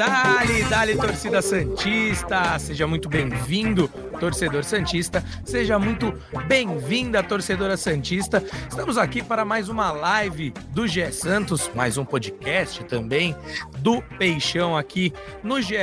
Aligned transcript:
Dali, 0.00 0.64
dali, 0.64 0.96
torcida 0.96 1.42
Santista! 1.42 2.58
Seja 2.58 2.86
muito 2.86 3.06
bem-vindo, 3.06 3.86
torcedor 4.18 4.64
Santista. 4.64 5.22
Seja 5.44 5.78
muito 5.78 6.14
bem-vinda, 6.48 7.22
torcedora 7.22 7.76
Santista. 7.76 8.42
Estamos 8.66 8.96
aqui 8.96 9.22
para 9.22 9.44
mais 9.44 9.68
uma 9.68 9.92
live 9.92 10.54
do 10.70 10.88
GE 10.88 11.12
Santos, 11.12 11.70
mais 11.74 11.98
um 11.98 12.04
podcast 12.06 12.82
também 12.84 13.36
do 13.80 14.00
Peixão 14.16 14.74
aqui 14.74 15.12
no 15.42 15.60
GE. 15.60 15.74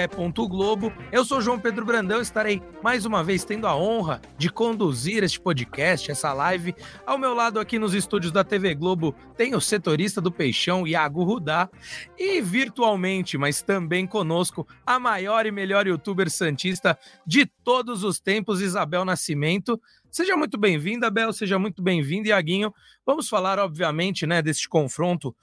Globo. 0.49 0.91
Eu 1.11 1.23
sou 1.23 1.39
João 1.39 1.59
Pedro 1.59 1.85
Brandão, 1.85 2.19
estarei 2.19 2.59
mais 2.81 3.05
uma 3.05 3.23
vez 3.23 3.43
tendo 3.43 3.67
a 3.67 3.75
honra 3.75 4.19
de 4.35 4.49
conduzir 4.49 5.23
este 5.23 5.39
podcast, 5.39 6.09
essa 6.09 6.33
live. 6.33 6.73
Ao 7.05 7.19
meu 7.19 7.35
lado 7.35 7.59
aqui 7.59 7.77
nos 7.77 7.93
estúdios 7.93 8.31
da 8.31 8.43
TV 8.43 8.73
Globo 8.73 9.13
tem 9.35 9.53
o 9.53 9.61
setorista 9.61 10.19
do 10.19 10.31
Peixão, 10.31 10.87
Iago 10.87 11.23
Rudá, 11.23 11.69
e 12.17 12.41
virtualmente, 12.41 13.37
mas 13.37 13.61
também 13.61 14.06
conosco, 14.07 14.67
a 14.85 14.99
maior 14.99 15.45
e 15.45 15.51
melhor 15.51 15.85
youtuber 15.85 16.29
santista 16.29 16.97
de 17.25 17.45
todos 17.45 18.03
os 18.03 18.19
tempos, 18.19 18.61
Isabel 18.61 19.05
Nascimento. 19.05 19.79
Seja 20.09 20.35
muito 20.35 20.57
bem-vinda, 20.57 21.09
Bel, 21.11 21.33
seja 21.33 21.59
muito 21.59 21.81
bem-vindo, 21.81 22.29
Iaguinho. 22.29 22.73
Vamos 23.05 23.29
falar, 23.29 23.59
obviamente, 23.59 24.25
né, 24.25 24.41
deste 24.41 24.67
confronto 24.67 25.35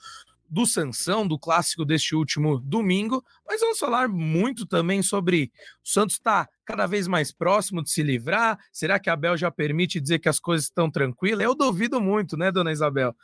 do 0.48 0.66
Sansão, 0.66 1.26
do 1.26 1.38
clássico 1.38 1.84
deste 1.84 2.14
último 2.14 2.60
domingo, 2.60 3.24
mas 3.46 3.60
vamos 3.60 3.78
falar 3.78 4.08
muito 4.08 4.64
também 4.66 5.02
sobre 5.02 5.50
o 5.84 5.88
Santos 5.88 6.14
está 6.14 6.48
cada 6.64 6.86
vez 6.86 7.08
mais 7.08 7.32
próximo 7.32 7.82
de 7.82 7.90
se 7.90 8.02
livrar. 8.02 8.58
Será 8.72 8.98
que 8.98 9.10
a 9.10 9.16
Bel 9.16 9.36
já 9.36 9.50
permite 9.50 10.00
dizer 10.00 10.18
que 10.18 10.28
as 10.28 10.38
coisas 10.38 10.66
estão 10.66 10.90
tranquilas? 10.90 11.44
Eu 11.44 11.54
duvido 11.54 12.00
muito, 12.00 12.36
né, 12.36 12.52
dona 12.52 12.72
Isabel? 12.72 13.14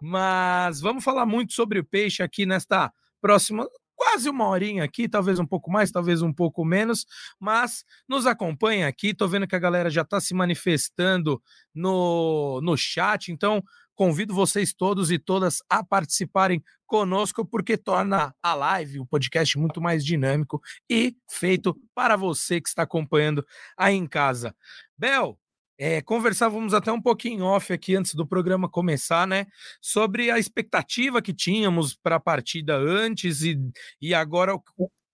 Mas 0.00 0.80
vamos 0.80 1.04
falar 1.04 1.24
muito 1.26 1.52
sobre 1.52 1.78
o 1.78 1.84
peixe 1.84 2.22
aqui 2.22 2.44
nesta 2.44 2.92
próxima 3.20 3.68
quase 4.00 4.30
uma 4.30 4.48
horinha 4.48 4.82
aqui, 4.82 5.06
talvez 5.06 5.38
um 5.38 5.44
pouco 5.44 5.70
mais, 5.70 5.90
talvez 5.90 6.22
um 6.22 6.32
pouco 6.32 6.64
menos, 6.64 7.04
mas 7.38 7.84
nos 8.08 8.24
acompanha 8.24 8.88
aqui. 8.88 9.12
Tô 9.12 9.28
vendo 9.28 9.46
que 9.46 9.54
a 9.54 9.58
galera 9.58 9.90
já 9.90 10.00
está 10.00 10.18
se 10.18 10.32
manifestando 10.32 11.38
no, 11.74 12.62
no 12.62 12.78
chat, 12.78 13.30
então 13.30 13.62
convido 13.94 14.32
vocês 14.32 14.72
todos 14.72 15.10
e 15.10 15.18
todas 15.18 15.58
a 15.68 15.84
participarem 15.84 16.64
conosco, 16.86 17.44
porque 17.44 17.76
torna 17.76 18.34
a 18.42 18.54
live, 18.54 19.00
o 19.00 19.06
podcast, 19.06 19.58
muito 19.58 19.82
mais 19.82 20.02
dinâmico 20.02 20.62
e 20.88 21.14
feito 21.30 21.78
para 21.94 22.16
você 22.16 22.58
que 22.58 22.70
está 22.70 22.84
acompanhando 22.84 23.44
aí 23.76 23.96
em 23.96 24.06
casa. 24.06 24.56
Bel, 24.96 25.38
é, 25.82 26.02
conversávamos 26.02 26.74
até 26.74 26.92
um 26.92 27.00
pouquinho 27.00 27.42
off 27.46 27.72
aqui 27.72 27.96
antes 27.96 28.14
do 28.14 28.26
programa 28.26 28.68
começar, 28.68 29.26
né? 29.26 29.46
Sobre 29.80 30.30
a 30.30 30.38
expectativa 30.38 31.22
que 31.22 31.32
tínhamos 31.32 31.94
para 31.94 32.16
a 32.16 32.20
partida 32.20 32.76
antes 32.76 33.40
e, 33.40 33.58
e 33.98 34.12
agora 34.12 34.52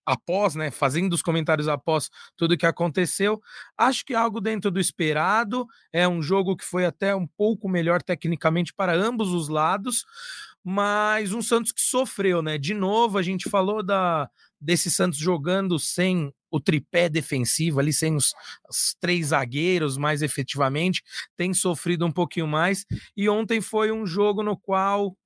após, 0.05 0.56
né? 0.56 0.73
Fazendo 0.73 1.12
os 1.12 1.23
comentários 1.23 1.69
após 1.69 2.11
tudo 2.36 2.56
que 2.56 2.67
aconteceu. 2.67 3.41
Acho 3.78 4.05
que 4.05 4.12
algo 4.12 4.41
dentro 4.41 4.69
do 4.69 4.81
esperado. 4.81 5.69
É 5.92 6.08
um 6.08 6.20
jogo 6.20 6.56
que 6.56 6.64
foi 6.64 6.84
até 6.84 7.14
um 7.14 7.28
pouco 7.28 7.69
melhor 7.69 8.03
tecnicamente 8.03 8.75
para 8.75 8.92
ambos 8.92 9.33
os 9.33 9.48
lados, 9.48 10.05
mas 10.64 11.33
um 11.33 11.42
Santos 11.42 11.70
que 11.70 11.80
sofreu, 11.80 12.42
né? 12.42 12.58
De 12.58 12.75
novo, 12.75 13.19
a 13.19 13.23
gente 13.23 13.48
falou 13.48 13.84
da, 13.84 14.28
desse 14.60 14.90
Santos 14.90 15.18
jogando 15.18 15.78
sem 15.78 16.32
o 16.50 16.61
tripé 16.61 17.08
defensivo 17.08 17.80
ali, 17.80 17.92
sem 17.92 18.14
os, 18.14 18.33
os, 18.68 18.96
três 19.00 19.28
zagueiros 19.28 19.96
mais 19.96 20.22
efetivamente, 20.22 21.02
tem 21.36 21.52
sofrido 21.52 22.06
um 22.06 22.12
pouquinho 22.12 22.46
mais. 22.46 22.84
E 23.16 23.28
ontem 23.28 23.61
foi 23.61 23.92
um 23.92 24.06
jogo 24.06 24.42
no 24.42 24.56
qual 24.56 25.16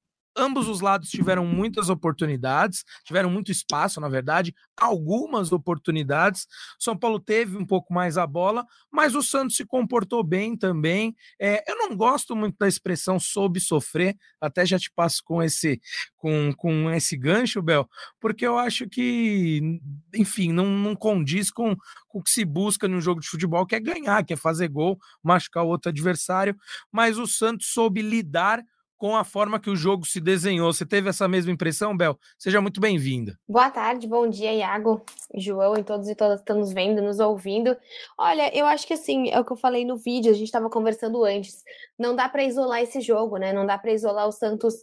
ambos 0.41 0.67
os 0.67 0.81
lados 0.81 1.11
tiveram 1.11 1.45
muitas 1.47 1.89
oportunidades, 1.89 2.85
tiveram 3.05 3.31
muito 3.31 3.53
espaço, 3.53 4.01
na 4.01 4.09
verdade, 4.09 4.55
algumas 4.77 5.53
oportunidades. 5.53 6.47
São 6.79 6.97
Paulo 6.97 7.21
teve 7.21 7.57
um 7.57 7.67
pouco 7.67 7.93
mais 7.93 8.17
a 8.19 8.27
bola, 8.27 8.67
mas 8.91 9.15
o 9.15 9.23
Santos 9.23 9.57
se 9.57 9.65
comportou 9.65 10.25
bem 10.25 10.57
também. 10.57 11.15
É, 11.39 11.71
eu 11.71 11.77
não 11.77 11.95
gosto 11.95 12.35
muito 12.35 12.57
da 12.59 12.67
expressão 12.67 13.21
soube 13.21 13.61
sofrer, 13.61 14.17
até 14.41 14.65
já 14.65 14.79
te 14.79 14.91
passo 14.91 15.23
com 15.23 15.43
esse 15.43 15.81
com, 16.17 16.53
com 16.55 16.91
esse 16.91 17.17
gancho, 17.17 17.63
Bel, 17.63 17.89
porque 18.21 18.47
eu 18.47 18.59
acho 18.59 18.89
que, 18.89 19.81
enfim, 20.15 20.53
não, 20.53 20.67
não 20.67 20.95
condiz 20.95 21.51
com, 21.51 21.75
com 22.07 22.19
o 22.19 22.23
que 22.23 22.31
se 22.31 22.45
busca 22.45 22.87
no 22.87 23.01
jogo 23.01 23.21
de 23.21 23.29
futebol, 23.29 23.65
que 23.67 23.75
é 23.75 23.81
ganhar, 23.81 24.23
que 24.25 24.35
é 24.35 24.37
fazer 24.37 24.69
gol, 24.69 24.99
machucar 25.23 25.65
o 25.65 25.69
outro 25.69 25.89
adversário, 25.89 26.55
mas 26.93 27.19
o 27.19 27.27
Santos 27.27 27.69
soube 27.73 28.03
lidar 28.03 28.63
com 29.01 29.17
a 29.17 29.25
forma 29.25 29.59
que 29.59 29.71
o 29.71 29.75
jogo 29.75 30.05
se 30.05 30.21
desenhou. 30.21 30.71
Você 30.71 30.85
teve 30.85 31.09
essa 31.09 31.27
mesma 31.27 31.51
impressão, 31.51 31.97
Bel? 31.97 32.19
Seja 32.39 32.61
muito 32.61 32.83
bem-vinda. 32.83 33.35
Boa 33.49 33.71
tarde, 33.71 34.07
bom 34.07 34.29
dia, 34.29 34.53
Iago, 34.53 35.03
João 35.35 35.75
e 35.79 35.83
todos 35.83 36.07
e 36.07 36.15
todas 36.15 36.37
que 36.37 36.43
estão 36.43 36.59
nos 36.59 36.71
vendo, 36.71 37.01
nos 37.01 37.19
ouvindo. 37.19 37.75
Olha, 38.19 38.55
eu 38.55 38.67
acho 38.67 38.87
que 38.87 38.93
assim, 38.93 39.31
é 39.31 39.41
o 39.41 39.45
que 39.45 39.53
eu 39.53 39.57
falei 39.57 39.87
no 39.87 39.97
vídeo, 39.97 40.31
a 40.31 40.35
gente 40.35 40.45
estava 40.45 40.69
conversando 40.69 41.25
antes. 41.25 41.65
Não 41.99 42.15
dá 42.15 42.29
para 42.29 42.45
isolar 42.45 42.83
esse 42.83 43.01
jogo, 43.01 43.39
né? 43.39 43.55
Não 43.55 43.65
dá 43.65 43.79
para 43.79 43.91
isolar 43.91 44.29
o 44.29 44.33
Santos 44.33 44.75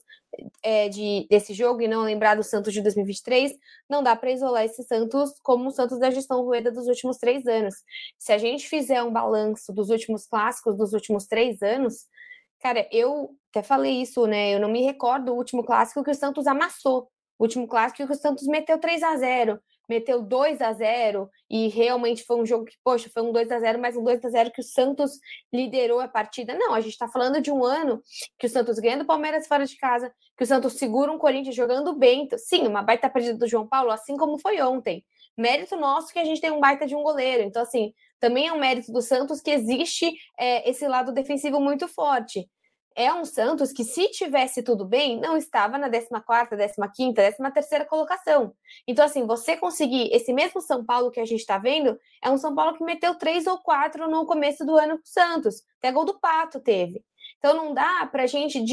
é, 0.64 0.90
de, 0.90 1.28
desse 1.30 1.54
jogo 1.54 1.84
e 1.84 1.88
não 1.88 2.02
lembrar 2.02 2.34
do 2.34 2.44
Santos 2.44 2.74
de 2.74 2.82
2023. 2.82 3.54
Não 3.88 4.02
dá 4.02 4.16
para 4.16 4.32
isolar 4.32 4.66
esse 4.66 4.82
Santos 4.82 5.34
como 5.44 5.68
o 5.68 5.72
Santos 5.72 6.00
da 6.00 6.10
gestão 6.10 6.42
Rueda 6.42 6.72
dos 6.72 6.88
últimos 6.88 7.18
três 7.18 7.46
anos. 7.46 7.76
Se 8.18 8.34
a 8.34 8.40
gente 8.40 8.68
fizer 8.68 9.04
um 9.04 9.14
balanço 9.14 9.72
dos 9.72 9.92
últimos 9.92 10.26
clássicos 10.26 10.76
dos 10.76 10.94
últimos 10.94 11.28
três 11.28 11.62
anos, 11.62 12.08
Cara, 12.60 12.88
eu 12.92 13.36
até 13.52 13.62
falei 13.62 14.02
isso, 14.02 14.26
né? 14.26 14.54
Eu 14.54 14.60
não 14.60 14.70
me 14.70 14.84
recordo 14.84 15.28
do 15.28 15.36
último 15.36 15.64
clássico 15.64 16.04
que 16.04 16.12
o 16.12 16.16
Santos 16.16 16.48
amassou. 16.48 17.10
O 17.38 17.44
último 17.44 17.68
clássico 17.68 18.06
que 18.06 18.14
o 18.14 18.16
Santos 18.16 18.48
meteu 18.48 18.80
3 18.80 19.04
a 19.04 19.16
0 19.16 19.60
meteu 19.88 20.22
2 20.22 20.62
a 20.62 20.74
0 20.74 21.30
e 21.50 21.68
realmente 21.70 22.24
foi 22.24 22.38
um 22.38 22.46
jogo 22.46 22.66
que, 22.66 22.76
poxa, 22.84 23.10
foi 23.14 23.24
um 23.24 23.32
2 23.32 23.52
a 23.52 23.60
0 23.60 23.80
mas 23.80 23.96
um 23.96 24.04
2 24.04 24.24
a 24.26 24.30
0 24.30 24.52
que 24.52 24.62
o 24.62 24.64
Santos 24.64 25.12
liderou 25.54 26.00
a 26.00 26.08
partida. 26.08 26.54
Não, 26.56 26.74
a 26.74 26.82
gente 26.82 26.92
está 26.92 27.08
falando 27.08 27.42
de 27.42 27.52
um 27.52 27.64
ano 27.64 28.02
que 28.38 28.48
o 28.48 28.50
Santos 28.50 28.80
ganha 28.80 28.98
do 28.98 29.06
Palmeiras 29.06 29.48
fora 29.48 29.66
de 29.66 29.78
casa, 29.78 30.12
que 30.36 30.44
o 30.44 30.48
Santos 30.48 30.74
segura 30.74 31.12
um 31.12 31.18
Corinthians 31.18 31.56
jogando 31.56 31.96
bem. 31.96 32.28
Sim, 32.38 32.68
uma 32.68 32.82
baita 32.82 33.10
partida 33.10 33.38
do 33.38 33.48
João 33.48 33.68
Paulo, 33.68 33.92
assim 33.92 34.18
como 34.18 34.38
foi 34.38 34.62
ontem. 34.62 35.06
Mérito 35.38 35.76
nosso 35.76 36.12
que 36.12 36.20
a 36.20 36.26
gente 36.26 36.42
tem 36.42 36.52
um 36.52 36.60
baita 36.60 36.88
de 36.88 36.96
um 36.96 37.04
goleiro. 37.04 37.44
Então, 37.44 37.62
assim, 37.62 37.94
também 38.20 38.48
é 38.48 38.54
um 38.54 38.60
mérito 38.60 38.92
do 38.92 39.02
Santos 39.02 39.42
que 39.42 39.52
existe 39.52 40.12
é, 40.38 40.68
esse 40.70 40.88
lado 40.88 41.12
defensivo 41.12 41.60
muito 41.60 41.88
forte. 41.88 42.50
É 42.96 43.14
um 43.14 43.24
Santos 43.24 43.72
que, 43.72 43.84
se 43.84 44.10
tivesse 44.10 44.64
tudo 44.64 44.84
bem, 44.84 45.20
não 45.20 45.38
estava 45.38 45.78
na 45.78 45.88
14, 45.88 46.50
15, 46.96 47.14
13 47.14 47.86
colocação. 47.86 48.56
Então, 48.88 49.06
assim, 49.06 49.28
você 49.28 49.56
conseguir 49.56 50.10
esse 50.12 50.34
mesmo 50.34 50.60
São 50.60 50.84
Paulo 50.84 51.12
que 51.12 51.20
a 51.20 51.26
gente 51.26 51.42
está 51.42 51.60
vendo, 51.60 51.96
é 52.24 52.32
um 52.32 52.40
São 52.40 52.56
Paulo 52.56 52.76
que 52.76 52.84
meteu 52.84 53.14
três 53.14 53.46
ou 53.46 53.60
quatro 53.60 54.10
no 54.10 54.26
começo 54.26 54.66
do 54.66 54.76
ano 54.76 54.96
com 54.96 55.04
o 55.04 55.08
Santos. 55.08 55.62
Até 55.78 55.92
gol 55.92 56.06
do 56.06 56.20
Pato 56.20 56.60
teve. 56.60 57.04
Então 57.38 57.56
não 57.56 57.74
dá 57.74 58.08
para 58.12 58.26
gente 58.26 58.64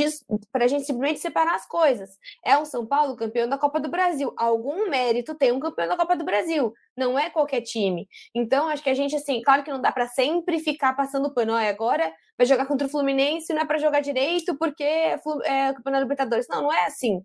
para 0.50 0.66
gente 0.66 0.84
simplesmente 0.84 1.20
separar 1.20 1.54
as 1.54 1.66
coisas. 1.66 2.10
É 2.44 2.56
um 2.56 2.64
São 2.64 2.86
Paulo 2.86 3.16
campeão 3.16 3.48
da 3.48 3.58
Copa 3.58 3.78
do 3.78 3.90
Brasil. 3.90 4.32
Algum 4.36 4.88
mérito 4.88 5.34
tem 5.34 5.52
um 5.52 5.60
campeão 5.60 5.88
da 5.88 5.96
Copa 5.96 6.16
do 6.16 6.24
Brasil. 6.24 6.72
Não 6.96 7.18
é 7.18 7.30
qualquer 7.30 7.60
time. 7.60 8.08
Então 8.34 8.68
acho 8.68 8.82
que 8.82 8.90
a 8.90 8.94
gente 8.94 9.14
assim, 9.14 9.42
claro 9.42 9.62
que 9.62 9.70
não 9.70 9.80
dá 9.80 9.92
para 9.92 10.06
sempre 10.08 10.58
ficar 10.58 10.94
passando 10.94 11.32
pano. 11.32 11.52
Olha, 11.52 11.68
agora 11.68 12.12
vai 12.36 12.46
jogar 12.46 12.66
contra 12.66 12.86
o 12.86 12.90
Fluminense, 12.90 13.52
não 13.52 13.62
é 13.62 13.64
para 13.66 13.78
jogar 13.78 14.00
direito 14.00 14.56
porque 14.56 14.82
é, 14.82 15.20
é 15.44 15.72
campeonato 15.72 16.02
Libertadores. 16.02 16.46
Não, 16.48 16.62
não 16.62 16.72
é 16.72 16.86
assim. 16.86 17.22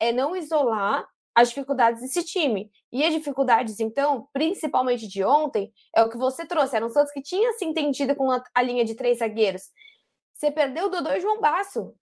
É 0.00 0.12
não 0.12 0.36
isolar 0.36 1.06
as 1.34 1.48
dificuldades 1.48 2.02
desse 2.02 2.24
time. 2.24 2.70
E 2.92 3.04
as 3.04 3.14
dificuldades, 3.14 3.80
então, 3.80 4.28
principalmente 4.32 5.06
de 5.06 5.24
ontem, 5.24 5.72
é 5.94 6.02
o 6.02 6.08
que 6.08 6.18
você 6.18 6.44
trouxe. 6.44 6.76
Era 6.76 6.84
um 6.84 6.90
Santos 6.90 7.12
que 7.12 7.22
tinha 7.22 7.52
se 7.52 7.64
entendido 7.64 8.14
com 8.14 8.30
a, 8.30 8.42
a 8.54 8.62
linha 8.62 8.84
de 8.84 8.94
três 8.94 9.18
zagueiros. 9.18 9.62
Você 10.40 10.50
perdeu 10.50 10.86
o 10.86 10.88
Dodô 10.88 11.10
e 11.10 11.20
João 11.20 11.38
Basso. 11.38 11.94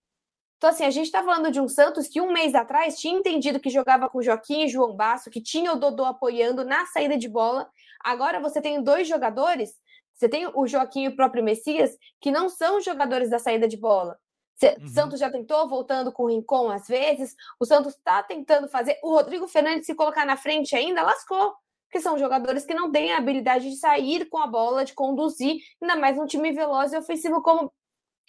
Então, 0.55 0.69
assim, 0.69 0.85
a 0.85 0.89
gente 0.89 1.07
está 1.07 1.21
falando 1.21 1.51
de 1.51 1.59
um 1.59 1.67
Santos 1.67 2.07
que 2.07 2.21
um 2.21 2.31
mês 2.31 2.55
atrás 2.55 2.97
tinha 2.97 3.19
entendido 3.19 3.59
que 3.59 3.69
jogava 3.69 4.07
com 4.07 4.21
Joaquim 4.21 4.63
e 4.63 4.69
João 4.69 4.95
Basso, 4.95 5.29
que 5.29 5.41
tinha 5.41 5.73
o 5.73 5.75
Dodô 5.75 6.05
apoiando 6.05 6.63
na 6.63 6.85
saída 6.85 7.17
de 7.17 7.27
bola. 7.27 7.69
Agora 8.01 8.39
você 8.39 8.61
tem 8.61 8.81
dois 8.81 9.09
jogadores, 9.09 9.73
você 10.15 10.29
tem 10.29 10.49
o 10.53 10.65
Joaquim 10.65 11.03
e 11.03 11.07
o 11.09 11.17
próprio 11.17 11.43
Messias, 11.43 11.97
que 12.21 12.31
não 12.31 12.47
são 12.47 12.79
jogadores 12.79 13.29
da 13.29 13.39
saída 13.39 13.67
de 13.67 13.75
bola. 13.75 14.17
Uhum. 14.63 14.87
Santos 14.87 15.19
já 15.19 15.29
tentou, 15.29 15.67
voltando 15.67 16.09
com 16.09 16.23
o 16.23 16.27
Rincon 16.27 16.69
às 16.71 16.87
vezes. 16.87 17.35
O 17.59 17.65
Santos 17.65 17.93
está 17.93 18.23
tentando 18.23 18.69
fazer. 18.69 18.97
O 19.03 19.09
Rodrigo 19.09 19.49
Fernandes, 19.49 19.85
se 19.85 19.93
colocar 19.93 20.25
na 20.25 20.37
frente 20.37 20.77
ainda, 20.77 21.01
lascou. 21.01 21.55
Porque 21.89 21.99
são 21.99 22.17
jogadores 22.17 22.65
que 22.65 22.73
não 22.73 22.89
têm 22.89 23.11
a 23.11 23.17
habilidade 23.17 23.69
de 23.69 23.75
sair 23.75 24.29
com 24.29 24.37
a 24.37 24.47
bola, 24.47 24.85
de 24.85 24.93
conduzir, 24.93 25.57
ainda 25.81 25.97
mais 25.97 26.17
um 26.17 26.25
time 26.25 26.53
veloz 26.53 26.93
e 26.93 26.97
ofensivo 26.97 27.41
como 27.41 27.69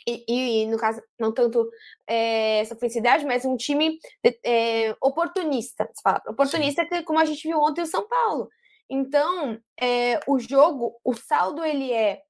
e, 0.07 0.63
e, 0.63 0.67
no 0.67 0.79
caso, 0.79 1.03
não 1.19 1.33
tanto 1.33 1.71
é, 2.07 2.61
essa 2.61 2.77
felicidade, 2.77 3.25
mas 3.25 3.45
um 3.45 3.57
time 3.57 3.99
é, 4.45 4.95
oportunista. 5.01 5.89
Oportunista, 6.27 6.85
que, 6.87 7.03
como 7.03 7.19
a 7.19 7.25
gente 7.25 7.47
viu 7.47 7.59
ontem 7.59 7.83
o 7.83 7.87
São 7.87 8.07
Paulo. 8.09 8.49
Então, 8.89 9.59
é, 9.81 10.21
o 10.27 10.39
jogo, 10.39 10.97
o 11.05 11.15
saldo, 11.15 11.65
ele 11.65 11.93
é 11.93 12.23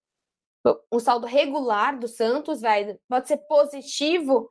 um 0.93 0.99
saldo 0.99 1.27
regular 1.27 1.99
do 1.99 2.07
Santos, 2.07 2.61
vai, 2.61 2.99
pode 3.09 3.29
ser 3.29 3.39
positivo, 3.49 4.51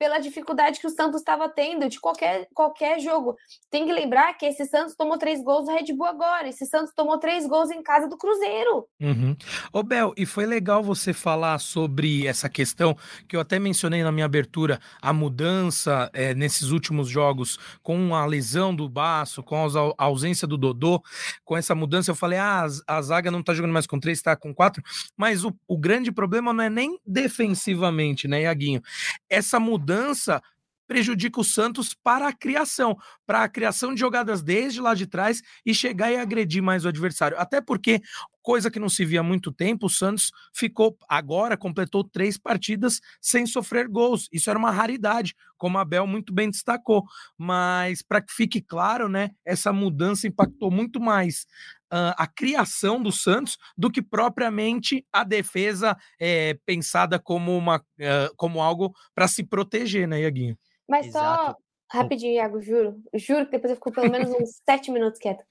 pela 0.00 0.18
dificuldade 0.18 0.80
que 0.80 0.86
o 0.86 0.90
Santos 0.90 1.20
estava 1.20 1.46
tendo 1.46 1.86
de 1.86 2.00
qualquer, 2.00 2.48
qualquer 2.54 2.98
jogo. 3.00 3.36
Tem 3.70 3.84
que 3.84 3.92
lembrar 3.92 4.32
que 4.32 4.46
esse 4.46 4.64
Santos 4.64 4.96
tomou 4.96 5.18
três 5.18 5.44
gols 5.44 5.66
do 5.66 5.72
Red 5.72 5.92
Bull 5.94 6.06
agora. 6.06 6.48
Esse 6.48 6.64
Santos 6.64 6.94
tomou 6.96 7.18
três 7.18 7.46
gols 7.46 7.70
em 7.70 7.82
casa 7.82 8.08
do 8.08 8.16
Cruzeiro. 8.16 8.86
Uhum. 8.98 9.36
Ô, 9.70 9.82
Bel, 9.82 10.14
e 10.16 10.24
foi 10.24 10.46
legal 10.46 10.82
você 10.82 11.12
falar 11.12 11.58
sobre 11.58 12.26
essa 12.26 12.48
questão 12.48 12.96
que 13.28 13.36
eu 13.36 13.40
até 13.40 13.58
mencionei 13.58 14.02
na 14.02 14.10
minha 14.10 14.24
abertura, 14.24 14.80
a 15.02 15.12
mudança 15.12 16.10
é, 16.14 16.34
nesses 16.34 16.70
últimos 16.70 17.06
jogos 17.06 17.58
com 17.82 18.14
a 18.14 18.24
lesão 18.24 18.74
do 18.74 18.88
Baço, 18.88 19.42
com 19.42 19.54
a 19.54 20.04
ausência 20.04 20.48
do 20.48 20.56
Dodô, 20.56 21.02
com 21.44 21.58
essa 21.58 21.74
mudança, 21.74 22.10
eu 22.10 22.14
falei, 22.14 22.38
ah, 22.38 22.66
a 22.86 23.02
zaga 23.02 23.30
não 23.30 23.42
tá 23.42 23.52
jogando 23.52 23.72
mais 23.72 23.86
com 23.86 24.00
três, 24.00 24.16
está 24.16 24.34
com 24.34 24.54
quatro, 24.54 24.82
mas 25.14 25.44
o, 25.44 25.54
o 25.68 25.76
grande 25.76 26.10
problema 26.10 26.54
não 26.54 26.64
é 26.64 26.70
nem 26.70 26.98
defensivamente, 27.06 28.26
né, 28.26 28.42
Iaguinho? 28.42 28.80
Essa 29.28 29.60
mudança 29.60 29.89
mudança 29.90 30.40
prejudica 30.86 31.40
o 31.40 31.44
Santos 31.44 31.94
para 31.94 32.28
a 32.28 32.32
criação, 32.32 32.96
para 33.24 33.44
a 33.44 33.48
criação 33.48 33.94
de 33.94 34.00
jogadas 34.00 34.42
desde 34.42 34.80
lá 34.80 34.92
de 34.92 35.06
trás 35.06 35.40
e 35.64 35.72
chegar 35.72 36.10
e 36.10 36.16
agredir 36.16 36.62
mais 36.62 36.84
o 36.84 36.88
adversário. 36.88 37.38
Até 37.38 37.60
porque, 37.60 38.00
coisa 38.42 38.70
que 38.70 38.78
não 38.78 38.88
se 38.88 39.04
via 39.04 39.20
há 39.20 39.22
muito 39.22 39.52
tempo, 39.52 39.86
o 39.86 39.90
Santos 39.90 40.30
ficou 40.52 40.96
agora, 41.08 41.56
completou 41.56 42.04
três 42.04 42.38
partidas 42.38 43.00
sem 43.20 43.46
sofrer 43.46 43.88
gols. 43.88 44.28
Isso 44.32 44.50
era 44.50 44.58
uma 44.58 44.70
raridade, 44.70 45.34
como 45.56 45.78
a 45.78 45.84
Bel 45.84 46.06
muito 46.06 46.32
bem 46.32 46.50
destacou. 46.50 47.04
Mas, 47.36 48.02
para 48.02 48.20
que 48.20 48.32
fique 48.32 48.60
claro, 48.60 49.08
né, 49.08 49.30
essa 49.44 49.72
mudança 49.72 50.26
impactou 50.26 50.70
muito 50.70 51.00
mais 51.00 51.46
uh, 51.92 52.14
a 52.16 52.26
criação 52.26 53.02
do 53.02 53.12
Santos 53.12 53.58
do 53.76 53.90
que 53.90 54.02
propriamente 54.02 55.04
a 55.12 55.24
defesa 55.24 55.96
é, 56.18 56.58
pensada 56.64 57.18
como, 57.18 57.56
uma, 57.56 57.76
uh, 57.78 58.34
como 58.36 58.60
algo 58.60 58.94
para 59.14 59.28
se 59.28 59.44
proteger, 59.44 60.08
né, 60.08 60.20
Iaguinho? 60.20 60.58
Mas 60.88 61.06
Exato. 61.06 61.52
só 61.52 61.56
rapidinho, 61.92 62.34
Iago, 62.34 62.60
juro. 62.60 63.02
Juro 63.14 63.46
que 63.46 63.52
depois 63.52 63.70
eu 63.70 63.76
fico 63.76 63.92
pelo 63.92 64.10
menos 64.10 64.30
uns 64.30 64.60
sete 64.68 64.90
minutos 64.90 65.18
quieto. 65.18 65.44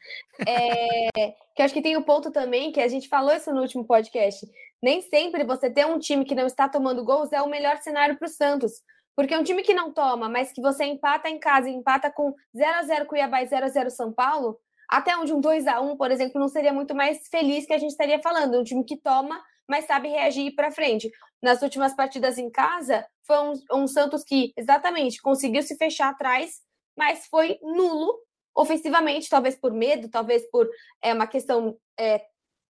É, 0.48 1.32
que 1.56 1.62
eu 1.62 1.66
acho 1.66 1.74
que 1.74 1.82
tem 1.82 1.98
o 1.98 2.00
um 2.00 2.04
ponto 2.04 2.32
também, 2.32 2.72
que 2.72 2.82
a 2.82 2.88
gente 2.88 3.10
falou 3.10 3.34
isso 3.34 3.54
no 3.54 3.62
último 3.62 3.86
podcast. 3.86 4.46
Nem 4.82 5.02
sempre 5.02 5.44
você 5.44 5.70
ter 5.70 5.86
um 5.86 6.00
time 6.00 6.24
que 6.24 6.36
não 6.36 6.48
está 6.48 6.70
tomando 6.70 7.04
gols 7.04 7.34
é 7.34 7.42
o 7.42 7.50
melhor 7.50 7.78
cenário 7.78 8.18
para 8.18 8.26
o 8.26 8.30
Santos. 8.30 8.72
Porque 9.16 9.36
um 9.36 9.44
time 9.44 9.62
que 9.62 9.74
não 9.74 9.92
toma, 9.92 10.30
mas 10.30 10.54
que 10.54 10.62
você 10.62 10.86
empata 10.86 11.30
em 11.30 11.38
casa 11.38 11.70
empata 11.70 12.10
com 12.10 12.34
0 12.56 12.78
a 12.78 12.84
0 12.84 13.06
Cuiabá 13.06 13.44
e 13.44 13.48
0 13.48 13.66
a 13.66 13.68
0 13.68 13.90
São 13.90 14.14
Paulo, 14.14 14.58
até 14.90 15.18
onde 15.18 15.34
um 15.34 15.42
2 15.42 15.68
a 15.68 15.82
1 15.82 15.98
por 15.98 16.10
exemplo, 16.10 16.40
não 16.40 16.48
seria 16.48 16.72
muito 16.72 16.96
mais 16.96 17.28
feliz 17.28 17.66
que 17.66 17.74
a 17.74 17.78
gente 17.78 17.92
estaria 17.92 18.20
falando. 18.20 18.58
Um 18.58 18.64
time 18.64 18.86
que 18.86 18.96
toma, 18.96 19.44
mas 19.70 19.86
sabe 19.86 20.10
reagir 20.10 20.56
para 20.56 20.72
frente. 20.72 21.12
Nas 21.42 21.62
últimas 21.62 21.96
partidas 21.96 22.38
em 22.38 22.50
casa, 22.50 23.06
foi 23.26 23.38
um, 23.38 23.84
um 23.84 23.88
Santos 23.88 24.24
que, 24.24 24.52
exatamente, 24.58 25.22
conseguiu 25.22 25.62
se 25.62 25.78
fechar 25.78 26.10
atrás, 26.10 26.62
mas 26.98 27.28
foi 27.28 27.60
nulo 27.62 28.14
ofensivamente, 28.56 29.30
talvez 29.30 29.56
por 29.56 29.72
medo, 29.72 30.10
talvez 30.10 30.44
por 30.50 30.68
é, 31.02 31.14
uma 31.14 31.28
questão 31.28 31.78
é, 31.98 32.22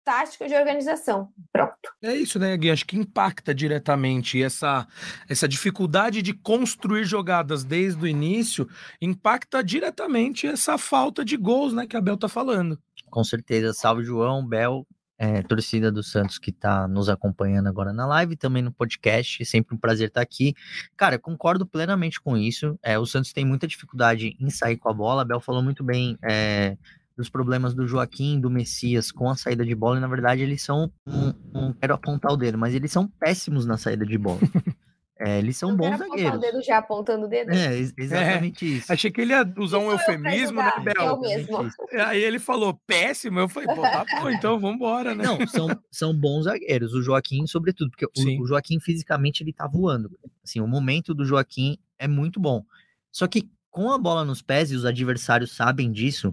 tática 0.05 0.49
de 0.49 0.55
organização. 0.55 1.29
Pronto. 1.53 1.75
É 2.03 2.15
isso, 2.15 2.39
né, 2.39 2.55
Gui? 2.57 2.71
Acho 2.71 2.85
que 2.85 2.97
impacta 2.97 3.55
diretamente 3.55 4.43
essa, 4.43 4.87
essa 5.29 5.49
dificuldade 5.49 6.21
de 6.21 6.35
construir 6.35 7.05
jogadas 7.05 7.65
desde 7.65 8.03
o 8.03 8.09
início, 8.09 8.69
impacta 9.01 9.63
diretamente 9.63 10.47
essa 10.47 10.77
falta 10.77 11.25
de 11.25 11.37
gols, 11.37 11.73
né, 11.73 11.87
que 11.87 11.97
a 11.97 12.01
Bel 12.01 12.19
tá 12.19 12.29
falando. 12.29 12.79
Com 13.09 13.25
certeza. 13.25 13.73
Salve, 13.73 14.05
João, 14.05 14.47
Bel, 14.47 14.87
é, 15.21 15.43
torcida 15.43 15.93
do 15.93 16.03
Santos 16.03 16.39
que 16.39 16.49
está 16.49 16.89
nos 16.89 17.11
acompanhando 17.11 17.67
agora 17.67 17.93
na 17.93 18.07
live, 18.07 18.37
também 18.37 18.63
no 18.63 18.73
podcast. 18.73 19.45
Sempre 19.45 19.75
um 19.77 19.79
prazer 19.79 20.09
estar 20.09 20.23
aqui. 20.23 20.55
Cara, 20.97 21.19
concordo 21.19 21.67
plenamente 21.67 22.19
com 22.19 22.39
isso. 22.39 22.79
É, 22.83 22.99
o 22.99 23.05
Santos 23.05 23.31
tem 23.31 23.45
muita 23.45 23.69
dificuldade 23.69 24.35
em 24.41 24.49
sair 24.49 24.79
com 24.79 24.89
a 24.89 24.95
bola. 24.95 25.21
A 25.21 25.25
Bel 25.27 25.39
falou 25.39 25.63
muito 25.63 25.85
bem 25.85 26.17
é, 26.23 26.79
dos 27.15 27.29
problemas 27.29 27.75
do 27.75 27.87
Joaquim, 27.87 28.41
do 28.41 28.49
Messias 28.49 29.13
com 29.13 29.29
a 29.29 29.37
saída 29.37 29.63
de 29.63 29.75
bola, 29.75 29.99
e 29.99 30.01
na 30.01 30.09
verdade 30.09 30.41
eles 30.41 30.63
são, 30.63 30.91
não, 31.05 31.35
não 31.53 31.73
quero 31.75 31.93
apontar 31.93 32.33
o 32.33 32.37
dedo, 32.37 32.57
mas 32.57 32.75
eles 32.75 32.91
são 32.91 33.07
péssimos 33.07 33.67
na 33.67 33.77
saída 33.77 34.07
de 34.07 34.17
bola. 34.17 34.41
É, 35.23 35.39
eles 35.39 35.55
são 35.59 35.71
não 35.71 35.77
bons 35.77 35.99
zagueiros. 35.99 36.39
o 36.39 36.41
dedo 36.41 36.63
já 36.63 36.79
apontando 36.79 37.27
o 37.27 37.29
dedo? 37.29 37.53
É, 37.53 37.77
exatamente 37.77 38.65
é, 38.65 38.69
isso. 38.69 38.91
Achei 38.91 39.11
que 39.11 39.21
ele 39.21 39.35
ia 39.35 39.47
usar 39.59 39.77
um 39.79 39.91
eufemismo, 39.91 40.63
né, 40.63 40.73
Bel? 40.83 41.07
Eu 41.07 41.21
mesmo. 41.21 41.71
Aí 42.07 42.23
ele 42.23 42.39
falou 42.39 42.81
péssimo, 42.87 43.39
eu 43.39 43.49
falei, 43.49 43.69
pô, 43.69 43.83
tá 43.83 44.07
bom, 44.19 44.31
então 44.31 44.59
vamos 44.59 44.77
embora, 44.77 45.15
né? 45.15 45.25
Não, 45.25 45.47
são, 45.47 45.69
são 45.91 46.19
bons 46.19 46.45
zagueiros, 46.45 46.95
o 46.95 47.03
Joaquim, 47.03 47.47
sobretudo, 47.47 47.91
porque 47.91 48.07
o, 48.07 48.43
o, 48.43 48.47
Joaquim 48.47 48.81
fisicamente 48.81 49.43
ele 49.43 49.53
tá 49.53 49.67
voando. 49.67 50.11
Assim, 50.43 50.61
o 50.61 50.67
momento 50.67 51.13
do 51.13 51.27
Joaquim 51.27 51.77
é 51.99 52.09
muito 52.09 52.41
bom. 52.41 52.65
Só 53.13 53.27
que 53.27 53.51
com 53.71 53.93
a 53.93 53.99
bola 53.99 54.25
nos 54.25 54.41
pés, 54.41 54.73
e 54.73 54.75
os 54.75 54.87
adversários 54.87 55.53
sabem 55.55 55.93
disso, 55.93 56.33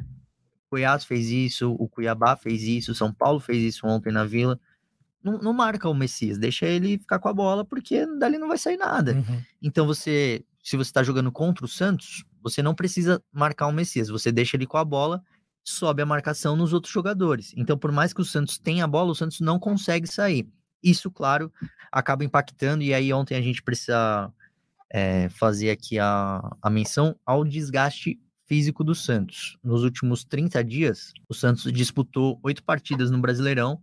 Goiás 0.71 1.03
fez 1.03 1.29
isso, 1.29 1.75
o 1.77 1.89
Cuiabá 1.89 2.37
fez 2.37 2.63
isso, 2.63 2.93
o 2.93 2.95
São 2.95 3.13
Paulo 3.13 3.39
fez 3.39 3.61
isso 3.63 3.85
ontem 3.85 4.13
na 4.13 4.23
Vila. 4.23 4.57
Não, 5.23 5.37
não, 5.39 5.53
marca 5.53 5.89
o 5.89 5.93
Messias, 5.93 6.37
deixa 6.37 6.65
ele 6.65 6.97
ficar 6.97 7.19
com 7.19 7.27
a 7.27 7.33
bola, 7.33 7.65
porque 7.65 8.05
dali 8.17 8.37
não 8.37 8.47
vai 8.47 8.57
sair 8.57 8.77
nada. 8.77 9.13
Uhum. 9.13 9.41
Então 9.61 9.85
você, 9.85 10.43
se 10.63 10.77
você 10.77 10.89
está 10.89 11.03
jogando 11.03 11.31
contra 11.31 11.65
o 11.65 11.67
Santos, 11.67 12.23
você 12.41 12.61
não 12.61 12.75
precisa 12.75 13.21
marcar 13.31 13.67
o 13.67 13.73
Messias, 13.73 14.09
você 14.09 14.31
deixa 14.31 14.55
ele 14.55 14.67
com 14.67 14.77
a 14.77 14.85
bola, 14.85 15.21
sobe 15.63 16.01
a 16.01 16.05
marcação 16.05 16.55
nos 16.55 16.71
outros 16.71 16.93
jogadores. 16.93 17.53
Então, 17.57 17.77
por 17.77 17.91
mais 17.91 18.13
que 18.13 18.21
o 18.21 18.25
Santos 18.25 18.57
tenha 18.57 18.85
a 18.85 18.87
bola, 18.87 19.11
o 19.11 19.15
Santos 19.15 19.41
não 19.41 19.59
consegue 19.59 20.07
sair. 20.07 20.47
Isso, 20.81 21.11
claro, 21.11 21.51
acaba 21.91 22.23
impactando, 22.23 22.83
e 22.83 22.93
aí 22.93 23.11
ontem 23.11 23.35
a 23.35 23.41
gente 23.41 23.61
precisa 23.61 24.31
é, 24.89 25.27
fazer 25.29 25.71
aqui 25.71 25.99
a, 25.99 26.41
a 26.61 26.69
menção 26.69 27.15
ao 27.25 27.43
desgaste 27.43 28.19
físico 28.45 28.83
do 28.83 28.95
Santos. 28.95 29.57
Nos 29.63 29.83
últimos 29.83 30.23
30 30.23 30.63
dias, 30.63 31.11
o 31.27 31.33
Santos 31.33 31.71
disputou 31.71 32.39
oito 32.43 32.63
partidas 32.63 33.11
no 33.11 33.19
Brasileirão, 33.19 33.81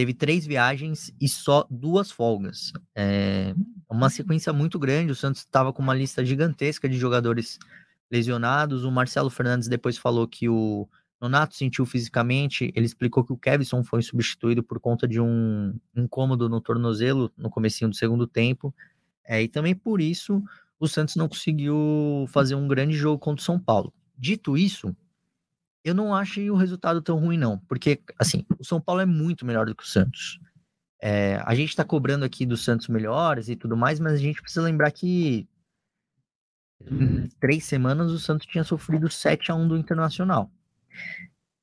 teve 0.00 0.14
três 0.14 0.46
viagens 0.46 1.12
e 1.20 1.28
só 1.28 1.66
duas 1.68 2.10
folgas. 2.10 2.72
É 2.94 3.54
uma 3.86 4.08
sequência 4.08 4.50
muito 4.50 4.78
grande. 4.78 5.12
O 5.12 5.14
Santos 5.14 5.42
estava 5.42 5.74
com 5.74 5.82
uma 5.82 5.94
lista 5.94 6.24
gigantesca 6.24 6.88
de 6.88 6.96
jogadores 6.96 7.58
lesionados. 8.10 8.82
O 8.82 8.90
Marcelo 8.90 9.28
Fernandes 9.28 9.68
depois 9.68 9.98
falou 9.98 10.26
que 10.26 10.48
o 10.48 10.88
Nonato 11.20 11.54
sentiu 11.54 11.84
fisicamente. 11.84 12.72
Ele 12.74 12.86
explicou 12.86 13.22
que 13.22 13.32
o 13.34 13.36
Kevson 13.36 13.84
foi 13.84 14.00
substituído 14.00 14.62
por 14.62 14.80
conta 14.80 15.06
de 15.06 15.20
um 15.20 15.78
incômodo 15.94 16.48
no 16.48 16.62
tornozelo 16.62 17.30
no 17.36 17.50
comecinho 17.50 17.90
do 17.90 17.96
segundo 17.96 18.26
tempo. 18.26 18.74
É, 19.22 19.42
e 19.42 19.48
também 19.48 19.74
por 19.74 20.00
isso 20.00 20.42
o 20.78 20.88
Santos 20.88 21.14
não 21.14 21.28
conseguiu 21.28 22.24
fazer 22.28 22.54
um 22.54 22.66
grande 22.66 22.94
jogo 22.96 23.18
contra 23.18 23.42
o 23.42 23.44
São 23.44 23.60
Paulo. 23.60 23.92
Dito 24.16 24.56
isso, 24.56 24.96
eu 25.84 25.94
não 25.94 26.14
achei 26.14 26.50
o 26.50 26.56
resultado 26.56 27.00
tão 27.00 27.18
ruim, 27.18 27.38
não. 27.38 27.58
Porque, 27.60 28.00
assim, 28.18 28.44
o 28.58 28.64
São 28.64 28.80
Paulo 28.80 29.00
é 29.00 29.06
muito 29.06 29.46
melhor 29.46 29.66
do 29.66 29.74
que 29.74 29.82
o 29.82 29.86
Santos. 29.86 30.38
É, 31.02 31.40
a 31.44 31.54
gente 31.54 31.74
tá 31.74 31.84
cobrando 31.84 32.24
aqui 32.24 32.44
do 32.44 32.56
Santos 32.56 32.88
melhores 32.88 33.48
e 33.48 33.56
tudo 33.56 33.76
mais, 33.76 33.98
mas 33.98 34.14
a 34.14 34.18
gente 34.18 34.42
precisa 34.42 34.62
lembrar 34.62 34.90
que 34.90 35.48
em 36.82 37.28
três 37.40 37.64
semanas 37.64 38.10
o 38.12 38.18
Santos 38.18 38.46
tinha 38.46 38.64
sofrido 38.64 39.08
7 39.08 39.50
a 39.50 39.54
1 39.54 39.68
do 39.68 39.76
Internacional. 39.76 40.50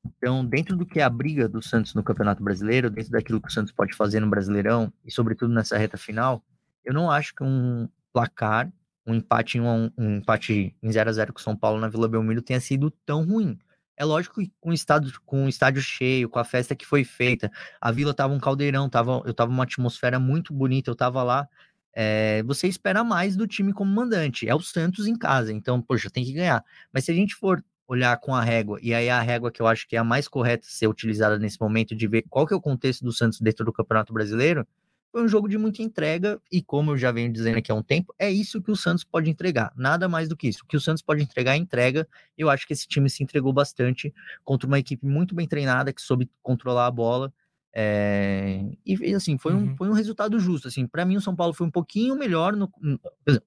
Então, 0.06 0.46
dentro 0.46 0.76
do 0.76 0.86
que 0.86 1.00
é 1.00 1.04
a 1.04 1.10
briga 1.10 1.48
do 1.48 1.62
Santos 1.62 1.94
no 1.94 2.04
Campeonato 2.04 2.44
Brasileiro, 2.44 2.90
dentro 2.90 3.12
daquilo 3.12 3.42
que 3.42 3.50
o 3.50 3.52
Santos 3.52 3.74
pode 3.74 3.94
fazer 3.96 4.20
no 4.20 4.30
Brasileirão 4.30 4.92
e, 5.06 5.12
sobretudo, 5.12 5.54
nessa 5.54 5.78
reta 5.78 5.98
final, 5.98 6.44
eu 6.84 6.94
não 6.94 7.12
acho 7.12 7.36
que 7.36 7.44
um 7.44 7.90
placar 8.14 8.72
um 9.08 9.16
empate 9.16 9.58
em 9.58 9.62
um, 9.62 9.90
um 9.98 10.18
empate 10.18 10.76
em 10.84 10.92
0 10.92 11.10
a 11.10 11.14
0 11.14 11.34
com 11.34 11.40
o 11.40 11.42
São 11.42 11.56
Paulo 11.56 11.80
na 11.80 11.88
Vila 11.88 12.10
Belmiro 12.10 12.42
tenha 12.42 12.60
sido 12.60 12.92
tão 13.06 13.26
ruim. 13.26 13.58
É 13.98 14.06
lógico 14.06 14.40
que 14.40 14.52
com 14.62 14.70
o 14.70 14.74
estádio, 14.74 15.20
com 15.26 15.46
o 15.46 15.50
estádio 15.50 15.82
cheio, 15.82 16.30
com 16.30 16.38
a 16.38 16.44
festa 16.44 16.76
que 16.76 16.86
foi 16.86 17.04
feita, 17.04 17.52
a 17.82 17.92
Vila 17.92 18.14
tava 18.14 18.34
um 18.34 18.40
caldeirão, 18.40 18.88
tava, 18.88 19.24
eu 19.26 19.34
tava 19.34 19.52
uma 19.52 19.64
atmosfera 19.64 20.20
muito 20.20 20.54
bonita, 20.54 20.92
eu 20.92 20.96
tava 20.96 21.24
lá. 21.24 21.48
É, 21.94 22.44
você 22.44 22.68
espera 22.68 23.04
mais 23.04 23.36
do 23.36 23.48
time 23.48 23.74
como 23.74 23.92
mandante. 23.92 24.48
É 24.48 24.54
o 24.54 24.62
Santos 24.62 25.08
em 25.08 25.18
casa, 25.18 25.52
então, 25.52 25.82
poxa, 25.82 26.12
tem 26.12 26.24
que 26.24 26.32
ganhar. 26.32 26.64
Mas 26.94 27.06
se 27.06 27.12
a 27.12 27.16
gente 27.16 27.34
for 27.34 27.64
olhar 27.88 28.16
com 28.20 28.36
a 28.36 28.42
régua, 28.44 28.78
e 28.84 28.94
aí 28.94 29.10
a 29.10 29.20
régua 29.22 29.52
que 29.52 29.62
eu 29.62 29.68
acho 29.68 29.88
que 29.88 29.96
é 29.96 30.00
a 30.00 30.04
mais 30.04 30.28
correta 30.28 30.68
ser 30.68 30.88
utilizada 30.88 31.40
nesse 31.40 31.60
momento, 31.60 31.96
de 31.96 32.08
ver 32.08 32.24
qual 32.30 32.46
que 32.46 32.54
é 32.54 32.58
o 32.58 32.62
contexto 32.62 33.04
do 33.04 33.12
Santos 33.12 33.42
dentro 33.42 33.66
do 33.66 33.74
Campeonato 33.74 34.14
Brasileiro, 34.14 34.68
foi 35.18 35.24
um 35.24 35.28
jogo 35.28 35.50
de 35.50 35.58
muita 35.58 35.82
entrega 35.82 36.40
e, 36.52 36.62
como 36.62 36.92
eu 36.92 36.98
já 36.98 37.12
venho 37.12 37.34
dizendo 37.34 37.58
aqui 37.58 37.72
há 37.72 37.76
um 37.76 37.82
tempo, 37.82 38.14
é 38.20 38.30
isso 38.30 38.62
que 38.62 38.70
o 38.70 38.76
Santos 38.76 39.04
pode 39.04 39.32
entregar. 39.32 39.74
Nada 39.76 40.08
mais 40.08 40.30
do 40.30 40.38
que 40.38 40.48
isso. 40.48 40.64
O 40.64 40.68
que 40.68 40.78
o 40.78 40.80
Santos 40.80 41.02
pode 41.02 41.24
entregar 41.24 41.54
é 41.54 41.58
entrega. 41.58 42.08
Eu 42.38 42.52
acho 42.52 42.68
que 42.68 42.74
esse 42.74 42.88
time 42.88 43.10
se 43.10 43.24
entregou 43.24 43.52
bastante 43.52 44.14
contra 44.46 44.68
uma 44.68 44.78
equipe 44.78 45.04
muito 45.08 45.34
bem 45.34 45.48
treinada, 45.48 45.92
que 45.92 46.04
soube 46.04 46.30
controlar 46.44 46.86
a 46.86 46.92
bola. 46.92 47.34
É, 47.80 48.60
e 48.84 49.14
assim, 49.14 49.38
foi, 49.38 49.54
uhum. 49.54 49.74
um, 49.74 49.78
foi 49.78 49.88
um 49.88 49.94
resultado 49.94 50.40
justo. 50.40 50.68
Assim, 50.68 50.88
para 50.88 51.06
mim, 51.06 51.16
o 51.16 51.22
São 51.22 51.36
Paulo 51.36 51.54
foi 51.54 51.68
um 51.68 51.70
pouquinho 51.70 52.16
melhor. 52.16 52.56
No, 52.56 52.72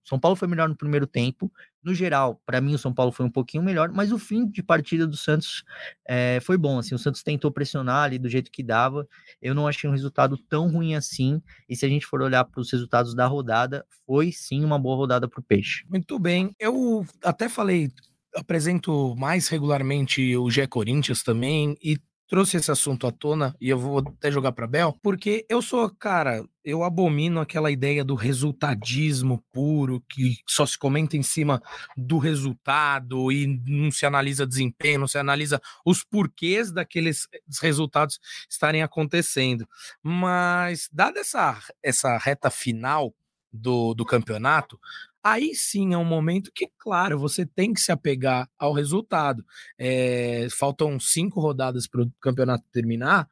São 0.04 0.20
Paulo 0.20 0.37
foi 0.37 0.46
melhor 0.46 0.68
no 0.68 0.76
primeiro 0.76 1.04
tempo. 1.04 1.52
No 1.82 1.92
geral, 1.92 2.40
para 2.46 2.60
mim, 2.60 2.72
o 2.72 2.78
São 2.78 2.94
Paulo 2.94 3.10
foi 3.10 3.26
um 3.26 3.30
pouquinho 3.30 3.64
melhor, 3.64 3.90
mas 3.90 4.12
o 4.12 4.18
fim 4.20 4.46
de 4.46 4.62
partida 4.62 5.04
do 5.04 5.16
Santos 5.16 5.64
é, 6.06 6.38
foi 6.42 6.56
bom. 6.56 6.78
Assim, 6.78 6.94
o 6.94 6.99
Santos 6.99 7.25
tentou 7.25 7.50
pressionar 7.50 8.04
ali 8.04 8.20
do 8.20 8.28
jeito 8.28 8.52
que 8.52 8.62
dava. 8.62 9.04
Eu 9.42 9.52
não 9.52 9.66
achei 9.66 9.90
um 9.90 9.92
resultado 9.92 10.38
tão 10.49 10.70
ruim 10.70 10.94
assim. 10.94 11.42
E 11.68 11.75
se 11.75 11.84
a 11.84 11.88
gente 11.88 12.06
for 12.06 12.22
olhar 12.22 12.44
para 12.44 12.60
os 12.60 12.70
resultados 12.70 13.16
da 13.16 13.26
rodada, 13.26 13.84
foi 14.06 14.30
sim 14.30 14.64
uma 14.64 14.78
boa 14.78 14.94
rodada 14.94 15.26
para 15.26 15.40
o 15.40 15.42
Peixe. 15.42 15.84
Muito 15.88 16.20
bem. 16.20 16.54
Eu 16.60 17.04
até 17.25 17.49
falei 17.49 17.90
apresento 18.32 19.16
mais 19.16 19.49
regularmente 19.49 20.37
o 20.37 20.49
Gé 20.49 20.64
Corinthians 20.64 21.25
também 21.25 21.76
e 21.82 21.99
trouxe 22.30 22.58
esse 22.58 22.70
assunto 22.70 23.08
à 23.08 23.10
tona 23.10 23.56
e 23.60 23.68
eu 23.68 23.76
vou 23.76 23.99
até 23.99 24.30
jogar 24.30 24.52
para 24.52 24.68
Bel, 24.68 24.96
porque 25.02 25.44
eu 25.49 25.60
sou, 25.60 25.90
cara, 25.90 26.44
eu 26.64 26.84
abomino 26.84 27.40
aquela 27.40 27.72
ideia 27.72 28.04
do 28.04 28.14
resultadismo 28.14 29.44
puro 29.52 30.00
que 30.08 30.37
só 30.46 30.64
se 30.64 30.78
comenta 30.78 31.16
em 31.16 31.25
cima 31.25 31.60
do 31.96 32.18
resultado 32.18 33.32
e 33.32 33.60
não 33.66 33.90
se 33.90 34.06
analisa 34.06 34.46
desempenho, 34.46 35.00
não 35.00 35.08
se 35.08 35.18
analisa 35.18 35.60
os 35.84 36.04
porquês 36.04 36.70
daqueles 36.70 37.26
resultados 37.60 38.20
estarem 38.49 38.82
acontecendo. 38.82 39.68
Mas 40.00 40.88
dada 40.92 41.18
essa 41.18 41.60
essa 41.82 42.16
reta 42.16 42.49
final 42.49 43.12
do, 43.52 43.92
do 43.94 44.04
campeonato, 44.04 44.78
aí 45.22 45.54
sim 45.54 45.92
é 45.94 45.98
um 45.98 46.04
momento 46.04 46.50
que, 46.54 46.68
claro, 46.78 47.18
você 47.18 47.44
tem 47.46 47.72
que 47.72 47.80
se 47.80 47.92
apegar 47.92 48.48
ao 48.58 48.72
resultado. 48.72 49.44
É, 49.78 50.48
faltam 50.50 50.98
cinco 50.98 51.40
rodadas 51.40 51.86
para 51.86 52.02
o 52.02 52.12
campeonato 52.20 52.64
terminar, 52.72 53.28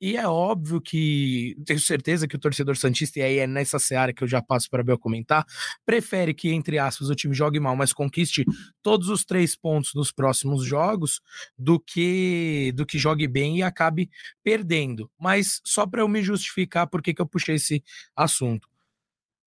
e 0.00 0.16
é 0.16 0.26
óbvio 0.26 0.80
que 0.80 1.56
tenho 1.64 1.78
certeza 1.78 2.26
que 2.26 2.34
o 2.34 2.38
torcedor 2.38 2.76
Santista, 2.76 3.20
e 3.20 3.22
aí 3.22 3.38
é 3.38 3.46
nessa 3.46 3.78
seara 3.78 4.12
que 4.12 4.24
eu 4.24 4.28
já 4.28 4.42
passo 4.42 4.68
para 4.68 4.82
Bel 4.82 4.98
comentar, 4.98 5.46
prefere 5.86 6.34
que, 6.34 6.50
entre 6.50 6.78
aspas, 6.78 7.08
o 7.08 7.14
time 7.14 7.34
jogue 7.34 7.60
mal, 7.60 7.76
mas 7.76 7.92
conquiste 7.92 8.44
todos 8.82 9.08
os 9.08 9.24
três 9.24 9.54
pontos 9.56 9.94
nos 9.94 10.10
próximos 10.10 10.64
jogos 10.64 11.20
do 11.56 11.78
que 11.78 12.72
do 12.74 12.84
que 12.84 12.98
jogue 12.98 13.28
bem 13.28 13.58
e 13.58 13.62
acabe 13.62 14.10
perdendo. 14.42 15.10
Mas 15.18 15.60
só 15.64 15.86
para 15.86 16.00
eu 16.02 16.08
me 16.08 16.22
justificar 16.22 16.88
por 16.88 17.00
que 17.00 17.14
eu 17.16 17.26
puxei 17.26 17.54
esse 17.54 17.82
assunto. 18.16 18.68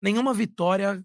Nenhuma 0.02 0.34
vitória 0.34 1.04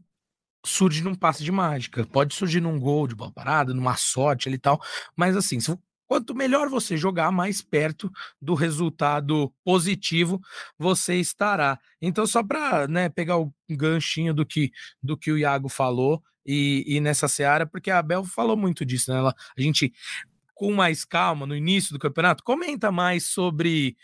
surge 0.65 1.03
num 1.03 1.15
passe 1.15 1.43
de 1.43 1.53
mágica. 1.53 2.07
Pode 2.07 2.35
surgir 2.35 2.61
num 2.61 2.79
gol 2.79 3.07
de 3.07 3.15
bola 3.15 3.33
parada, 3.33 3.75
numa 3.75 3.97
sorte 3.97 4.49
ali 4.49 4.57
e 4.57 4.61
tal. 4.61 4.81
Mas 5.17 5.37
assim, 5.37 5.59
quanto 6.07 6.35
melhor 6.35 6.69
você 6.69 6.97
jogar, 6.97 7.31
mais 7.31 7.63
perto 7.63 8.11
do 8.41 8.55
resultado 8.55 9.53
positivo 9.65 10.41
você 10.79 11.17
estará. 11.17 11.79
Então, 12.03 12.27
só 12.27 12.43
para 12.43 12.89
né, 12.89 13.09
pegar 13.09 13.39
o 13.39 13.53
ganchinho 13.71 14.35
do 14.35 14.45
que, 14.45 14.73
do 15.03 15.17
que 15.17 15.31
o 15.31 15.39
Iago 15.39 15.69
falou 15.69 16.23
e, 16.45 16.85
e 16.87 17.01
nessa 17.01 17.29
seara, 17.29 17.67
porque 17.67 17.91
a 17.91 17.99
Abel 17.99 18.25
falou 18.25 18.57
muito 18.57 18.85
disso, 18.85 19.13
né? 19.13 19.19
Ela, 19.19 19.35
a 19.57 19.61
gente 19.61 19.93
com 20.55 20.75
mais 20.75 21.07
calma 21.07 21.47
no 21.47 21.57
início 21.57 21.93
do 21.93 21.99
campeonato, 21.99 22.45
comenta 22.45 22.93
mais 22.93 23.25
sobre 23.25 23.97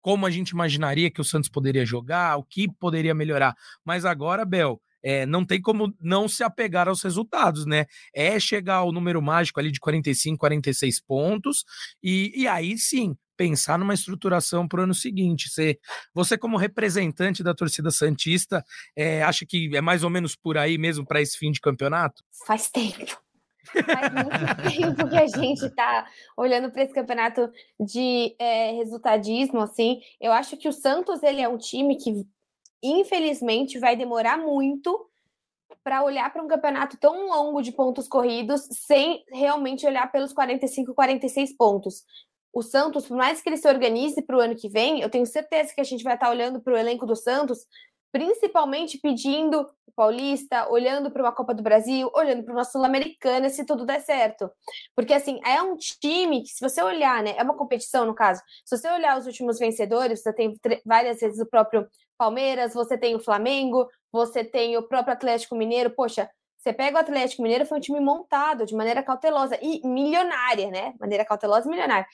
como 0.00 0.26
a 0.26 0.30
gente 0.30 0.50
imaginaria 0.50 1.10
que 1.10 1.20
o 1.20 1.24
Santos 1.24 1.48
poderia 1.48 1.86
jogar, 1.86 2.36
o 2.36 2.42
que 2.42 2.68
poderia 2.68 3.14
melhorar. 3.14 3.54
Mas 3.84 4.04
agora, 4.04 4.44
Bel, 4.44 4.82
é, 5.02 5.26
não 5.26 5.44
tem 5.44 5.60
como 5.60 5.94
não 6.00 6.28
se 6.28 6.42
apegar 6.42 6.88
aos 6.88 7.02
resultados, 7.02 7.66
né? 7.66 7.86
É 8.14 8.38
chegar 8.38 8.76
ao 8.76 8.92
número 8.92 9.20
mágico 9.20 9.60
ali 9.60 9.70
de 9.70 9.80
45, 9.80 10.38
46 10.38 11.00
pontos, 11.00 11.64
e, 12.02 12.32
e 12.34 12.48
aí 12.48 12.78
sim 12.78 13.16
pensar 13.36 13.78
numa 13.78 13.94
estruturação 13.94 14.68
para 14.68 14.80
o 14.80 14.84
ano 14.84 14.94
seguinte. 14.94 15.48
Você, 15.48 15.78
você, 16.14 16.38
como 16.38 16.56
representante 16.56 17.42
da 17.42 17.54
torcida 17.54 17.90
Santista, 17.90 18.64
é, 18.94 19.22
acha 19.22 19.44
que 19.44 19.74
é 19.74 19.80
mais 19.80 20.04
ou 20.04 20.10
menos 20.10 20.36
por 20.36 20.56
aí 20.56 20.78
mesmo 20.78 21.04
para 21.04 21.20
esse 21.20 21.36
fim 21.36 21.50
de 21.50 21.60
campeonato? 21.60 22.22
Faz 22.46 22.70
tempo. 22.70 23.20
Faz 23.64 24.12
muito 24.12 24.62
tempo 24.70 25.08
que 25.08 25.16
a 25.16 25.26
gente 25.26 25.64
está 25.64 26.06
olhando 26.36 26.70
para 26.70 26.82
esse 26.82 26.94
campeonato 26.94 27.50
de 27.80 28.34
é, 28.38 28.72
resultadismo, 28.72 29.60
assim. 29.60 30.00
Eu 30.20 30.32
acho 30.32 30.56
que 30.56 30.68
o 30.68 30.72
Santos 30.72 31.22
ele 31.22 31.40
é 31.40 31.48
um 31.48 31.58
time 31.58 31.96
que 31.96 32.26
infelizmente, 32.82 33.78
vai 33.78 33.96
demorar 33.96 34.38
muito 34.38 35.08
para 35.82 36.02
olhar 36.02 36.32
para 36.32 36.42
um 36.42 36.48
campeonato 36.48 36.96
tão 36.96 37.26
longo 37.26 37.62
de 37.62 37.72
pontos 37.72 38.08
corridos 38.08 38.68
sem 38.70 39.24
realmente 39.30 39.86
olhar 39.86 40.10
pelos 40.10 40.32
45, 40.32 40.94
46 40.94 41.56
pontos. 41.56 42.04
O 42.52 42.62
Santos, 42.62 43.06
por 43.06 43.16
mais 43.16 43.40
que 43.40 43.48
ele 43.48 43.56
se 43.56 43.68
organize 43.68 44.20
para 44.22 44.36
o 44.36 44.40
ano 44.40 44.54
que 44.54 44.68
vem, 44.68 45.00
eu 45.00 45.08
tenho 45.08 45.24
certeza 45.24 45.74
que 45.74 45.80
a 45.80 45.84
gente 45.84 46.04
vai 46.04 46.14
estar 46.14 46.26
tá 46.26 46.32
olhando 46.32 46.60
para 46.60 46.74
o 46.74 46.76
elenco 46.76 47.06
do 47.06 47.16
Santos, 47.16 47.66
principalmente 48.12 48.98
pedindo 48.98 49.66
o 49.86 49.92
Paulista, 49.92 50.70
olhando 50.70 51.10
para 51.10 51.22
uma 51.22 51.32
Copa 51.32 51.54
do 51.54 51.62
Brasil, 51.62 52.10
olhando 52.14 52.44
para 52.44 52.52
uma 52.52 52.64
Sul-Americana, 52.64 53.48
se 53.48 53.64
tudo 53.64 53.86
der 53.86 54.00
certo. 54.00 54.50
Porque, 54.94 55.14
assim, 55.14 55.40
é 55.46 55.62
um 55.62 55.76
time 55.76 56.42
que, 56.42 56.50
se 56.50 56.60
você 56.60 56.82
olhar, 56.82 57.22
né, 57.22 57.34
é 57.38 57.42
uma 57.42 57.56
competição, 57.56 58.04
no 58.04 58.14
caso, 58.14 58.42
se 58.66 58.76
você 58.76 58.90
olhar 58.90 59.18
os 59.18 59.26
últimos 59.26 59.58
vencedores, 59.58 60.22
você 60.22 60.32
tem 60.32 60.54
várias 60.84 61.20
vezes 61.20 61.40
o 61.40 61.46
próprio 61.46 61.88
Palmeiras, 62.18 62.74
você 62.74 62.96
tem 62.96 63.14
o 63.14 63.20
Flamengo, 63.20 63.88
você 64.10 64.44
tem 64.44 64.76
o 64.76 64.82
próprio 64.82 65.14
Atlético 65.14 65.56
Mineiro. 65.56 65.90
Poxa, 65.90 66.30
você 66.58 66.72
pega 66.72 66.96
o 66.96 67.00
Atlético 67.00 67.42
Mineiro, 67.42 67.66
foi 67.66 67.78
um 67.78 67.80
time 67.80 68.00
montado 68.00 68.64
de 68.64 68.74
maneira 68.74 69.02
cautelosa 69.02 69.58
e 69.60 69.80
milionária, 69.86 70.70
né? 70.70 70.94
Maneira 71.00 71.24
cautelosa 71.24 71.66
e 71.66 71.70
milionária. 71.70 72.06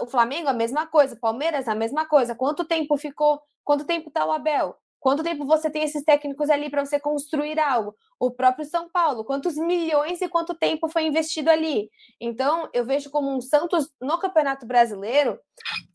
O 0.00 0.06
Flamengo, 0.06 0.48
a 0.48 0.52
mesma 0.52 0.86
coisa. 0.86 1.16
Palmeiras, 1.20 1.68
a 1.68 1.74
mesma 1.74 2.06
coisa. 2.06 2.34
Quanto 2.34 2.64
tempo 2.64 2.96
ficou? 2.96 3.40
Quanto 3.62 3.84
tempo 3.84 4.10
tá 4.10 4.24
o 4.24 4.32
Abel? 4.32 4.76
Quanto 5.04 5.22
tempo 5.22 5.44
você 5.44 5.68
tem 5.68 5.82
esses 5.82 6.02
técnicos 6.02 6.48
ali 6.48 6.70
para 6.70 6.82
você 6.82 6.98
construir 6.98 7.60
algo? 7.60 7.94
O 8.18 8.30
próprio 8.30 8.64
São 8.64 8.88
Paulo, 8.88 9.22
quantos 9.22 9.54
milhões 9.54 10.22
e 10.22 10.28
quanto 10.30 10.54
tempo 10.54 10.88
foi 10.88 11.02
investido 11.04 11.50
ali? 11.50 11.90
Então, 12.18 12.70
eu 12.72 12.86
vejo 12.86 13.10
como 13.10 13.30
um 13.30 13.38
Santos 13.38 13.90
no 14.00 14.18
Campeonato 14.18 14.64
Brasileiro 14.64 15.38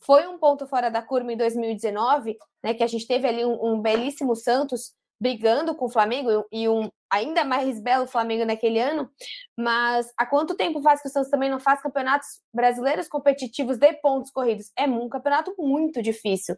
foi 0.05 0.27
um 0.27 0.37
ponto 0.37 0.67
fora 0.67 0.91
da 0.91 1.01
curva 1.01 1.33
em 1.33 1.37
2019, 1.37 2.37
né? 2.63 2.75
Que 2.75 2.83
a 2.83 2.87
gente 2.87 3.07
teve 3.07 3.27
ali 3.27 3.43
um, 3.43 3.73
um 3.73 3.81
belíssimo 3.81 4.35
Santos 4.35 4.93
brigando 5.19 5.75
com 5.75 5.85
o 5.85 5.89
Flamengo 5.89 6.45
e 6.51 6.69
um 6.69 6.89
ainda 7.11 7.43
mais 7.43 7.79
belo 7.81 8.07
Flamengo 8.07 8.45
naquele 8.45 8.79
ano, 8.79 9.09
mas 9.57 10.11
há 10.15 10.25
quanto 10.25 10.55
tempo 10.55 10.81
faz 10.81 11.01
que 11.01 11.07
o 11.07 11.11
Santos 11.11 11.31
também 11.31 11.49
não 11.49 11.59
faz 11.59 11.81
campeonatos 11.81 12.27
brasileiros 12.53 13.07
competitivos 13.07 13.77
de 13.77 13.93
pontos 13.93 14.31
corridos? 14.31 14.71
É 14.77 14.85
um 14.85 15.09
campeonato 15.09 15.53
muito 15.57 16.01
difícil. 16.01 16.55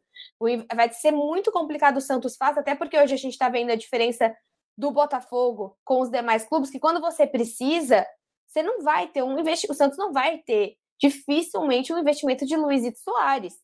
Vai 0.76 0.92
ser 0.92 1.12
muito 1.12 1.52
complicado 1.52 1.98
o 1.98 2.02
Santos 2.02 2.36
faz, 2.36 2.58
até 2.58 2.76
porque 2.76 3.00
hoje 3.00 3.14
a 3.14 3.18
gente 3.18 3.34
está 3.34 3.48
vendo 3.50 3.72
a 3.72 3.76
diferença 3.76 4.36
do 4.78 4.92
Botafogo 4.92 5.78
com 5.84 6.02
os 6.02 6.10
demais 6.10 6.44
clubes, 6.46 6.70
que 6.70 6.80
quando 6.80 7.00
você 7.00 7.26
precisa, 7.26 8.06
você 8.48 8.62
não 8.62 8.82
vai 8.82 9.08
ter 9.08 9.24
um 9.24 9.40
investimento, 9.40 9.74
o 9.74 9.78
Santos 9.78 9.98
não 9.98 10.12
vai 10.12 10.40
ter 10.40 10.76
dificilmente 11.00 11.94
um 11.94 11.98
investimento 11.98 12.46
de 12.46 12.56
Luizito 12.56 13.00
Soares, 13.00 13.56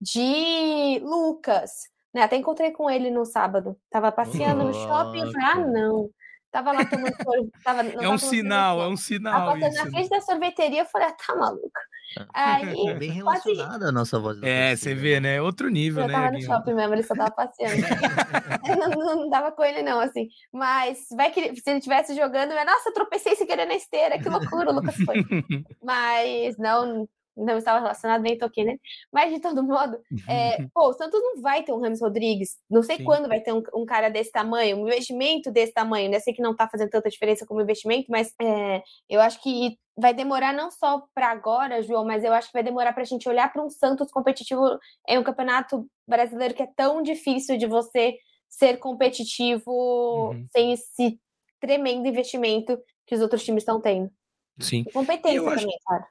de 0.00 0.98
Lucas, 1.02 1.70
né? 2.14 2.22
Até 2.22 2.36
encontrei 2.36 2.70
com 2.72 2.90
ele 2.90 3.10
no 3.10 3.24
sábado. 3.24 3.76
Tava 3.90 4.10
passeando 4.12 4.64
no 4.64 4.74
shopping 4.74 5.28
e 5.28 5.32
falei, 5.32 5.46
ah, 5.46 5.54
não. 5.56 6.10
Tava 6.50 6.72
lá 6.72 6.84
tomando 6.84 7.14
sorvete. 7.22 7.52
Tava, 7.62 7.82
é 7.82 8.08
um 8.08 8.18
sinal, 8.18 8.82
é 8.82 8.88
um 8.88 8.96
sinal. 8.96 9.58
Tava 9.58 9.70
na 9.70 9.86
frente 9.86 10.08
da 10.08 10.20
sorveteria, 10.20 10.80
eu 10.80 10.86
falei, 10.86 11.08
ah, 11.08 11.12
tá 11.12 11.36
maluca. 11.36 11.80
Aí, 12.34 12.88
é 12.88 12.94
bem 12.94 13.10
relacionada 13.10 13.68
quase... 13.68 13.84
a 13.84 13.92
nossa 13.92 14.18
voz. 14.18 14.42
É, 14.42 14.74
você 14.74 14.94
vê, 14.94 15.20
né? 15.20 15.40
Outro 15.40 15.68
nível, 15.68 16.02
eu 16.02 16.08
né? 16.08 16.14
Eu 16.14 16.18
tava 16.18 16.32
no 16.32 16.42
shopping 16.42 16.74
mesmo, 16.74 16.94
ele 16.94 17.02
só 17.04 17.14
tava 17.14 17.30
passeando. 17.30 17.76
não, 18.96 19.16
não 19.16 19.28
dava 19.30 19.52
com 19.52 19.62
ele, 19.62 19.82
não, 19.82 20.00
assim. 20.00 20.28
Mas 20.52 21.06
vai 21.12 21.30
que 21.30 21.54
se 21.54 21.62
ele 21.66 21.78
estivesse 21.78 22.16
jogando, 22.16 22.50
eu, 22.50 22.66
nossa, 22.66 22.92
tropecei 22.92 23.36
sem 23.36 23.46
querer 23.46 23.66
na 23.66 23.76
esteira, 23.76 24.18
que 24.18 24.28
loucura, 24.28 24.70
o 24.70 24.74
Lucas 24.74 24.96
foi. 24.96 25.24
Mas 25.80 26.58
não, 26.58 27.08
não 27.40 27.56
estava 27.56 27.80
relacionado, 27.80 28.22
nem 28.22 28.38
toquei, 28.38 28.64
né? 28.64 28.76
Mas 29.12 29.32
de 29.32 29.40
todo 29.40 29.62
modo, 29.62 29.98
é, 30.28 30.58
pô, 30.74 30.88
o 30.88 30.92
Santos 30.92 31.20
não 31.20 31.40
vai 31.40 31.62
ter 31.62 31.72
um 31.72 31.80
Ramos 31.80 32.00
Rodrigues. 32.00 32.58
Não 32.68 32.82
sei 32.82 32.98
Sim. 32.98 33.04
quando 33.04 33.28
vai 33.28 33.40
ter 33.40 33.52
um, 33.52 33.62
um, 33.74 33.84
cara 33.84 34.08
desse 34.08 34.30
tamanho, 34.30 34.76
um 34.76 34.86
investimento 34.86 35.50
desse 35.50 35.72
tamanho, 35.72 36.10
né? 36.10 36.20
Sei 36.20 36.32
que 36.32 36.42
não 36.42 36.54
tá 36.54 36.68
fazendo 36.68 36.90
tanta 36.90 37.08
diferença 37.08 37.46
como 37.46 37.60
investimento, 37.60 38.10
mas 38.10 38.34
é, 38.40 38.82
eu 39.08 39.20
acho 39.20 39.42
que 39.42 39.78
vai 39.96 40.14
demorar 40.14 40.52
não 40.52 40.70
só 40.70 41.04
para 41.14 41.30
agora, 41.30 41.82
João, 41.82 42.04
mas 42.04 42.24
eu 42.24 42.32
acho 42.32 42.48
que 42.48 42.54
vai 42.54 42.62
demorar 42.62 42.92
para 42.92 43.02
a 43.02 43.06
gente 43.06 43.28
olhar 43.28 43.52
para 43.52 43.62
um 43.62 43.68
Santos 43.68 44.10
competitivo 44.10 44.78
em 45.08 45.18
um 45.18 45.22
campeonato 45.22 45.86
brasileiro 46.06 46.54
que 46.54 46.62
é 46.62 46.68
tão 46.74 47.02
difícil 47.02 47.56
de 47.56 47.66
você 47.66 48.16
ser 48.48 48.78
competitivo 48.78 49.70
uhum. 49.70 50.46
sem 50.50 50.72
esse 50.72 51.20
tremendo 51.60 52.06
investimento 52.06 52.78
que 53.06 53.14
os 53.14 53.20
outros 53.20 53.44
times 53.44 53.62
estão 53.62 53.80
tendo. 53.80 54.10
Sim. 54.58 54.84
E 54.86 54.92
competência 54.92 55.42
também, 55.42 55.78
claro. 55.84 56.04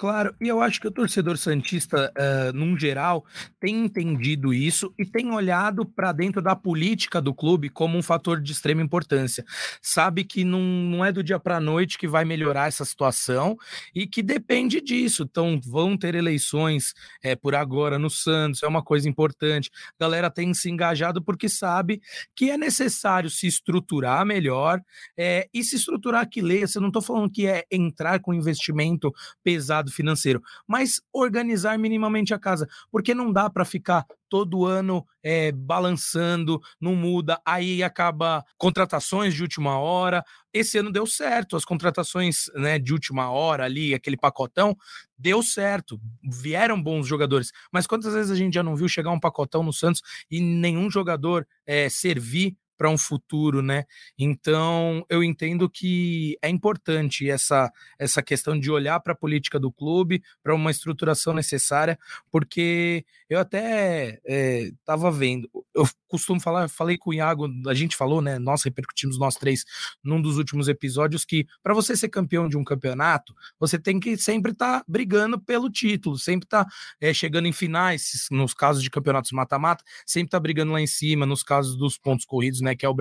Claro, 0.00 0.34
e 0.40 0.48
eu 0.48 0.62
acho 0.62 0.80
que 0.80 0.88
o 0.88 0.90
torcedor 0.90 1.36
Santista, 1.36 2.10
uh, 2.16 2.56
num 2.56 2.74
geral, 2.74 3.22
tem 3.60 3.84
entendido 3.84 4.54
isso 4.54 4.94
e 4.98 5.04
tem 5.04 5.30
olhado 5.30 5.84
para 5.84 6.10
dentro 6.10 6.40
da 6.40 6.56
política 6.56 7.20
do 7.20 7.34
clube 7.34 7.68
como 7.68 7.98
um 7.98 8.02
fator 8.02 8.40
de 8.40 8.50
extrema 8.50 8.80
importância. 8.80 9.44
Sabe 9.82 10.24
que 10.24 10.42
não, 10.42 10.62
não 10.62 11.04
é 11.04 11.12
do 11.12 11.22
dia 11.22 11.38
para 11.38 11.58
a 11.58 11.60
noite 11.60 11.98
que 11.98 12.08
vai 12.08 12.24
melhorar 12.24 12.68
essa 12.68 12.82
situação 12.82 13.58
e 13.94 14.06
que 14.06 14.22
depende 14.22 14.80
disso. 14.80 15.24
Então, 15.30 15.60
vão 15.62 15.98
ter 15.98 16.14
eleições 16.14 16.94
é, 17.22 17.36
por 17.36 17.54
agora 17.54 17.98
no 17.98 18.08
Santos, 18.08 18.62
é 18.62 18.66
uma 18.66 18.82
coisa 18.82 19.06
importante. 19.06 19.70
A 20.00 20.04
galera 20.04 20.30
tem 20.30 20.54
se 20.54 20.70
engajado 20.70 21.22
porque 21.22 21.46
sabe 21.46 22.00
que 22.34 22.50
é 22.50 22.56
necessário 22.56 23.28
se 23.28 23.46
estruturar 23.46 24.24
melhor 24.24 24.80
é, 25.14 25.46
e 25.52 25.62
se 25.62 25.76
estruturar 25.76 26.26
que 26.26 26.40
leia. 26.40 26.64
Eu 26.74 26.80
não 26.80 26.88
estou 26.88 27.02
falando 27.02 27.30
que 27.30 27.46
é 27.46 27.66
entrar 27.70 28.18
com 28.20 28.32
investimento 28.32 29.12
pesado 29.44 29.89
financeiro, 29.90 30.42
mas 30.66 31.00
organizar 31.12 31.78
minimamente 31.78 32.32
a 32.32 32.38
casa, 32.38 32.68
porque 32.90 33.14
não 33.14 33.32
dá 33.32 33.50
para 33.50 33.64
ficar 33.64 34.06
todo 34.28 34.64
ano 34.64 35.04
é, 35.22 35.50
balançando, 35.50 36.60
não 36.80 36.94
muda, 36.94 37.40
aí 37.44 37.82
acaba 37.82 38.44
contratações 38.56 39.34
de 39.34 39.42
última 39.42 39.78
hora. 39.78 40.24
Esse 40.52 40.78
ano 40.78 40.92
deu 40.92 41.04
certo, 41.04 41.56
as 41.56 41.64
contratações 41.64 42.44
né, 42.54 42.78
de 42.78 42.92
última 42.92 43.30
hora 43.30 43.64
ali, 43.64 43.92
aquele 43.92 44.16
pacotão, 44.16 44.76
deu 45.18 45.42
certo, 45.42 46.00
vieram 46.22 46.80
bons 46.80 47.06
jogadores. 47.06 47.50
Mas 47.72 47.86
quantas 47.86 48.14
vezes 48.14 48.30
a 48.30 48.36
gente 48.36 48.54
já 48.54 48.62
não 48.62 48.76
viu 48.76 48.88
chegar 48.88 49.10
um 49.10 49.20
pacotão 49.20 49.62
no 49.62 49.72
Santos 49.72 50.00
e 50.30 50.40
nenhum 50.40 50.88
jogador 50.88 51.46
é, 51.66 51.88
servir 51.88 52.56
para 52.80 52.88
um 52.88 52.96
futuro, 52.96 53.60
né? 53.60 53.84
Então, 54.18 55.04
eu 55.10 55.22
entendo 55.22 55.68
que 55.68 56.38
é 56.40 56.48
importante 56.48 57.28
essa, 57.28 57.70
essa 57.98 58.22
questão 58.22 58.58
de 58.58 58.70
olhar 58.70 58.98
para 59.00 59.12
a 59.12 59.16
política 59.16 59.60
do 59.60 59.70
clube, 59.70 60.22
para 60.42 60.54
uma 60.54 60.70
estruturação 60.70 61.34
necessária, 61.34 61.98
porque 62.30 63.04
eu 63.28 63.38
até 63.38 64.18
estava 64.24 65.08
eh, 65.08 65.10
é, 65.10 65.12
vendo, 65.12 65.50
eu 65.74 65.86
costumo 66.08 66.40
falar, 66.40 66.68
falei 66.68 66.98
com 66.98 67.10
o 67.10 67.14
Iago, 67.14 67.48
a 67.68 67.74
gente 67.74 67.94
falou, 67.94 68.20
né? 68.20 68.38
Nós 68.38 68.62
repercutimos 68.64 69.18
nós 69.18 69.36
três 69.36 69.64
num 70.02 70.20
dos 70.20 70.38
últimos 70.38 70.66
episódios 70.66 71.24
que 71.24 71.46
para 71.62 71.72
você 71.72 71.96
ser 71.96 72.08
campeão 72.08 72.48
de 72.48 72.56
um 72.56 72.64
campeonato, 72.64 73.34
você 73.58 73.78
tem 73.78 74.00
que 74.00 74.16
sempre 74.16 74.52
estar 74.52 74.80
tá 74.80 74.84
brigando 74.88 75.38
pelo 75.38 75.70
título, 75.70 76.18
sempre 76.18 76.46
estar 76.46 76.64
tá, 76.64 76.70
é, 77.00 77.14
chegando 77.14 77.46
em 77.46 77.52
finais, 77.52 78.26
nos 78.30 78.52
casos 78.52 78.82
de 78.82 78.90
campeonatos 78.90 79.30
mata-mata, 79.32 79.84
sempre 80.04 80.28
estar 80.28 80.38
tá 80.38 80.42
brigando 80.42 80.72
lá 80.72 80.80
em 80.80 80.86
cima, 80.86 81.24
nos 81.24 81.42
casos 81.42 81.76
dos 81.76 81.96
pontos 81.96 82.24
corridos, 82.24 82.60
né? 82.70 82.76
Que 82.76 82.86
é 82.86 82.88
o 82.88 82.94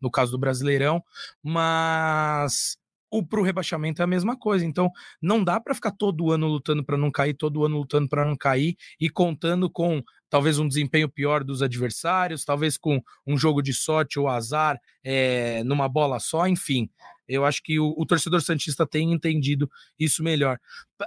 no 0.00 0.10
caso 0.10 0.30
do 0.32 0.38
Brasileirão, 0.38 1.02
mas 1.42 2.76
o 3.10 3.24
pro 3.24 3.42
rebaixamento 3.42 4.02
é 4.02 4.04
a 4.04 4.08
mesma 4.08 4.36
coisa. 4.36 4.64
Então, 4.64 4.90
não 5.20 5.42
dá 5.42 5.60
para 5.60 5.74
ficar 5.74 5.92
todo 5.92 6.30
ano 6.30 6.46
lutando 6.46 6.84
para 6.84 6.96
não 6.96 7.10
cair, 7.10 7.34
todo 7.34 7.64
ano 7.64 7.78
lutando 7.78 8.08
para 8.08 8.24
não 8.24 8.36
cair 8.36 8.76
e 9.00 9.08
contando 9.08 9.70
com 9.70 10.02
talvez 10.28 10.58
um 10.58 10.66
desempenho 10.66 11.08
pior 11.08 11.44
dos 11.44 11.62
adversários, 11.62 12.44
talvez 12.44 12.76
com 12.76 13.00
um 13.26 13.38
jogo 13.38 13.62
de 13.62 13.72
sorte 13.72 14.18
ou 14.18 14.28
azar 14.28 14.78
é, 15.04 15.62
numa 15.64 15.88
bola 15.88 16.18
só, 16.18 16.46
enfim. 16.46 16.90
Eu 17.28 17.44
acho 17.44 17.62
que 17.62 17.78
o, 17.78 17.94
o, 17.96 18.06
torcedor 18.06 18.40
Santista 18.40 18.86
tem 18.86 19.12
entendido 19.12 19.70
isso 19.98 20.22
melhor. 20.22 20.58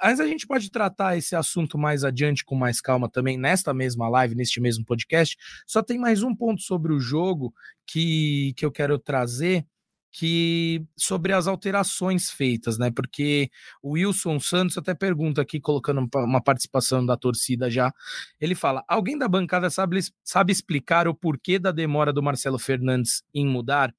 Mas 0.01 0.19
a 0.19 0.27
gente 0.27 0.45
pode 0.45 0.69
tratar 0.69 1.17
esse 1.17 1.35
assunto 1.35 1.77
mais 1.77 2.03
adiante 2.03 2.43
com 2.43 2.55
mais 2.55 2.81
calma 2.81 3.09
também 3.09 3.37
nesta 3.37 3.73
mesma 3.73 4.09
live, 4.09 4.35
neste 4.35 4.59
mesmo 4.59 4.85
podcast. 4.85 5.37
Só 5.65 5.81
tem 5.81 5.97
mais 5.97 6.23
um 6.23 6.35
ponto 6.35 6.61
sobre 6.61 6.93
o 6.93 6.99
jogo 6.99 7.53
que, 7.87 8.53
que 8.55 8.65
eu 8.65 8.71
quero 8.71 8.99
trazer 8.99 9.65
que 10.11 10.83
sobre 10.97 11.33
as 11.33 11.47
alterações 11.47 12.31
feitas, 12.31 12.77
né? 12.77 12.89
Porque 12.91 13.49
o 13.81 13.91
Wilson 13.91 14.39
Santos 14.39 14.77
até 14.77 14.93
pergunta 14.93 15.41
aqui, 15.41 15.59
colocando 15.59 16.07
uma 16.15 16.41
participação 16.41 17.05
da 17.05 17.15
torcida 17.15 17.69
já. 17.69 17.93
Ele 18.39 18.55
fala: 18.55 18.83
alguém 18.87 19.17
da 19.17 19.27
bancada 19.27 19.69
sabe, 19.69 19.99
sabe 20.23 20.51
explicar 20.51 21.07
o 21.07 21.13
porquê 21.13 21.59
da 21.59 21.71
demora 21.71 22.11
do 22.11 22.23
Marcelo 22.23 22.57
Fernandes 22.57 23.23
em 23.33 23.45
mudar? 23.45 23.93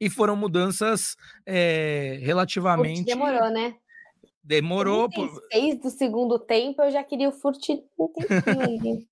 E 0.00 0.10
foram 0.10 0.36
mudanças 0.36 1.16
é, 1.46 2.18
relativamente. 2.22 3.04
Demorou, 3.04 3.50
né? 3.50 3.74
Demorou. 4.42 5.08
Por... 5.08 5.40
do 5.80 5.90
segundo 5.90 6.38
tempo, 6.38 6.82
eu 6.82 6.90
já 6.90 7.04
queria 7.04 7.28
o 7.28 7.32
Furt 7.32 7.68
um 7.98 8.08
tempinho. 8.08 9.06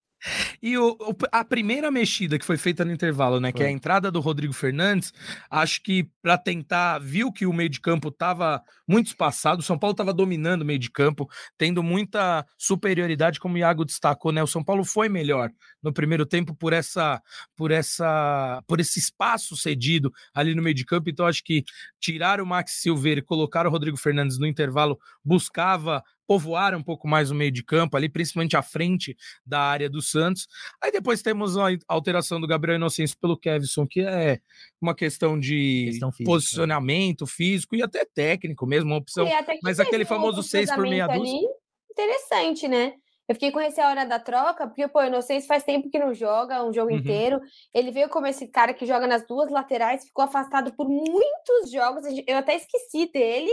E 0.63 0.77
o, 0.77 0.97
o, 1.01 1.15
a 1.31 1.45
primeira 1.45 1.91
mexida 1.91 2.39
que 2.39 2.45
foi 2.45 2.57
feita 2.57 2.85
no 2.85 2.93
intervalo, 2.93 3.41
né, 3.41 3.51
foi. 3.51 3.59
que 3.59 3.63
é 3.63 3.67
a 3.67 3.71
entrada 3.71 4.11
do 4.11 4.21
Rodrigo 4.21 4.53
Fernandes, 4.53 5.13
acho 5.51 5.83
que 5.83 6.09
para 6.21 6.37
tentar, 6.37 6.99
viu 6.99 7.33
que 7.33 7.47
o 7.47 7.53
meio 7.53 7.69
de 7.69 7.81
campo 7.81 8.09
estava 8.09 8.63
muito 8.87 9.09
espaçado, 9.09 9.61
o 9.61 9.65
São 9.65 9.79
Paulo 9.79 9.93
estava 9.93 10.13
dominando 10.13 10.63
o 10.63 10.65
meio 10.65 10.79
de 10.79 10.91
campo, 10.91 11.29
tendo 11.57 11.83
muita 11.83 12.45
superioridade, 12.57 13.39
como 13.39 13.55
o 13.55 13.59
Iago 13.59 13.85
destacou, 13.85 14.33
né? 14.33 14.43
O 14.43 14.47
São 14.47 14.65
Paulo 14.65 14.85
foi 14.85 15.09
melhor 15.09 15.51
no 15.83 15.93
primeiro 15.93 16.27
tempo 16.27 16.55
por 16.55 16.73
essa 16.73 17.23
por 17.57 17.71
essa 17.71 18.63
por 18.67 18.81
esse 18.81 18.99
espaço 18.99 19.57
cedido 19.57 20.13
ali 20.35 20.55
no 20.55 20.63
meio 20.63 20.75
de 20.75 20.85
campo, 20.85 21.09
então 21.09 21.27
acho 21.27 21.45
que 21.45 21.65
tirar 22.01 22.41
o 22.41 22.47
Max 22.47 22.81
Silveira 22.81 23.21
e 23.21 23.23
colocar 23.23 23.67
o 23.67 23.71
Rodrigo 23.71 23.97
Fernandes 23.97 24.39
no 24.39 24.47
intervalo 24.47 24.99
buscava 25.25 26.03
povoar 26.29 26.77
um 26.77 26.83
pouco 26.83 27.09
mais 27.09 27.31
o 27.31 27.35
meio 27.35 27.51
de 27.51 27.65
campo 27.65 27.97
ali, 27.97 28.07
principalmente 28.07 28.55
à 28.55 28.61
frente 28.61 29.17
da 29.47 29.61
área 29.61 29.89
do 29.89 30.03
Santos. 30.03 30.47
Aí 30.79 30.93
depois 30.93 31.23
temos 31.23 31.57
a 31.57 31.69
alteração 31.89 32.39
do 32.39 32.47
Gabriel 32.47 32.77
Inocêncio 32.77 33.17
pelo 33.19 33.39
Kevson, 33.39 33.87
que 33.87 34.03
é 34.03 34.39
uma 34.79 34.95
questão 34.95 35.41
de 35.41 35.87
questão 35.87 36.13
física. 36.13 36.31
posicionamento 36.31 37.27
físico 37.27 37.75
e 37.75 37.83
até 37.83 38.05
técnico 38.05 38.67
mesmo, 38.67 38.91
uma 38.91 38.99
opção. 38.99 39.27
Mas 39.63 39.81
aquele 39.81 40.05
famoso 40.05 40.43
seis 40.43 40.71
por 40.71 40.87
meia 40.87 41.07
dúzia. 41.07 41.49
Interessante, 41.91 42.69
né? 42.69 42.93
Eu 43.27 43.35
fiquei 43.35 43.51
com 43.51 43.61
esse 43.61 43.81
a 43.81 43.89
hora 43.89 44.05
da 44.05 44.19
troca, 44.19 44.67
porque, 44.67 44.87
pô, 44.89 45.03
Inocêncio 45.03 45.49
faz 45.49 45.63
tempo 45.63 45.91
que 45.91 45.99
não 45.99 46.15
joga 46.15 46.65
um 46.65 46.73
jogo 46.73 46.91
uhum. 46.91 46.99
inteiro. 46.99 47.41
Ele 47.75 47.91
veio 47.91 48.09
como 48.09 48.27
esse 48.27 48.47
cara 48.49 48.73
que 48.73 48.87
joga 48.87 49.07
nas 49.07 49.27
duas 49.27 49.51
laterais, 49.51 50.05
ficou 50.05 50.25
afastado 50.25 50.73
por 50.75 50.89
muitos 50.89 51.71
jogos. 51.71 52.05
Eu 52.27 52.37
até 52.37 52.55
esqueci 52.55 53.11
dele. 53.13 53.51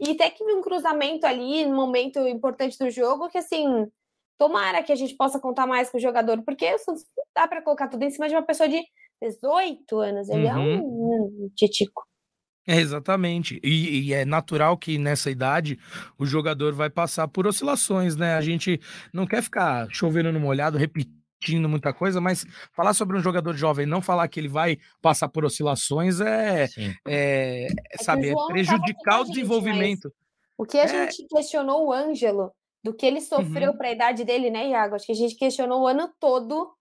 E 0.00 0.12
até 0.12 0.30
que 0.30 0.44
um 0.44 0.62
cruzamento 0.62 1.26
ali, 1.26 1.66
no 1.66 1.74
momento 1.74 2.20
importante 2.26 2.78
do 2.78 2.90
jogo, 2.90 3.28
que 3.28 3.38
assim, 3.38 3.86
tomara 4.38 4.82
que 4.82 4.92
a 4.92 4.96
gente 4.96 5.14
possa 5.16 5.40
contar 5.40 5.66
mais 5.66 5.90
com 5.90 5.98
o 5.98 6.00
jogador, 6.00 6.42
porque 6.42 6.70
não 6.86 6.94
dá 7.34 7.48
para 7.48 7.62
colocar 7.62 7.88
tudo 7.88 8.02
em 8.04 8.10
cima 8.10 8.28
de 8.28 8.34
uma 8.34 8.42
pessoa 8.42 8.68
de 8.68 8.80
18 9.20 9.98
anos. 9.98 10.28
Ele 10.28 10.46
uhum. 10.46 10.50
é 10.50 10.56
um, 10.56 10.80
uhum. 10.80 11.44
um 11.44 11.50
titico. 11.54 12.06
É, 12.66 12.76
exatamente. 12.76 13.58
E, 13.64 14.08
e, 14.08 14.12
é 14.12 14.26
natural 14.26 14.76
que 14.76 14.98
nessa 14.98 15.30
idade 15.30 15.78
o 16.18 16.26
jogador 16.26 16.74
vai 16.74 16.90
passar 16.90 17.26
por 17.26 17.46
oscilações, 17.46 18.14
né? 18.14 18.34
A 18.34 18.42
gente 18.42 18.78
não 19.12 19.26
quer 19.26 19.42
ficar 19.42 19.88
chovendo 19.90 20.30
no 20.30 20.38
molhado, 20.38 20.76
repetindo 20.76 21.17
repetindo 21.38 21.68
muita 21.68 21.92
coisa, 21.92 22.20
mas 22.20 22.44
falar 22.72 22.92
sobre 22.92 23.16
um 23.16 23.20
jogador 23.20 23.54
jovem, 23.54 23.86
não 23.86 24.02
falar 24.02 24.28
que 24.28 24.38
ele 24.38 24.48
vai 24.48 24.78
passar 25.00 25.28
por 25.28 25.44
oscilações 25.44 26.20
é, 26.20 26.64
é, 26.64 26.68
é, 27.06 27.66
é 27.66 28.02
saber 28.02 28.32
é 28.32 28.46
prejudicar 28.48 29.20
o 29.20 29.24
desenvolvimento. 29.24 30.12
O 30.56 30.66
que 30.66 30.78
a 30.78 30.84
é... 30.84 30.88
gente 30.88 31.26
questionou 31.28 31.86
o 31.86 31.92
Ângelo 31.92 32.52
do 32.82 32.92
que 32.92 33.06
ele 33.06 33.20
sofreu 33.20 33.70
uhum. 33.70 33.78
para 33.78 33.88
a 33.88 33.92
idade 33.92 34.24
dele, 34.24 34.50
né, 34.50 34.68
Iago? 34.68 34.96
Acho 34.96 35.06
que 35.06 35.12
a 35.12 35.16
gente 35.16 35.36
questionou 35.36 35.82
o 35.82 35.86
ano 35.86 36.12
todo 36.18 36.72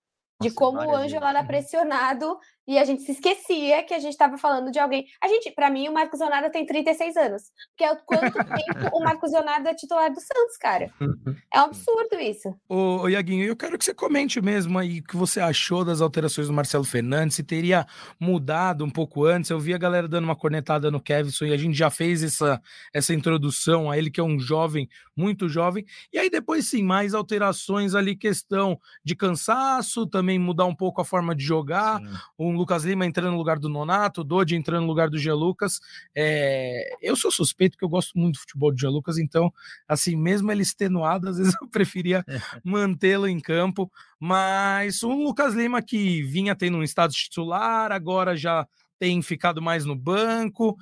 de 0.41 0.49
Nossa, 0.49 0.59
como 0.59 0.79
o 0.79 0.95
Ângelo 0.95 1.25
era 1.25 1.43
pressionado 1.43 2.37
e 2.67 2.77
a 2.77 2.83
gente 2.83 3.03
se 3.03 3.13
esquecia 3.13 3.81
que 3.83 3.93
a 3.93 3.99
gente 3.99 4.11
estava 4.11 4.37
falando 4.37 4.69
de 4.71 4.77
alguém. 4.77 5.07
A 5.21 5.27
gente, 5.27 5.51
para 5.51 5.69
mim, 5.69 5.87
o 5.87 5.93
Marcos 5.93 6.19
Leonardo 6.19 6.51
tem 6.51 6.65
36 6.65 7.15
anos, 7.15 7.43
que 7.77 7.83
é 7.83 7.91
o 7.91 7.97
quanto 8.05 8.33
tempo 8.33 8.89
o 8.93 8.99
Marcos 8.99 9.31
Leonardo 9.31 9.69
é 9.69 9.73
titular 9.73 10.11
do 10.11 10.19
Santos, 10.19 10.57
cara. 10.59 10.91
É 11.53 11.61
um 11.61 11.65
absurdo 11.65 12.19
isso. 12.19 12.53
Ô, 12.67 13.03
ô 13.03 13.09
Iaguinho, 13.09 13.45
eu 13.45 13.55
quero 13.55 13.77
que 13.77 13.85
você 13.85 13.93
comente 13.93 14.41
mesmo 14.41 14.77
aí 14.77 14.99
o 14.99 15.03
que 15.03 15.15
você 15.15 15.39
achou 15.39 15.83
das 15.83 16.01
alterações 16.01 16.47
do 16.47 16.53
Marcelo 16.53 16.83
Fernandes, 16.83 17.35
se 17.35 17.43
teria 17.43 17.87
mudado 18.19 18.83
um 18.83 18.89
pouco 18.89 19.25
antes. 19.25 19.49
Eu 19.49 19.59
vi 19.59 19.73
a 19.73 19.77
galera 19.77 20.07
dando 20.07 20.25
uma 20.25 20.35
cornetada 20.35 20.91
no 20.91 21.01
Kevson 21.01 21.45
e 21.45 21.53
a 21.53 21.57
gente 21.57 21.75
já 21.75 21.89
fez 21.89 22.21
essa, 22.21 22.61
essa 22.93 23.13
introdução 23.13 23.89
a 23.89 23.97
ele, 23.97 24.11
que 24.11 24.19
é 24.19 24.23
um 24.23 24.39
jovem, 24.39 24.89
muito 25.15 25.47
jovem. 25.47 25.85
E 26.11 26.19
aí 26.19 26.29
depois, 26.29 26.69
sim, 26.69 26.83
mais 26.83 27.13
alterações 27.13 27.95
ali, 27.95 28.15
questão 28.15 28.79
de 29.03 29.15
cansaço, 29.15 30.05
também 30.05 30.37
mudar 30.37 30.65
um 30.65 30.75
pouco 30.75 31.01
a 31.01 31.05
forma 31.05 31.33
de 31.33 31.43
jogar, 31.43 31.99
sim. 31.99 32.07
um 32.37 32.56
Lucas 32.57 32.83
Lima 32.83 33.05
entrando 33.05 33.31
no 33.31 33.37
lugar 33.37 33.59
do 33.59 33.69
Nonato, 33.69 34.21
o 34.21 34.23
Dodi 34.23 34.55
entrando 34.55 34.81
no 34.81 34.87
lugar 34.87 35.09
do 35.09 35.17
Gia 35.17 35.33
Lucas. 35.33 35.79
É, 36.15 36.95
eu 37.01 37.15
sou 37.15 37.31
suspeito 37.31 37.77
que 37.77 37.85
eu 37.85 37.89
gosto 37.89 38.17
muito 38.17 38.35
do 38.35 38.39
futebol 38.39 38.71
do 38.71 38.79
Gia 38.79 38.89
Lucas, 38.89 39.17
então, 39.17 39.53
assim, 39.87 40.15
mesmo 40.15 40.51
ele 40.51 40.63
extenuado, 40.63 41.29
às 41.29 41.37
vezes 41.37 41.53
eu 41.61 41.67
preferia 41.67 42.25
mantê-lo 42.63 43.27
em 43.27 43.39
campo. 43.39 43.91
Mas 44.19 45.03
um 45.03 45.23
Lucas 45.23 45.53
Lima 45.53 45.81
que 45.81 46.23
vinha 46.23 46.55
tendo 46.55 46.77
um 46.77 46.83
estado 46.83 47.13
titular, 47.13 47.91
agora 47.91 48.35
já 48.35 48.67
tem 48.99 49.21
ficado 49.21 49.61
mais 49.61 49.85
no 49.85 49.95
banco. 49.95 50.77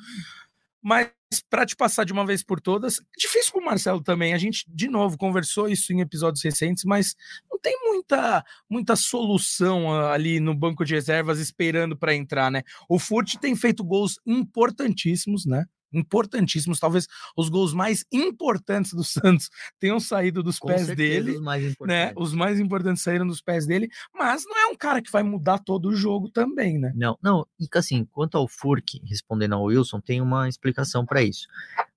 Mas 0.86 1.10
para 1.50 1.66
te 1.66 1.76
passar 1.76 2.04
de 2.04 2.14
uma 2.14 2.24
vez 2.24 2.44
por 2.44 2.62
todas, 2.62 3.00
é 3.00 3.04
difícil 3.18 3.54
para 3.54 3.62
o 3.62 3.66
Marcelo 3.66 4.04
também. 4.04 4.36
A 4.36 4.38
gente, 4.38 4.64
de 4.70 4.88
novo, 4.88 5.18
conversou 5.18 5.68
isso 5.68 5.92
em 5.92 6.00
episódios 6.00 6.44
recentes, 6.44 6.84
mas 6.84 7.16
não 7.50 7.60
tem 7.60 7.76
muita, 7.84 8.46
muita 8.70 8.96
solução 8.96 9.92
ah, 9.92 10.14
ali 10.14 10.40
no 10.40 10.54
banco 10.54 10.86
de 10.86 10.94
reservas 10.94 11.40
esperando 11.40 11.98
para 11.98 12.14
entrar, 12.14 12.52
né? 12.52 12.62
O 12.88 13.00
Furt 13.00 13.36
tem 13.38 13.56
feito 13.56 13.84
gols 13.84 14.20
importantíssimos, 14.28 15.48
né? 15.48 15.66
Importantíssimos, 15.96 16.80
talvez 16.80 17.08
os 17.36 17.50
gols 17.50 17.74
mais 17.74 18.06
importantes 18.12 18.94
do 18.94 19.04
Santos 19.06 19.50
tenham 19.80 20.00
saído 20.00 20.44
dos 20.44 20.60
Com 20.60 20.68
pés 20.68 20.88
dele, 20.88 21.32
os 21.32 21.42
mais 21.42 21.64
né? 21.64 21.70
importantes. 21.70 22.14
Os 22.18 22.34
mais 22.34 22.60
importantes 22.60 23.04
saíram 23.04 23.26
dos 23.26 23.42
pés 23.42 23.66
dele, 23.66 23.90
mas 24.14 24.44
não 24.46 24.58
é 24.58 24.68
um 24.68 24.76
cara 24.76 25.02
que 25.02 25.12
vai 25.12 25.24
mudar 25.24 25.60
todo 25.60 25.90
o 25.90 25.96
jogo 25.96 26.30
também, 26.30 26.78
né? 26.78 26.92
Não, 26.96 27.18
não, 27.22 27.46
e 27.60 27.68
assim, 27.76 28.06
quanto 28.06 28.38
ao 28.38 28.48
Furk, 28.48 29.02
respondendo 29.06 29.56
ao 29.56 29.64
Wilson, 29.64 30.00
tem 30.00 30.22
uma 30.22 30.48
explicação 30.50 31.06
para 31.06 31.22
isso. 31.24 31.48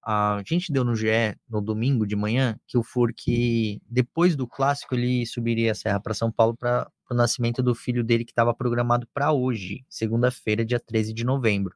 A 0.05 0.43
gente 0.47 0.73
deu 0.73 0.85
no 0.85 0.97
GE 0.97 1.37
no 1.49 1.61
domingo 1.61 2.07
de 2.07 2.17
manhã 2.17 2.59
que 2.67 2.79
o 2.79 2.83
Furk, 2.83 3.79
depois 3.89 4.35
do 4.35 4.47
clássico, 4.47 4.95
ele 4.95 5.27
subiria 5.27 5.73
a 5.73 5.75
serra 5.75 6.01
para 6.01 6.15
São 6.15 6.33
Paulo 6.33 6.57
para 6.57 6.91
o 7.11 7.15
nascimento 7.15 7.63
do 7.63 7.75
filho 7.75 8.05
dele 8.05 8.25
que 8.25 8.33
estava 8.33 8.55
programado 8.55 9.07
para 9.13 9.33
hoje, 9.33 9.85
segunda-feira, 9.89 10.65
dia 10.65 10.81
13 10.81 11.13
de 11.13 11.25
novembro. 11.25 11.75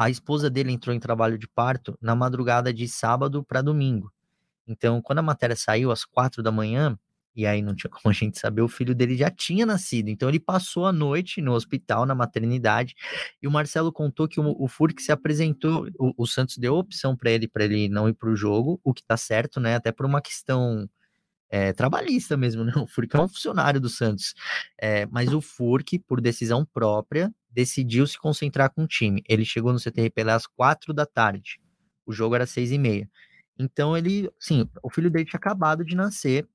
A 0.00 0.08
esposa 0.08 0.48
dele 0.48 0.72
entrou 0.72 0.96
em 0.96 0.98
trabalho 0.98 1.36
de 1.36 1.46
parto 1.46 1.94
na 2.00 2.14
madrugada 2.14 2.72
de 2.72 2.88
sábado 2.88 3.44
para 3.44 3.60
domingo. 3.60 4.10
Então, 4.66 5.02
quando 5.02 5.18
a 5.18 5.22
matéria 5.22 5.54
saiu 5.54 5.90
às 5.90 6.06
quatro 6.06 6.42
da 6.42 6.50
manhã, 6.50 6.98
e 7.36 7.44
aí 7.44 7.60
não 7.60 7.74
tinha 7.74 7.90
como 7.92 8.10
a 8.10 8.12
gente 8.14 8.38
saber, 8.38 8.62
o 8.62 8.68
filho 8.68 8.94
dele 8.94 9.14
já 9.14 9.30
tinha 9.30 9.66
nascido. 9.66 10.08
Então 10.08 10.26
ele 10.26 10.40
passou 10.40 10.86
a 10.86 10.92
noite 10.92 11.42
no 11.42 11.52
hospital, 11.52 12.06
na 12.06 12.14
maternidade, 12.14 12.94
e 13.42 13.46
o 13.46 13.50
Marcelo 13.50 13.92
contou 13.92 14.26
que 14.26 14.40
o, 14.40 14.56
o 14.58 14.66
Furk 14.68 15.02
se 15.02 15.12
apresentou, 15.12 15.86
o, 15.98 16.14
o 16.16 16.26
Santos 16.26 16.56
deu 16.56 16.76
opção 16.76 17.14
para 17.14 17.30
ele, 17.30 17.46
para 17.46 17.66
ele 17.66 17.90
não 17.90 18.08
ir 18.08 18.14
para 18.14 18.30
o 18.30 18.34
jogo, 18.36 18.80
o 18.82 18.94
que 18.94 19.02
tá 19.02 19.18
certo, 19.18 19.60
né? 19.60 19.74
Até 19.74 19.92
por 19.92 20.06
uma 20.06 20.22
questão 20.22 20.88
é, 21.50 21.72
trabalhista 21.72 22.36
mesmo, 22.36 22.64
né? 22.64 22.72
O 22.76 22.86
Furk 22.86 23.14
é 23.14 23.20
um 23.20 23.28
funcionário 23.28 23.80
do 23.80 23.88
Santos. 23.88 24.34
É, 24.80 25.06
mas 25.06 25.32
o 25.32 25.40
Furk, 25.40 25.98
por 26.00 26.20
decisão 26.20 26.64
própria, 26.64 27.32
decidiu 27.50 28.06
se 28.06 28.18
concentrar 28.18 28.72
com 28.72 28.84
o 28.84 28.88
time. 28.88 29.22
Ele 29.28 29.44
chegou 29.44 29.72
no 29.72 29.78
CTRP 29.78 30.22
às 30.22 30.46
quatro 30.46 30.94
da 30.94 31.04
tarde. 31.04 31.60
O 32.06 32.12
jogo 32.12 32.34
era 32.34 32.46
seis 32.46 32.70
e 32.70 32.78
meia. 32.78 33.08
Então 33.58 33.96
ele, 33.96 34.30
sim, 34.38 34.68
o 34.82 34.88
filho 34.88 35.10
dele 35.10 35.26
tinha 35.26 35.38
acabado 35.38 35.84
de 35.84 35.94
nascer 35.94 36.48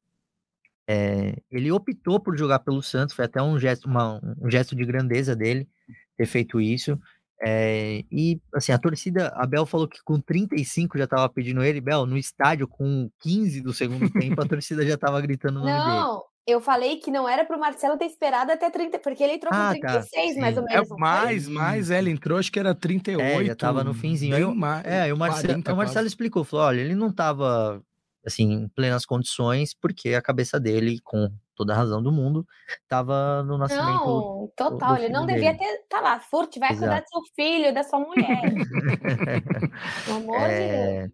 é, 0.88 1.36
ele 1.52 1.72
optou 1.72 2.20
por 2.20 2.38
jogar 2.38 2.60
pelo 2.60 2.82
Santos, 2.82 3.16
foi 3.16 3.26
até 3.26 3.42
um 3.42 3.60
gesto, 3.60 3.86
uma, 3.86 4.22
um 4.40 4.50
gesto 4.50 4.76
de 4.76 4.86
grandeza 4.86 5.36
dele 5.36 5.68
ter 6.16 6.26
feito 6.26 6.62
isso. 6.62 7.00
É, 7.42 8.04
e 8.12 8.40
assim, 8.54 8.72
a 8.72 8.78
torcida, 8.78 9.28
a 9.36 9.46
Bel 9.46 9.66
falou 9.66 9.88
que 9.88 10.02
com 10.04 10.20
35 10.20 10.98
já 10.98 11.04
estava 11.04 11.28
pedindo 11.28 11.64
ele, 11.64 11.82
Bel, 11.82 12.06
no 12.06 12.18
estádio 12.18 12.68
com 12.68 13.10
15 13.20 13.62
do 13.62 13.74
segundo 13.74 14.10
tempo, 14.10 14.42
a 14.42 14.48
torcida 14.48 14.86
já 14.86 14.96
estava 14.96 15.20
gritando 15.22 15.60
o 15.60 15.64
nome 15.64 15.72
não, 15.72 15.86
dele. 15.86 16.00
Não, 16.00 16.24
eu 16.48 16.62
falei 16.62 16.98
que 16.98 17.12
não 17.12 17.28
era 17.28 17.44
para 17.44 17.58
o 17.58 17.60
Marcelo 17.60 17.98
ter 17.98 18.06
esperado 18.06 18.52
até 18.52 18.70
30, 18.70 19.00
porque 19.00 19.24
ele 19.24 19.34
entrou 19.34 19.52
ah, 19.54 19.74
com 19.74 19.82
36, 19.82 20.36
tá, 20.36 20.42
mais 20.42 20.58
ou 20.58 20.64
menos. 20.64 20.92
É, 20.92 20.96
mais, 20.96 21.48
mais, 21.48 21.92
é, 21.92 21.98
ele 21.98 22.12
entrou, 22.12 22.38
acho 22.38 22.52
que 22.52 22.60
era 22.60 22.74
38. 22.74 23.22
É, 23.22 23.46
já 23.46 23.54
estava 23.54 23.84
no 23.84 23.94
finzinho. 23.94 24.36
Aí, 24.36 24.46
mais, 24.56 24.86
é, 24.86 25.14
o 25.14 25.18
Marcelo, 25.18 25.48
40, 25.48 25.74
o 25.74 25.78
Marcelo 25.78 26.08
explicou, 26.08 26.44
falou, 26.44 26.68
olha, 26.68 26.80
ele 26.80 26.96
não 26.96 27.10
estava 27.10 27.82
assim, 28.26 28.52
em 28.52 28.68
plenas 28.70 29.06
condições, 29.06 29.74
porque 29.74 30.14
a 30.14 30.22
cabeça 30.22 30.60
dele, 30.60 31.00
com 31.04 31.30
toda 31.56 31.74
a 31.74 31.76
razão 31.76 32.02
do 32.02 32.12
mundo, 32.12 32.46
estava 32.82 33.44
no 33.44 33.58
nascimento. 33.58 34.06
Não, 34.06 34.52
total, 34.56 34.96
do, 34.96 34.98
do 34.98 35.04
ele 35.04 35.14
não 35.14 35.26
devia 35.26 35.58
ter. 35.58 35.84
Tá 35.90 36.02
lá, 36.02 36.20
Furt, 36.20 36.58
vai 36.60 36.72
Exato. 36.72 36.80
cuidar 36.80 37.02
do 37.02 37.10
seu 37.10 37.34
filho, 37.36 37.74
da 37.74 37.84
sua 37.84 38.00
mulher. 38.00 38.42
Pelo 40.06 40.18
amor 40.18 40.40
é... 40.40 40.50
de 40.50 41.00
Deus. 41.00 41.12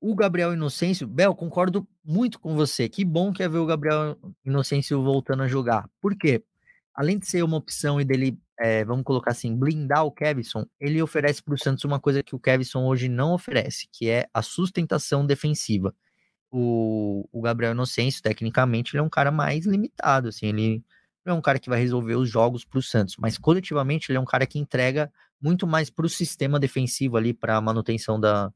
O 0.00 0.14
Gabriel 0.14 0.54
Inocêncio, 0.54 1.06
Bel, 1.06 1.34
concordo 1.34 1.86
muito 2.04 2.40
com 2.40 2.54
você. 2.54 2.88
Que 2.88 3.04
bom 3.04 3.32
que 3.32 3.42
é 3.42 3.48
ver 3.48 3.58
o 3.58 3.66
Gabriel 3.66 4.16
Inocêncio 4.44 5.02
voltando 5.02 5.42
a 5.42 5.48
jogar. 5.48 5.88
Por 6.00 6.16
quê? 6.16 6.42
Além 6.94 7.18
de 7.18 7.26
ser 7.26 7.42
uma 7.42 7.56
opção 7.56 8.00
e 8.00 8.04
dele, 8.04 8.38
é, 8.58 8.84
vamos 8.84 9.04
colocar 9.04 9.32
assim, 9.32 9.54
blindar 9.56 10.04
o 10.04 10.12
Kevson, 10.12 10.64
ele 10.80 11.02
oferece 11.02 11.42
para 11.42 11.54
o 11.54 11.58
Santos 11.58 11.84
uma 11.84 12.00
coisa 12.00 12.22
que 12.22 12.34
o 12.34 12.40
Kevson 12.40 12.86
hoje 12.86 13.08
não 13.08 13.34
oferece, 13.34 13.88
que 13.92 14.08
é 14.08 14.26
a 14.32 14.42
sustentação 14.42 15.26
defensiva 15.26 15.94
o, 16.50 17.28
o 17.32 17.40
Gabriel 17.40 17.72
Inocêncio, 17.72 18.22
tecnicamente, 18.22 18.94
ele 18.94 19.00
é 19.00 19.02
um 19.02 19.08
cara 19.08 19.30
mais 19.30 19.66
limitado, 19.66 20.28
assim, 20.28 20.46
ele 20.46 20.84
não 21.24 21.34
é 21.34 21.38
um 21.38 21.42
cara 21.42 21.58
que 21.58 21.68
vai 21.68 21.80
resolver 21.80 22.14
os 22.14 22.28
jogos 22.28 22.64
para 22.64 22.78
o 22.78 22.82
Santos, 22.82 23.16
mas 23.18 23.36
coletivamente 23.36 24.10
ele 24.10 24.18
é 24.18 24.20
um 24.20 24.24
cara 24.24 24.46
que 24.46 24.58
entrega 24.58 25.12
muito 25.40 25.66
mais 25.66 25.90
para 25.90 26.06
o 26.06 26.08
sistema 26.08 26.58
defensivo 26.58 27.16
ali, 27.16 27.32
para 27.34 27.56
a 27.56 27.60
manutenção 27.60 28.18
da, 28.18 28.52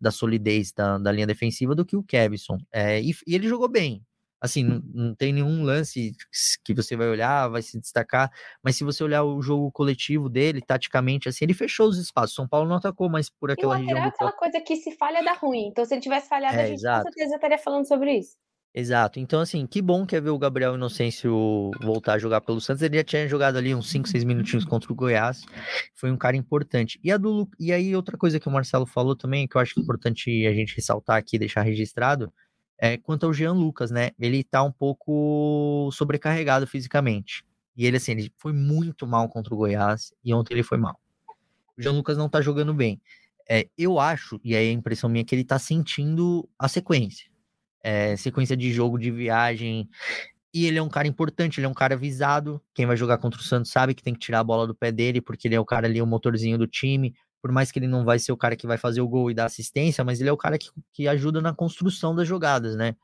da 0.00 0.10
solidez 0.10 0.72
da, 0.72 0.98
da 0.98 1.12
linha 1.12 1.26
defensiva 1.26 1.74
do 1.74 1.84
que 1.84 1.96
o 1.96 2.02
Kevson. 2.02 2.58
É, 2.72 3.00
e, 3.00 3.14
e, 3.26 3.34
ele 3.34 3.48
jogou 3.48 3.68
bem 3.68 4.04
assim, 4.44 4.62
não, 4.62 4.82
não, 4.92 5.14
tem 5.14 5.32
nenhum 5.32 5.62
lance 5.62 6.12
que 6.62 6.74
você 6.74 6.94
vai 6.94 7.08
olhar, 7.08 7.48
vai 7.48 7.62
se 7.62 7.80
destacar, 7.80 8.30
mas 8.62 8.76
se 8.76 8.84
você 8.84 9.02
olhar 9.02 9.24
o 9.24 9.40
jogo 9.40 9.72
coletivo 9.72 10.28
dele, 10.28 10.60
taticamente, 10.60 11.30
assim, 11.30 11.46
ele 11.46 11.54
fechou 11.54 11.88
os 11.88 11.98
espaços. 11.98 12.34
São 12.36 12.46
Paulo 12.46 12.68
não 12.68 12.76
atacou 12.76 13.08
mais 13.08 13.30
por 13.30 13.50
aquela 13.50 13.76
região. 13.76 13.96
é 13.96 14.08
aquela 14.08 14.32
coisa 14.32 14.60
que 14.60 14.76
se 14.76 14.94
falha 14.96 15.24
dá 15.24 15.32
ruim. 15.32 15.68
Então, 15.68 15.82
se 15.82 15.94
ele 15.94 16.02
tivesse 16.02 16.28
falhado, 16.28 16.56
é, 16.56 16.62
a 16.62 16.66
gente 16.66 16.80
exato. 16.80 17.04
com 17.04 17.12
certeza 17.12 17.36
estaria 17.36 17.58
falando 17.58 17.88
sobre 17.88 18.18
isso. 18.18 18.36
Exato. 18.76 19.20
Então, 19.20 19.40
assim, 19.40 19.66
que 19.66 19.80
bom 19.80 20.04
que 20.04 20.16
é 20.16 20.20
ver 20.20 20.30
o 20.30 20.38
Gabriel 20.38 20.74
Inocêncio 20.74 21.70
voltar 21.80 22.14
a 22.14 22.18
jogar 22.18 22.40
pelo 22.40 22.60
Santos. 22.60 22.82
Ele 22.82 22.96
já 22.96 23.04
tinha 23.04 23.28
jogado 23.28 23.56
ali 23.56 23.72
uns 23.72 23.88
5, 23.88 24.08
6 24.08 24.24
minutinhos 24.24 24.64
contra 24.64 24.92
o 24.92 24.96
Goiás. 24.96 25.42
Foi 25.94 26.10
um 26.10 26.16
cara 26.16 26.36
importante. 26.36 26.98
E, 27.02 27.10
a 27.12 27.16
do, 27.16 27.48
e 27.58 27.72
aí, 27.72 27.94
outra 27.94 28.18
coisa 28.18 28.40
que 28.40 28.48
o 28.48 28.50
Marcelo 28.50 28.84
falou 28.84 29.14
também, 29.14 29.46
que 29.46 29.56
eu 29.56 29.60
acho 29.60 29.78
importante 29.78 30.44
a 30.44 30.52
gente 30.52 30.74
ressaltar 30.74 31.16
aqui, 31.16 31.38
deixar 31.38 31.62
registrado, 31.62 32.32
é, 32.84 32.98
quanto 32.98 33.24
ao 33.24 33.32
Jean 33.32 33.54
Lucas, 33.54 33.90
né? 33.90 34.10
Ele 34.20 34.44
tá 34.44 34.62
um 34.62 34.70
pouco 34.70 35.88
sobrecarregado 35.90 36.66
fisicamente. 36.66 37.42
E 37.74 37.86
ele, 37.86 37.96
assim, 37.96 38.12
ele 38.12 38.30
foi 38.36 38.52
muito 38.52 39.06
mal 39.06 39.26
contra 39.26 39.54
o 39.54 39.56
Goiás 39.56 40.12
e 40.22 40.34
ontem 40.34 40.52
ele 40.52 40.62
foi 40.62 40.76
mal. 40.76 41.00
O 41.78 41.82
Jean 41.82 41.92
Lucas 41.92 42.18
não 42.18 42.28
tá 42.28 42.42
jogando 42.42 42.74
bem. 42.74 43.00
É, 43.48 43.66
eu 43.78 43.98
acho, 43.98 44.38
e 44.44 44.54
aí 44.54 44.68
a 44.68 44.72
impressão 44.72 45.08
minha 45.08 45.22
é 45.22 45.24
que 45.24 45.34
ele 45.34 45.44
tá 45.44 45.58
sentindo 45.58 46.46
a 46.58 46.68
sequência. 46.68 47.30
É, 47.82 48.18
sequência 48.18 48.54
de 48.54 48.70
jogo, 48.70 48.98
de 48.98 49.10
viagem. 49.10 49.88
E 50.52 50.66
ele 50.66 50.76
é 50.76 50.82
um 50.82 50.90
cara 50.90 51.08
importante, 51.08 51.60
ele 51.60 51.66
é 51.66 51.70
um 51.70 51.74
cara 51.74 51.96
visado. 51.96 52.60
Quem 52.74 52.84
vai 52.84 52.98
jogar 52.98 53.16
contra 53.16 53.40
o 53.40 53.44
Santos 53.44 53.70
sabe 53.70 53.94
que 53.94 54.02
tem 54.02 54.12
que 54.12 54.20
tirar 54.20 54.40
a 54.40 54.44
bola 54.44 54.66
do 54.66 54.74
pé 54.74 54.92
dele, 54.92 55.22
porque 55.22 55.48
ele 55.48 55.54
é 55.54 55.60
o 55.60 55.64
cara 55.64 55.86
ali, 55.86 56.02
o 56.02 56.06
motorzinho 56.06 56.58
do 56.58 56.66
time 56.66 57.14
por 57.44 57.52
mais 57.52 57.70
que 57.70 57.78
ele 57.78 57.86
não 57.86 58.06
vai 58.06 58.18
ser 58.18 58.32
o 58.32 58.38
cara 58.38 58.56
que 58.56 58.66
vai 58.66 58.78
fazer 58.78 59.02
o 59.02 59.06
gol 59.06 59.30
e 59.30 59.34
dar 59.34 59.44
assistência, 59.44 60.02
mas 60.02 60.18
ele 60.18 60.30
é 60.30 60.32
o 60.32 60.36
cara 60.36 60.56
que, 60.56 60.70
que 60.94 61.06
ajuda 61.06 61.42
na 61.42 61.52
construção 61.52 62.14
das 62.14 62.26
jogadas, 62.26 62.74
né? 62.74 62.96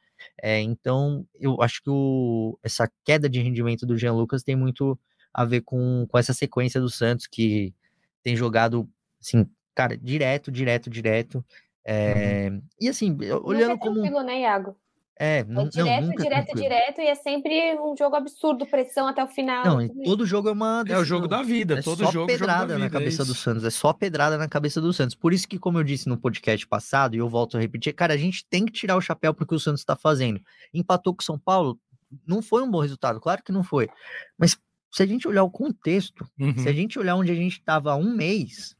É, 0.42 0.59
então, 0.62 1.26
eu 1.38 1.61
acho 1.61 1.83
que 1.83 1.90
o, 1.90 2.59
essa 2.62 2.90
queda 3.05 3.29
de 3.29 3.38
rendimento 3.38 3.85
do 3.85 3.98
Jean 3.98 4.14
Lucas 4.14 4.42
tem 4.42 4.57
muito 4.57 4.98
a 5.31 5.44
ver 5.44 5.61
com, 5.61 6.07
com 6.09 6.16
essa 6.16 6.33
sequência 6.33 6.81
do 6.81 6.88
Santos, 6.88 7.26
que 7.26 7.74
tem 8.22 8.35
jogado, 8.35 8.88
assim, 9.20 9.46
cara, 9.74 9.94
direto, 9.94 10.50
direto, 10.50 10.88
direto. 10.88 11.44
É, 11.85 12.48
uhum. 12.50 12.62
E 12.81 12.88
assim, 12.88 13.14
olhando 13.44 13.72
Nunca 13.72 13.90
é 13.90 14.11
como. 14.11 14.22
né, 14.22 14.40
Iago? 14.40 14.74
É, 15.22 15.44
não, 15.44 15.64
é 15.64 15.68
direto, 15.68 16.06
não, 16.06 16.14
direto, 16.14 16.54
direto, 16.56 17.00
e 17.02 17.06
é 17.06 17.14
sempre 17.14 17.78
um 17.78 17.94
jogo 17.94 18.16
absurdo, 18.16 18.64
pressão 18.64 19.06
até 19.06 19.22
o 19.22 19.28
final. 19.28 19.66
Não, 19.66 19.87
todo 20.02 20.24
jogo 20.24 20.48
é 20.48 20.52
uma. 20.52 20.83
É 20.88 20.96
o 20.96 21.04
jogo 21.04 21.28
da 21.28 21.42
vida, 21.42 21.78
é 21.78 21.83
todo 21.83 22.06
só 22.06 22.11
jogo 22.11 22.26
pedrada 22.26 22.61
jogo 22.61 22.72
na 22.72 22.87
vida, 22.87 22.90
cabeça 22.90 23.22
é 23.22 23.26
do 23.26 23.35
Santos, 23.35 23.62
é 23.62 23.68
só 23.68 23.92
pedrada 23.92 24.38
na 24.38 24.48
cabeça 24.48 24.80
do 24.80 24.90
Santos. 24.94 25.14
Por 25.14 25.35
isso 25.35 25.46
que, 25.46 25.59
como 25.59 25.78
eu 25.78 25.85
disse 25.85 26.09
no 26.09 26.16
podcast 26.16 26.66
passado, 26.66 27.14
e 27.14 27.18
eu 27.18 27.28
volto 27.28 27.59
a 27.59 27.61
repetir, 27.61 27.92
cara, 27.92 28.14
a 28.14 28.16
gente 28.16 28.46
tem 28.48 28.64
que 28.64 28.72
tirar 28.72 28.96
o 28.96 29.00
chapéu 29.02 29.35
porque 29.35 29.54
o 29.54 29.61
Santos 29.61 29.83
está 29.83 29.94
fazendo. 29.94 30.40
Empatou 30.72 31.14
com 31.14 31.20
o 31.20 31.24
São 31.24 31.38
Paulo, 31.38 31.78
não 32.26 32.40
foi 32.40 32.62
um 32.62 32.70
bom 32.70 32.80
resultado, 32.80 33.20
claro 33.20 33.42
que 33.44 33.52
não 33.52 33.62
foi. 33.62 33.90
Mas 34.38 34.56
se 34.90 35.02
a 35.02 35.06
gente 35.06 35.28
olhar 35.28 35.42
o 35.42 35.50
contexto, 35.50 36.26
uhum. 36.40 36.56
se 36.56 36.66
a 36.66 36.72
gente 36.72 36.98
olhar 36.98 37.14
onde 37.14 37.30
a 37.30 37.35
gente 37.35 37.59
estava 37.59 37.92
há 37.92 37.96
um 37.96 38.16
mês, 38.16 38.74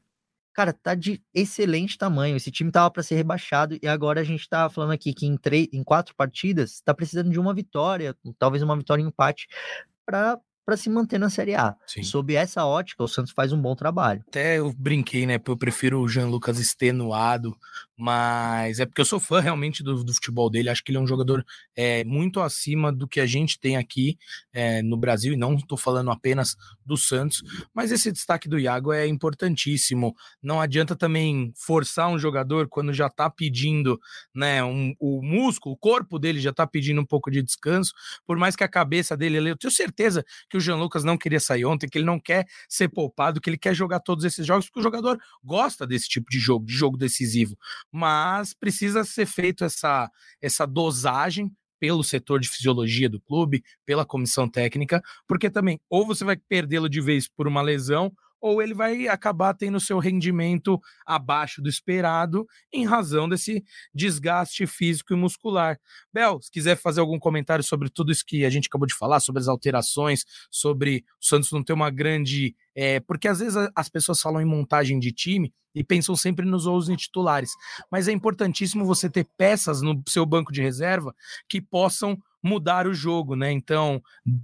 cara, 0.53 0.73
tá 0.73 0.95
de 0.95 1.21
excelente 1.33 1.97
tamanho. 1.97 2.35
Esse 2.35 2.51
time 2.51 2.71
tava 2.71 2.91
para 2.91 3.03
ser 3.03 3.15
rebaixado 3.15 3.77
e 3.81 3.87
agora 3.87 4.21
a 4.21 4.23
gente 4.23 4.47
tá 4.47 4.69
falando 4.69 4.91
aqui 4.91 5.13
que 5.13 5.25
em, 5.25 5.37
três, 5.37 5.67
em 5.71 5.83
quatro 5.83 6.15
partidas 6.15 6.81
tá 6.81 6.93
precisando 6.93 7.29
de 7.29 7.39
uma 7.39 7.53
vitória, 7.53 8.15
talvez 8.37 8.63
uma 8.63 8.77
vitória 8.77 9.01
em 9.01 9.07
empate, 9.07 9.47
para 10.05 10.39
para 10.63 10.77
se 10.77 10.89
manter 10.89 11.17
na 11.17 11.29
Série 11.29 11.55
A. 11.55 11.75
Sim. 11.87 12.03
Sob 12.03 12.33
essa 12.33 12.65
ótica, 12.65 13.03
o 13.03 13.07
Santos 13.07 13.33
faz 13.33 13.51
um 13.51 13.61
bom 13.61 13.75
trabalho. 13.75 14.23
Até 14.27 14.59
eu 14.59 14.71
brinquei, 14.71 15.25
né? 15.25 15.39
Eu 15.43 15.57
prefiro 15.57 15.99
o 15.99 16.07
Jean 16.07 16.27
Lucas 16.27 16.59
extenuado, 16.59 17.57
mas 18.01 18.79
é 18.79 18.85
porque 18.87 18.99
eu 18.99 19.05
sou 19.05 19.19
fã 19.19 19.39
realmente 19.39 19.83
do, 19.83 20.03
do 20.03 20.11
futebol 20.11 20.49
dele. 20.49 20.71
Acho 20.71 20.83
que 20.83 20.89
ele 20.89 20.97
é 20.97 21.01
um 21.01 21.05
jogador 21.05 21.45
é, 21.75 22.03
muito 22.03 22.39
acima 22.39 22.91
do 22.91 23.07
que 23.07 23.19
a 23.19 23.27
gente 23.27 23.59
tem 23.59 23.77
aqui 23.77 24.17
é, 24.51 24.81
no 24.81 24.97
Brasil, 24.97 25.33
e 25.33 25.37
não 25.37 25.53
estou 25.53 25.77
falando 25.77 26.09
apenas 26.09 26.57
do 26.83 26.97
Santos, 26.97 27.43
mas 27.71 27.91
esse 27.91 28.11
destaque 28.11 28.49
do 28.49 28.57
Iago 28.57 28.91
é 28.91 29.05
importantíssimo. 29.05 30.15
Não 30.41 30.59
adianta 30.59 30.95
também 30.95 31.53
forçar 31.55 32.09
um 32.09 32.17
jogador 32.17 32.67
quando 32.67 32.91
já 32.91 33.05
está 33.05 33.29
pedindo, 33.29 34.01
né? 34.33 34.63
Um, 34.63 34.95
o 34.99 35.21
músculo, 35.21 35.75
o 35.75 35.77
corpo 35.77 36.17
dele 36.17 36.39
já 36.39 36.49
está 36.49 36.65
pedindo 36.65 36.99
um 37.01 37.05
pouco 37.05 37.29
de 37.29 37.43
descanso, 37.43 37.93
por 38.25 38.35
mais 38.35 38.55
que 38.55 38.63
a 38.63 38.67
cabeça 38.67 39.15
dele, 39.15 39.51
eu 39.51 39.55
tenho 39.55 39.71
certeza 39.71 40.25
que 40.49 40.57
o 40.57 40.59
Jean 40.59 40.77
Lucas 40.77 41.03
não 41.03 41.19
queria 41.19 41.39
sair 41.39 41.65
ontem, 41.65 41.87
que 41.87 41.99
ele 41.99 42.05
não 42.05 42.19
quer 42.19 42.47
ser 42.67 42.89
poupado, 42.89 43.39
que 43.39 43.47
ele 43.47 43.59
quer 43.59 43.75
jogar 43.75 43.99
todos 43.99 44.25
esses 44.25 44.43
jogos, 44.43 44.65
porque 44.65 44.79
o 44.79 44.83
jogador 44.83 45.19
gosta 45.43 45.85
desse 45.85 46.09
tipo 46.09 46.31
de 46.31 46.39
jogo, 46.39 46.65
de 46.65 46.73
jogo 46.73 46.97
decisivo. 46.97 47.55
Mas 47.91 48.53
precisa 48.53 49.03
ser 49.03 49.25
feito 49.25 49.63
essa, 49.65 50.09
essa 50.41 50.65
dosagem 50.65 51.51
pelo 51.79 52.03
setor 52.03 52.39
de 52.39 52.47
fisiologia 52.47 53.09
do 53.09 53.19
clube, 53.19 53.63
pela 53.85 54.05
comissão 54.05 54.47
técnica, 54.47 55.01
porque 55.27 55.49
também 55.49 55.79
ou 55.89 56.05
você 56.05 56.23
vai 56.23 56.37
perdê-lo 56.37 56.87
de 56.87 57.01
vez 57.01 57.27
por 57.27 57.47
uma 57.47 57.61
lesão, 57.61 58.13
ou 58.41 58.61
ele 58.61 58.73
vai 58.73 59.07
acabar 59.07 59.53
tendo 59.53 59.79
seu 59.79 59.99
rendimento 59.99 60.81
abaixo 61.05 61.61
do 61.61 61.69
esperado 61.69 62.47
em 62.73 62.85
razão 62.85 63.29
desse 63.29 63.63
desgaste 63.93 64.65
físico 64.65 65.13
e 65.13 65.15
muscular. 65.15 65.79
Bel, 66.11 66.41
se 66.41 66.49
quiser 66.49 66.75
fazer 66.75 66.99
algum 66.99 67.19
comentário 67.19 67.63
sobre 67.63 67.89
tudo 67.89 68.11
isso 68.11 68.25
que 68.25 68.43
a 68.43 68.49
gente 68.49 68.67
acabou 68.67 68.87
de 68.87 68.95
falar, 68.95 69.19
sobre 69.19 69.41
as 69.41 69.47
alterações, 69.47 70.25
sobre 70.49 71.05
o 71.21 71.25
Santos 71.25 71.51
não 71.51 71.63
ter 71.63 71.73
uma 71.73 71.91
grande. 71.91 72.55
É, 72.75 72.99
porque 73.01 73.27
às 73.27 73.39
vezes 73.39 73.55
as 73.75 73.89
pessoas 73.89 74.19
falam 74.19 74.41
em 74.41 74.45
montagem 74.45 74.97
de 74.99 75.11
time 75.11 75.53
e 75.75 75.83
pensam 75.83 76.15
sempre 76.15 76.45
nos 76.45 76.65
11 76.65 76.95
titulares, 76.97 77.51
mas 77.89 78.07
é 78.07 78.11
importantíssimo 78.11 78.85
você 78.85 79.09
ter 79.09 79.27
peças 79.37 79.81
no 79.81 80.01
seu 80.07 80.25
banco 80.25 80.51
de 80.51 80.61
reserva 80.61 81.15
que 81.47 81.61
possam 81.61 82.17
mudar 82.43 82.87
o 82.87 82.93
jogo, 82.93 83.35
né? 83.35 83.51
Então, 83.51 84.01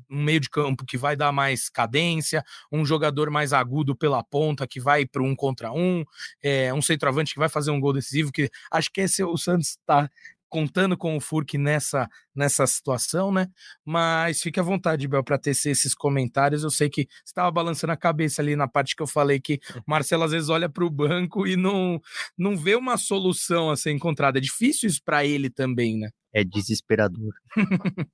um 0.10 0.24
meio 0.24 0.40
de 0.40 0.50
campo 0.50 0.86
que 0.86 0.98
vai 0.98 1.16
dar 1.16 1.32
mais 1.32 1.70
cadência, 1.70 2.44
um 2.72 2.86
jogador 2.86 3.30
mais 3.30 3.54
agudo 3.54 3.96
pela 3.96 4.24
ponta 4.24 4.68
que 4.68 4.80
vai 4.80 5.06
para 5.06 5.24
um 5.24 5.36
contra 5.36 5.72
um, 5.72 6.04
é, 6.44 6.74
um 6.74 6.82
centroavante 6.82 7.34
que 7.34 7.40
vai 7.40 7.50
fazer 7.50 7.72
um 7.72 7.80
gol 7.80 7.94
decisivo, 7.94 8.32
que 8.32 8.50
acho 8.72 8.92
que 8.92 9.02
esse 9.02 9.24
o 9.24 9.38
Santos 9.38 9.70
está 9.70 10.10
contando 10.50 10.98
com 10.98 11.16
o 11.16 11.20
Furk 11.20 11.58
nessa, 11.58 12.08
nessa 12.36 12.66
situação, 12.68 13.32
né? 13.32 13.48
Mas 13.86 14.42
fique 14.42 14.60
à 14.60 14.64
vontade, 14.64 15.08
Bel, 15.08 15.24
para 15.24 15.38
tecer 15.38 15.72
esses 15.72 15.94
comentários. 15.94 16.64
Eu 16.64 16.70
sei 16.70 16.90
que 16.90 17.04
você 17.04 17.32
estava 17.32 17.52
balançando 17.52 17.94
a 17.94 17.98
cabeça 17.98 18.42
ali 18.42 18.56
na 18.56 18.68
parte 18.68 18.96
que 18.96 19.04
eu 19.04 19.08
falei 19.08 19.40
que 19.40 19.60
Marcelo 19.86 20.24
às 20.24 20.32
vezes 20.32 20.50
olha 20.50 20.70
para 20.70 20.86
o 20.86 20.90
banco 20.90 21.46
e 21.48 21.56
não, 21.56 22.00
não 22.38 22.56
vê 22.58 22.76
uma 22.76 22.98
solução 22.98 23.70
a 23.70 23.76
ser 23.76 23.92
encontrada. 23.92 24.38
É 24.38 24.42
difícil 24.42 24.90
isso 24.90 25.02
para 25.04 25.26
ele 25.26 25.50
também, 25.50 25.98
né? 25.98 26.10
é 26.38 26.44
desesperador. 26.44 27.34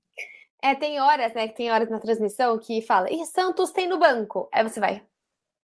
é, 0.64 0.76
tem 0.76 1.00
horas, 1.00 1.34
né? 1.34 1.48
Tem 1.50 1.72
horas 1.72 1.90
na 1.90 2.00
transmissão 2.00 2.58
que 2.58 2.82
fala, 2.82 3.12
e 3.12 3.26
Santos 3.26 3.72
tem 3.72 3.88
no 3.88 4.00
banco. 4.00 4.50
Aí 4.54 4.64
você 4.64 4.80
vai. 4.80 5.04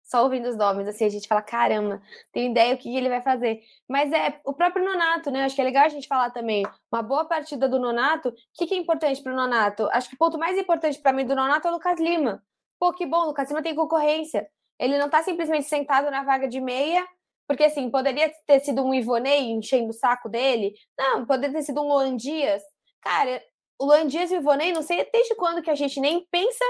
Só 0.04 0.22
ouvindo 0.22 0.48
os 0.48 0.56
nomes, 0.56 0.86
assim, 0.86 1.06
a 1.06 1.08
gente 1.08 1.26
fala, 1.26 1.40
caramba, 1.40 2.00
tem 2.30 2.50
ideia 2.50 2.74
o 2.74 2.78
que 2.78 2.94
ele 2.94 3.08
vai 3.08 3.22
fazer. 3.22 3.62
Mas 3.88 4.12
é 4.12 4.38
o 4.44 4.52
próprio 4.52 4.84
Nonato, 4.84 5.30
né? 5.30 5.44
Acho 5.44 5.54
que 5.54 5.62
é 5.62 5.64
legal 5.64 5.86
a 5.86 5.88
gente 5.88 6.06
falar 6.06 6.30
também. 6.30 6.62
Uma 6.92 7.02
boa 7.02 7.24
partida 7.24 7.68
do 7.68 7.78
Nonato. 7.78 8.28
O 8.28 8.34
que, 8.52 8.66
que 8.66 8.74
é 8.74 8.76
importante 8.76 9.22
para 9.22 9.32
o 9.32 9.36
Nonato? 9.36 9.88
Acho 9.92 10.08
que 10.10 10.14
o 10.14 10.18
ponto 10.18 10.38
mais 10.38 10.58
importante 10.58 11.00
para 11.00 11.12
mim 11.12 11.24
do 11.24 11.34
Nonato 11.34 11.66
é 11.66 11.70
o 11.70 11.74
Lucas 11.74 11.98
Lima. 11.98 12.42
Pô, 12.78 12.92
que 12.92 13.06
bom, 13.06 13.22
o 13.22 13.26
Lucas 13.28 13.48
Lima 13.48 13.62
tem 13.62 13.74
concorrência. 13.74 14.46
Ele 14.78 14.98
não 14.98 15.08
tá 15.08 15.22
simplesmente 15.22 15.66
sentado 15.66 16.10
na 16.10 16.22
vaga 16.22 16.46
de 16.46 16.60
meia 16.60 17.06
porque, 17.46 17.64
assim, 17.64 17.90
poderia 17.90 18.32
ter 18.46 18.60
sido 18.60 18.82
um 18.82 18.94
Ivonei 18.94 19.50
enchendo 19.50 19.90
o 19.90 19.94
saco 19.94 20.28
dele. 20.28 20.74
Não, 20.98 21.26
poderia 21.26 21.56
ter 21.56 21.62
sido 21.62 21.82
um 21.82 21.88
Luan 21.88 22.16
Dias. 22.16 22.62
Cara, 23.02 23.42
o 23.78 23.86
Luan 23.86 24.06
Dias 24.06 24.30
e 24.30 24.36
o 24.36 24.40
Ivonei, 24.40 24.72
não 24.72 24.82
sei 24.82 25.08
desde 25.12 25.34
quando 25.34 25.62
que 25.62 25.70
a 25.70 25.74
gente 25.74 26.00
nem 26.00 26.26
pensa 26.30 26.64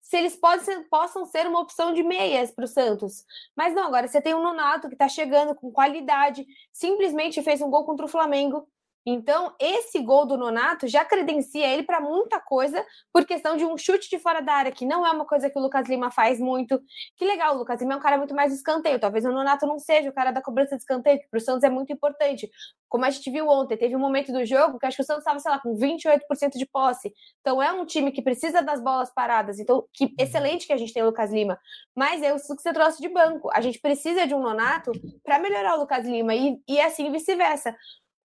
se 0.00 0.16
eles 0.16 0.36
podem 0.36 0.82
possam 0.84 1.26
ser 1.26 1.46
uma 1.46 1.60
opção 1.60 1.92
de 1.92 2.02
meias 2.02 2.50
para 2.50 2.64
o 2.64 2.68
Santos. 2.68 3.24
Mas 3.56 3.74
não, 3.74 3.84
agora 3.84 4.08
você 4.08 4.20
tem 4.20 4.34
o 4.34 4.42
Nonato 4.42 4.88
que 4.88 4.94
está 4.94 5.08
chegando 5.08 5.54
com 5.54 5.70
qualidade, 5.70 6.46
simplesmente 6.72 7.42
fez 7.42 7.60
um 7.60 7.70
gol 7.70 7.84
contra 7.84 8.06
o 8.06 8.08
Flamengo. 8.08 8.66
Então, 9.06 9.54
esse 9.58 10.00
gol 10.00 10.26
do 10.26 10.36
Nonato 10.36 10.86
já 10.86 11.04
credencia 11.04 11.66
ele 11.66 11.82
para 11.82 12.00
muita 12.00 12.38
coisa 12.40 12.84
por 13.12 13.24
questão 13.24 13.56
de 13.56 13.64
um 13.64 13.76
chute 13.76 14.08
de 14.10 14.18
fora 14.18 14.40
da 14.40 14.52
área, 14.52 14.72
que 14.72 14.84
não 14.84 15.06
é 15.06 15.10
uma 15.10 15.24
coisa 15.24 15.48
que 15.48 15.58
o 15.58 15.62
Lucas 15.62 15.88
Lima 15.88 16.10
faz 16.10 16.38
muito. 16.38 16.80
Que 17.16 17.24
legal, 17.24 17.54
o 17.54 17.58
Lucas 17.58 17.80
Lima 17.80 17.94
é 17.94 17.96
um 17.96 18.00
cara 18.00 18.18
muito 18.18 18.34
mais 18.34 18.52
de 18.52 18.58
escanteio. 18.58 19.00
Talvez 19.00 19.24
o 19.24 19.32
Nonato 19.32 19.66
não 19.66 19.78
seja 19.78 20.10
o 20.10 20.12
cara 20.12 20.30
da 20.30 20.42
cobrança 20.42 20.76
de 20.76 20.82
escanteio, 20.82 21.18
que 21.20 21.28
para 21.28 21.38
o 21.38 21.40
Santos 21.40 21.64
é 21.64 21.70
muito 21.70 21.92
importante. 21.92 22.50
Como 22.88 23.04
a 23.04 23.10
gente 23.10 23.30
viu 23.30 23.48
ontem, 23.48 23.76
teve 23.76 23.96
um 23.96 23.98
momento 23.98 24.32
do 24.32 24.44
jogo 24.44 24.78
que 24.78 24.86
acho 24.86 24.96
que 24.96 25.02
o 25.02 25.06
Santos 25.06 25.22
estava, 25.22 25.38
sei 25.38 25.50
lá, 25.50 25.58
com 25.58 25.74
28% 25.74 26.52
de 26.56 26.66
posse. 26.66 27.12
Então, 27.40 27.62
é 27.62 27.72
um 27.72 27.86
time 27.86 28.12
que 28.12 28.22
precisa 28.22 28.62
das 28.62 28.82
bolas 28.82 29.12
paradas. 29.12 29.58
Então, 29.58 29.86
que 29.92 30.04
uhum. 30.04 30.14
excelente 30.18 30.66
que 30.66 30.72
a 30.72 30.76
gente 30.76 30.92
tem 30.92 31.02
o 31.02 31.06
Lucas 31.06 31.32
Lima. 31.32 31.58
Mas 31.94 32.22
é 32.22 32.34
isso 32.34 32.54
que 32.54 32.62
você 32.62 32.72
trouxe 32.72 33.00
de 33.00 33.08
banco. 33.08 33.50
A 33.52 33.60
gente 33.60 33.80
precisa 33.80 34.26
de 34.26 34.34
um 34.34 34.40
Nonato 34.40 34.92
para 35.22 35.38
melhorar 35.38 35.76
o 35.76 35.80
Lucas 35.80 36.04
Lima 36.06 36.34
e, 36.34 36.60
e 36.68 36.80
assim 36.80 37.10
vice-versa. 37.10 37.74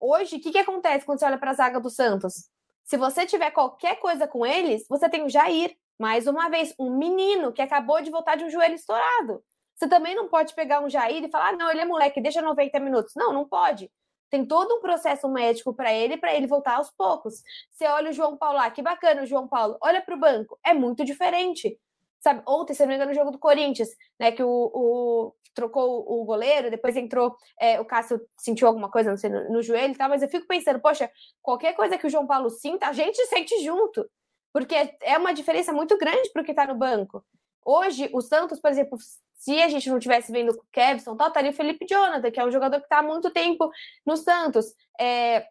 Hoje, 0.06 0.36
o 0.36 0.42
que, 0.42 0.52
que 0.52 0.58
acontece 0.58 1.06
quando 1.06 1.20
você 1.20 1.24
olha 1.24 1.38
para 1.38 1.52
a 1.52 1.54
zaga 1.54 1.80
do 1.80 1.90
Santos? 1.90 2.50
Se 2.84 2.98
você 2.98 3.26
tiver 3.26 3.52
qualquer 3.52 4.02
coisa 4.02 4.28
com 4.28 4.46
eles, 4.46 4.86
você 4.90 5.08
tem 5.08 5.24
o 5.24 5.30
Jair, 5.30 5.78
mais 5.98 6.28
uma 6.28 6.50
vez, 6.50 6.76
um 6.78 6.98
menino 6.98 7.54
que 7.54 7.62
acabou 7.62 8.02
de 8.02 8.12
voltar 8.12 8.36
de 8.36 8.44
um 8.44 8.50
joelho 8.50 8.76
estourado. 8.76 9.42
Você 9.74 9.88
também 9.88 10.14
não 10.14 10.28
pode 10.28 10.54
pegar 10.56 10.84
um 10.84 10.90
Jair 10.90 11.24
e 11.24 11.30
falar, 11.30 11.52
ah, 11.52 11.52
não, 11.54 11.72
ele 11.72 11.80
é 11.80 11.86
moleque, 11.86 12.20
deixa 12.20 12.42
90 12.42 12.82
minutos. 12.82 13.14
Não, 13.16 13.32
não 13.32 13.48
pode. 13.48 13.90
Tem 14.30 14.46
todo 14.46 14.76
um 14.76 14.82
processo 14.82 15.30
médico 15.30 15.74
para 15.74 15.94
ele, 15.94 16.18
para 16.18 16.36
ele 16.36 16.48
voltar 16.48 16.76
aos 16.76 16.92
poucos. 16.92 17.36
Você 17.72 17.86
olha 17.88 18.10
o 18.10 18.14
João 18.14 18.36
Paulo 18.36 18.58
lá, 18.58 18.70
que 18.70 18.82
bacana 18.82 19.24
o 19.24 19.26
João 19.26 19.48
Paulo, 19.48 19.78
olha 19.80 20.02
para 20.02 20.16
o 20.16 20.20
banco, 20.20 20.60
é 20.66 20.74
muito 20.74 21.06
diferente. 21.06 21.80
Sabe, 22.24 22.42
ontem, 22.48 22.74
se 22.74 22.82
não 22.82 22.88
me 22.88 22.96
engano, 22.96 23.12
no 23.12 23.16
jogo 23.16 23.32
do 23.32 23.38
Corinthians, 23.38 23.90
né, 24.18 24.32
que 24.32 24.42
o, 24.42 24.72
o 24.74 25.36
trocou 25.54 26.06
o 26.08 26.24
goleiro, 26.24 26.72
depois 26.72 26.96
entrou, 26.96 27.36
é, 27.60 27.82
o 27.82 27.86
Cássio 27.86 28.18
sentiu 28.38 28.66
alguma 28.66 28.90
coisa, 28.90 29.10
não 29.10 29.18
sei, 29.18 29.30
no, 29.30 29.52
no 29.52 29.62
joelho 29.62 29.94
e 29.94 29.98
tal, 29.98 30.08
mas 30.08 30.24
eu 30.24 30.30
fico 30.30 30.48
pensando, 30.48 30.80
poxa, 30.80 31.12
qualquer 31.42 31.76
coisa 31.76 31.98
que 31.98 32.08
o 32.08 32.10
João 32.10 32.26
Paulo 32.26 32.50
sinta, 32.50 32.88
a 32.88 32.94
gente 32.94 33.18
sente 33.26 33.62
junto, 33.62 34.10
porque 34.54 34.96
é 35.02 35.18
uma 35.18 35.34
diferença 35.34 35.74
muito 35.74 35.98
grande 35.98 36.32
para 36.32 36.42
o 36.42 36.46
que 36.46 36.52
está 36.52 36.66
no 36.66 36.76
banco. 36.76 37.26
Hoje, 37.66 38.10
o 38.14 38.22
Santos, 38.22 38.58
por 38.62 38.72
exemplo, 38.72 38.98
se 39.34 39.62
a 39.62 39.68
gente 39.68 39.90
não 39.90 40.00
tivesse 40.00 40.32
vendo 40.32 40.52
o 40.54 40.66
Kevson, 40.72 41.18
tal, 41.18 41.28
estaria 41.28 41.52
o 41.52 41.54
Felipe 41.54 41.86
Jonathan, 41.86 42.32
que 42.32 42.40
é 42.40 42.46
um 42.46 42.52
jogador 42.52 42.78
que 42.80 42.86
está 42.86 43.00
há 43.00 43.04
muito 43.04 43.30
tempo 43.32 43.70
no 44.06 44.16
Santos. 44.16 44.74
É, 44.98 45.46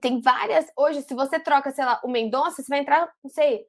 tem 0.00 0.20
várias. 0.20 0.66
Hoje, 0.76 1.02
se 1.02 1.14
você 1.14 1.38
troca, 1.38 1.70
sei 1.70 1.84
lá, 1.84 2.00
o 2.02 2.08
Mendonça, 2.08 2.62
você 2.62 2.68
vai 2.68 2.80
entrar, 2.80 3.08
não 3.22 3.30
sei, 3.30 3.64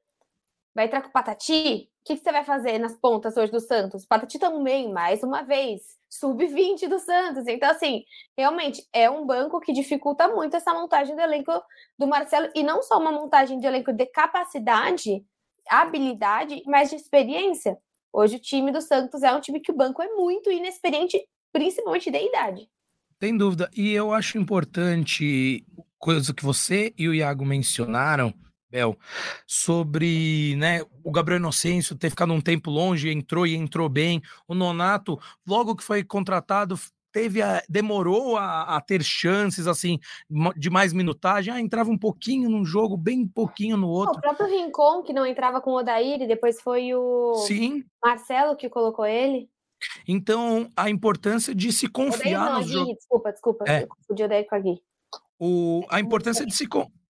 vai 0.74 0.86
entrar 0.86 1.02
com 1.02 1.08
o 1.08 1.12
Patati, 1.12 1.88
que, 2.06 2.16
que 2.16 2.22
você 2.22 2.30
vai 2.30 2.44
fazer 2.44 2.78
nas 2.78 2.94
pontas 2.94 3.36
hoje 3.36 3.50
do 3.50 3.58
Santos? 3.58 4.06
Patati 4.06 4.38
também, 4.38 4.92
mais 4.92 5.24
uma 5.24 5.42
vez, 5.42 5.82
sub-20 6.08 6.88
do 6.88 7.00
Santos. 7.00 7.48
Então, 7.48 7.68
assim, 7.68 8.04
realmente 8.38 8.86
é 8.92 9.10
um 9.10 9.26
banco 9.26 9.60
que 9.60 9.72
dificulta 9.72 10.28
muito 10.28 10.54
essa 10.54 10.72
montagem 10.72 11.16
do 11.16 11.20
elenco 11.20 11.52
do 11.98 12.06
Marcelo, 12.06 12.48
e 12.54 12.62
não 12.62 12.80
só 12.80 13.00
uma 13.00 13.10
montagem 13.10 13.58
de 13.58 13.66
elenco 13.66 13.92
de 13.92 14.06
capacidade, 14.06 15.24
habilidade, 15.68 16.62
mas 16.64 16.90
de 16.90 16.96
experiência. 16.96 17.76
Hoje 18.12 18.36
o 18.36 18.40
time 18.40 18.70
do 18.70 18.80
Santos 18.80 19.24
é 19.24 19.34
um 19.34 19.40
time 19.40 19.58
que 19.58 19.72
o 19.72 19.76
banco 19.76 20.00
é 20.00 20.08
muito 20.14 20.48
inexperiente, 20.48 21.20
principalmente 21.52 22.08
de 22.08 22.18
idade. 22.18 22.70
Tem 23.18 23.36
dúvida. 23.36 23.68
E 23.76 23.92
eu 23.92 24.12
acho 24.12 24.38
importante, 24.38 25.66
coisa 25.98 26.32
que 26.32 26.44
você 26.44 26.94
e 26.96 27.08
o 27.08 27.14
Iago 27.14 27.44
mencionaram, 27.44 28.32
Bel, 28.70 28.96
sobre 29.46 30.56
né, 30.56 30.82
o 31.04 31.10
Gabriel 31.12 31.38
Inocêncio 31.38 31.96
ter 31.96 32.10
ficado 32.10 32.32
um 32.32 32.40
tempo 32.40 32.70
longe, 32.70 33.10
entrou 33.10 33.46
e 33.46 33.54
entrou 33.54 33.88
bem. 33.88 34.20
O 34.48 34.54
Nonato, 34.54 35.18
logo 35.46 35.76
que 35.76 35.84
foi 35.84 36.02
contratado, 36.02 36.76
teve 37.16 37.40
a, 37.40 37.62
demorou 37.66 38.36
a, 38.36 38.76
a, 38.76 38.80
ter 38.82 39.02
chances 39.02 39.66
assim 39.66 39.98
de 40.54 40.68
mais 40.68 40.92
minutagem. 40.92 41.54
Ah, 41.54 41.58
entrava 41.58 41.90
um 41.90 41.96
pouquinho 41.96 42.50
num 42.50 42.62
jogo, 42.62 42.94
bem 42.94 43.26
pouquinho 43.26 43.76
no 43.76 43.88
outro. 43.88 44.18
O 44.18 44.20
próprio 44.20 44.48
Rincon, 44.48 45.02
que 45.02 45.14
não 45.14 45.24
entrava 45.24 45.60
com 45.62 45.70
o 45.70 45.78
Odair, 45.78 46.20
e 46.20 46.26
depois 46.26 46.60
foi 46.60 46.94
o 46.94 47.34
Sim. 47.46 47.82
Marcelo 48.04 48.54
que 48.54 48.68
colocou 48.68 49.06
ele. 49.06 49.48
Então, 50.06 50.68
a 50.76 50.90
importância 50.90 51.54
de 51.54 51.72
se 51.72 51.88
confiar 51.88 52.60
no 52.60 52.62
jogo. 52.62 52.94
Desculpa, 52.94 53.32
desculpa, 53.32 53.64
é. 53.66 53.84
eu 53.84 53.88
confundi 53.88 54.22
o 54.22 54.26
Odair 54.26 54.46
com 54.46 54.54
a 54.54 54.58
Gui. 54.58 54.82
O, 55.38 55.86
a 55.88 56.00
importância 56.00 56.44
de 56.44 56.54
se, 56.54 56.66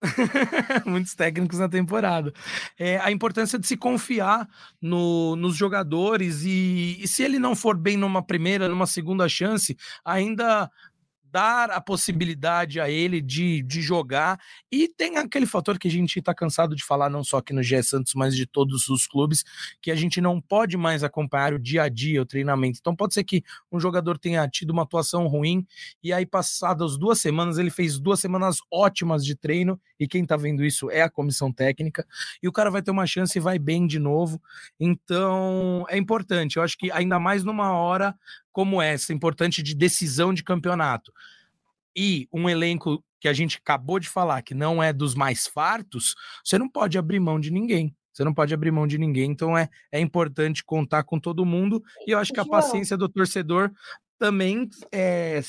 Muitos 0.85 1.14
técnicos 1.14 1.59
na 1.59 1.69
temporada. 1.69 2.33
É, 2.79 2.99
a 2.99 3.11
importância 3.11 3.59
de 3.59 3.67
se 3.67 3.77
confiar 3.77 4.49
no, 4.81 5.37
nos 5.37 5.57
jogadores 5.57 6.43
e, 6.45 6.99
e 7.01 7.09
se 7.09 7.23
ele 7.23 7.38
não 7.38 7.55
for 7.57 7.77
bem 7.77 7.97
numa 7.97 8.23
primeira, 8.23 8.69
numa 8.69 8.87
segunda 8.87 9.29
chance, 9.29 9.77
ainda 10.05 10.71
dar 11.35 11.73
a 11.73 11.81
possibilidade 11.81 12.81
a 12.81 12.88
ele 12.88 13.20
de, 13.20 13.61
de 13.64 13.83
jogar. 13.83 14.38
E 14.70 14.87
tem 14.87 15.16
aquele 15.16 15.47
fator 15.47 15.81
que 15.81 15.88
a 15.88 15.90
gente 15.90 16.20
está 16.20 16.33
cansado 16.33 16.77
de 16.77 16.85
falar, 16.85 17.11
não 17.11 17.25
só 17.25 17.38
aqui 17.38 17.53
no 17.53 17.61
GE 17.61 17.83
Santos, 17.83 18.14
mas 18.14 18.37
de 18.37 18.47
todos 18.47 18.88
os 18.88 19.05
clubes, 19.05 19.42
que 19.83 19.90
a 19.90 19.97
gente 19.97 20.20
não 20.20 20.40
pode 20.40 20.77
mais 20.77 21.03
acompanhar 21.03 21.53
o 21.53 21.59
dia 21.59 21.83
a 21.83 21.88
dia, 21.88 22.23
o 22.23 22.27
treinamento. 22.27 22.79
Então 22.81 22.94
pode 22.94 23.14
ser 23.14 23.25
que 23.25 23.42
um 23.73 23.81
jogador 23.81 24.16
tenha 24.16 24.47
tido 24.47 24.70
uma 24.70 24.85
atuação 24.85 25.27
ruim 25.27 25.66
e 26.05 26.12
aí, 26.12 26.25
passadas 26.25 26.97
duas 26.97 27.18
semanas, 27.18 27.59
ele 27.59 27.70
fez 27.70 27.99
duas 27.99 28.20
semanas 28.20 28.59
ótimas 28.70 29.25
de 29.25 29.35
treino, 29.35 29.81
e 29.99 30.07
quem 30.07 30.23
está 30.23 30.37
vendo 30.37 30.64
isso 30.64 30.88
é 30.88 31.03
a 31.03 31.11
comissão 31.11 31.53
técnica, 31.53 32.07
e 32.40 32.47
o 32.47 32.53
cara 32.53 32.70
vai 32.70 32.81
ter 32.81 32.92
uma 32.92 33.07
chance 33.07 33.37
e 33.37 33.40
vai 33.40 33.59
bem 33.59 33.88
de 33.88 33.99
novo. 33.99 34.40
Então 34.79 35.85
é 35.88 35.97
importante. 35.97 36.59
Eu 36.59 36.62
acho 36.62 36.79
que 36.79 36.92
ainda 36.92 37.18
mais 37.18 37.42
numa 37.42 37.73
hora 37.73 38.14
como 38.55 38.81
essa, 38.81 39.12
importante 39.12 39.62
de 39.62 39.75
decisão 39.75 40.33
de 40.33 40.45
campeonato, 40.45 41.12
e 41.95 42.29
um 42.33 42.49
elenco 42.49 43.05
que 43.21 43.29
a 43.29 43.33
gente 43.33 43.59
acabou 43.59 43.99
de 43.99 44.09
falar 44.09 44.43
que 44.43 44.55
não 44.55 44.83
é 44.83 44.93
dos 44.93 45.14
mais 45.14 45.47
fartos, 45.47 46.14
você 46.45 46.57
não 46.57 46.69
pode 46.69 46.97
abrir 46.97 47.19
mão 47.19 47.38
de 47.40 47.51
ninguém. 47.51 47.95
Você 48.12 48.23
não 48.23 48.33
pode 48.33 48.55
abrir 48.55 48.71
mão 48.71 48.87
de 48.87 48.97
ninguém, 48.97 49.33
então 49.33 49.59
é, 49.59 49.69
é 49.90 49.99
importante 49.99 50.64
contar 50.64 51.03
com 51.03 51.19
todo 51.19 51.45
mundo. 51.45 51.83
E 52.07 52.12
eu 52.12 52.19
acho 52.19 52.33
que 52.33 52.38
a 52.38 52.47
paciência 52.47 52.97
do 52.97 53.09
torcedor 53.09 53.73
também 54.21 54.69
é, 54.93 55.40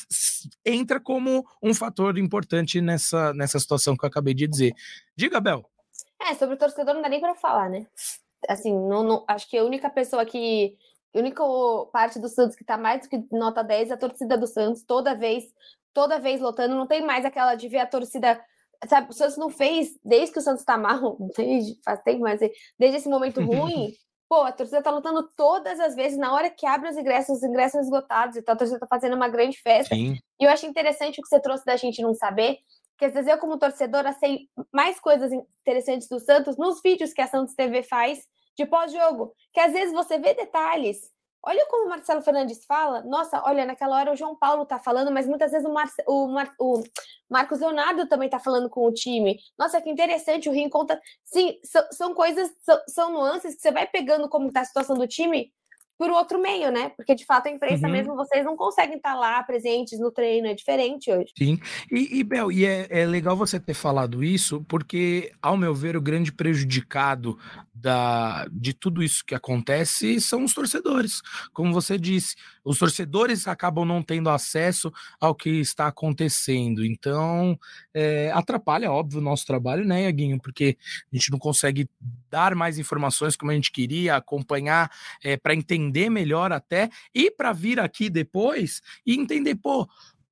entra 0.65 0.99
como 0.99 1.45
um 1.61 1.75
fator 1.75 2.17
importante 2.17 2.81
nessa, 2.81 3.33
nessa 3.35 3.59
situação 3.59 3.95
que 3.95 4.03
eu 4.03 4.09
acabei 4.09 4.33
de 4.33 4.47
dizer. 4.47 4.73
Diga, 5.15 5.39
Bel. 5.39 5.69
É, 6.19 6.33
sobre 6.33 6.55
o 6.55 6.57
torcedor 6.57 6.95
não 6.95 7.03
dá 7.03 7.09
nem 7.09 7.19
para 7.19 7.35
falar, 7.35 7.69
né? 7.69 7.85
Assim, 8.49 8.73
não, 8.73 9.03
não, 9.03 9.25
acho 9.27 9.47
que 9.47 9.57
a 9.57 9.63
única 9.63 9.89
pessoa 9.89 10.25
que 10.25 10.75
a 11.15 11.19
única 11.19 11.43
parte 11.91 12.19
do 12.19 12.27
Santos 12.27 12.55
que 12.55 12.63
tá 12.63 12.77
mais 12.77 13.01
do 13.01 13.09
que 13.09 13.25
nota 13.31 13.63
10 13.63 13.89
é 13.89 13.93
a 13.93 13.97
torcida 13.97 14.37
do 14.37 14.45
Santos, 14.45 14.83
toda 14.83 15.15
vez, 15.15 15.45
toda 15.93 16.19
vez 16.19 16.41
lotando, 16.41 16.75
não 16.75 16.85
tem 16.85 17.05
mais 17.05 17.23
aquela 17.23 17.55
de 17.55 17.67
ver 17.69 17.79
a 17.79 17.87
torcida. 17.87 18.39
Sabe, 18.87 19.09
o 19.09 19.13
Santos 19.13 19.37
não 19.37 19.49
fez, 19.49 19.97
desde 20.03 20.33
que 20.33 20.39
o 20.39 20.41
Santos 20.41 20.65
tá 20.65 20.77
mal, 20.77 21.17
desde, 21.37 21.79
faz 21.83 22.01
tempo, 22.03 22.21
mas 22.21 22.39
desde 22.77 22.97
esse 22.97 23.07
momento 23.07 23.41
ruim, 23.41 23.93
pô, 24.27 24.41
a 24.41 24.51
torcida 24.51 24.81
tá 24.81 24.91
lutando 24.91 25.23
todas 25.35 25.79
as 25.79 25.95
vezes, 25.95 26.17
na 26.17 26.33
hora 26.33 26.49
que 26.49 26.65
abre 26.65 26.89
os 26.89 26.97
ingressos, 26.97 27.37
os 27.37 27.43
ingressos 27.43 27.81
esgotados, 27.81 28.35
então 28.35 28.53
a 28.53 28.57
torcida 28.57 28.79
tá 28.79 28.87
fazendo 28.87 29.15
uma 29.15 29.29
grande 29.29 29.57
festa. 29.61 29.95
Sim. 29.95 30.17
E 30.39 30.43
eu 30.43 30.49
acho 30.49 30.65
interessante 30.65 31.19
o 31.19 31.23
que 31.23 31.29
você 31.29 31.39
trouxe 31.39 31.65
da 31.65 31.77
gente 31.77 32.01
não 32.01 32.13
saber, 32.13 32.57
que 32.97 33.05
às 33.05 33.13
vezes 33.13 33.31
eu, 33.31 33.37
como 33.37 33.57
torcedora, 33.57 34.11
sei 34.13 34.49
mais 34.71 34.99
coisas 34.99 35.31
interessantes 35.31 36.09
do 36.09 36.19
Santos 36.19 36.57
nos 36.57 36.81
vídeos 36.81 37.13
que 37.13 37.21
a 37.21 37.27
Santos 37.27 37.55
TV 37.55 37.83
faz 37.83 38.19
de 38.57 38.65
pós-jogo, 38.65 39.33
que 39.53 39.59
às 39.59 39.73
vezes 39.73 39.93
você 39.93 40.17
vê 40.17 40.33
detalhes. 40.33 41.13
Olha 41.47 41.63
como 41.67 41.85
o 41.85 41.89
Marcelo 41.89 42.23
Fernandes 42.23 42.65
fala. 42.65 43.03
Nossa, 43.03 43.43
olha, 43.45 43.65
naquela 43.65 43.97
hora 43.97 44.11
o 44.11 44.15
João 44.15 44.35
Paulo 44.35 44.65
tá 44.65 44.79
falando, 44.79 45.11
mas 45.11 45.27
muitas 45.27 45.51
vezes 45.51 45.67
o, 45.67 45.71
Marce, 45.71 46.01
o, 46.07 46.27
Mar, 46.27 46.51
o 46.59 46.81
Marcos 47.29 47.59
Leonardo 47.59 48.07
também 48.07 48.27
tá 48.27 48.39
falando 48.39 48.67
com 48.67 48.83
o 48.83 48.91
time. 48.91 49.37
Nossa, 49.55 49.79
que 49.79 49.89
interessante, 49.89 50.49
o 50.49 50.51
Rio 50.51 50.69
conta. 50.71 50.99
Sim, 51.23 51.59
são, 51.63 51.83
são 51.91 52.13
coisas, 52.15 52.51
são, 52.61 52.81
são, 52.87 53.11
nuances 53.11 53.55
que 53.55 53.61
você 53.61 53.71
vai 53.71 53.85
pegando 53.85 54.27
como 54.27 54.51
tá 54.51 54.61
a 54.61 54.65
situação 54.65 54.97
do 54.97 55.07
time 55.07 55.53
por 55.97 56.09
outro 56.09 56.41
meio, 56.41 56.71
né? 56.71 56.89
Porque 56.89 57.15
de 57.15 57.25
fato 57.25 57.47
a 57.47 57.51
imprensa 57.51 57.87
uhum. 57.87 57.93
mesmo, 57.93 58.15
vocês 58.15 58.43
não 58.43 58.55
conseguem 58.55 58.97
estar 58.97 59.15
lá 59.15 59.41
presentes 59.43 59.99
no 59.99 60.11
treino, 60.11 60.47
é 60.47 60.53
diferente 60.53 61.11
hoje. 61.11 61.31
Sim, 61.37 61.59
e, 61.91 62.19
e 62.19 62.23
Bel, 62.23 62.51
e 62.51 62.65
é, 62.65 62.87
é 62.89 63.05
legal 63.05 63.35
você 63.35 63.59
ter 63.59 63.73
falado 63.73 64.23
isso, 64.23 64.63
porque, 64.67 65.31
ao 65.41 65.57
meu 65.57 65.73
ver, 65.73 65.95
o 65.95 66.01
grande 66.01 66.31
prejudicado 66.31 67.37
da, 67.73 68.47
de 68.51 68.73
tudo 68.73 69.03
isso 69.03 69.23
que 69.25 69.35
acontece 69.35 70.19
são 70.19 70.43
os 70.43 70.53
torcedores. 70.53 71.21
Como 71.53 71.73
você 71.73 71.97
disse, 71.97 72.35
os 72.63 72.79
torcedores 72.79 73.47
acabam 73.47 73.85
não 73.85 74.01
tendo 74.01 74.29
acesso 74.29 74.91
ao 75.19 75.35
que 75.35 75.49
está 75.49 75.87
acontecendo. 75.87 76.83
Então, 76.83 77.57
é, 77.93 78.31
atrapalha, 78.33 78.91
óbvio, 78.91 79.19
o 79.19 79.23
nosso 79.23 79.45
trabalho, 79.45 79.85
né, 79.85 80.03
Iaguinho? 80.03 80.39
Porque 80.41 80.77
a 81.11 81.15
gente 81.15 81.31
não 81.31 81.37
consegue 81.37 81.87
dar 82.29 82.55
mais 82.55 82.79
informações 82.79 83.35
como 83.35 83.51
a 83.51 83.55
gente 83.55 83.71
queria, 83.71 84.15
acompanhar 84.15 84.91
é, 85.23 85.37
para 85.37 85.53
entender 85.53 85.84
melhor 86.09 86.51
até, 86.51 86.89
e 87.13 87.31
para 87.31 87.53
vir 87.53 87.79
aqui 87.79 88.09
depois 88.09 88.81
e 89.05 89.15
entender, 89.15 89.55
pô, 89.55 89.87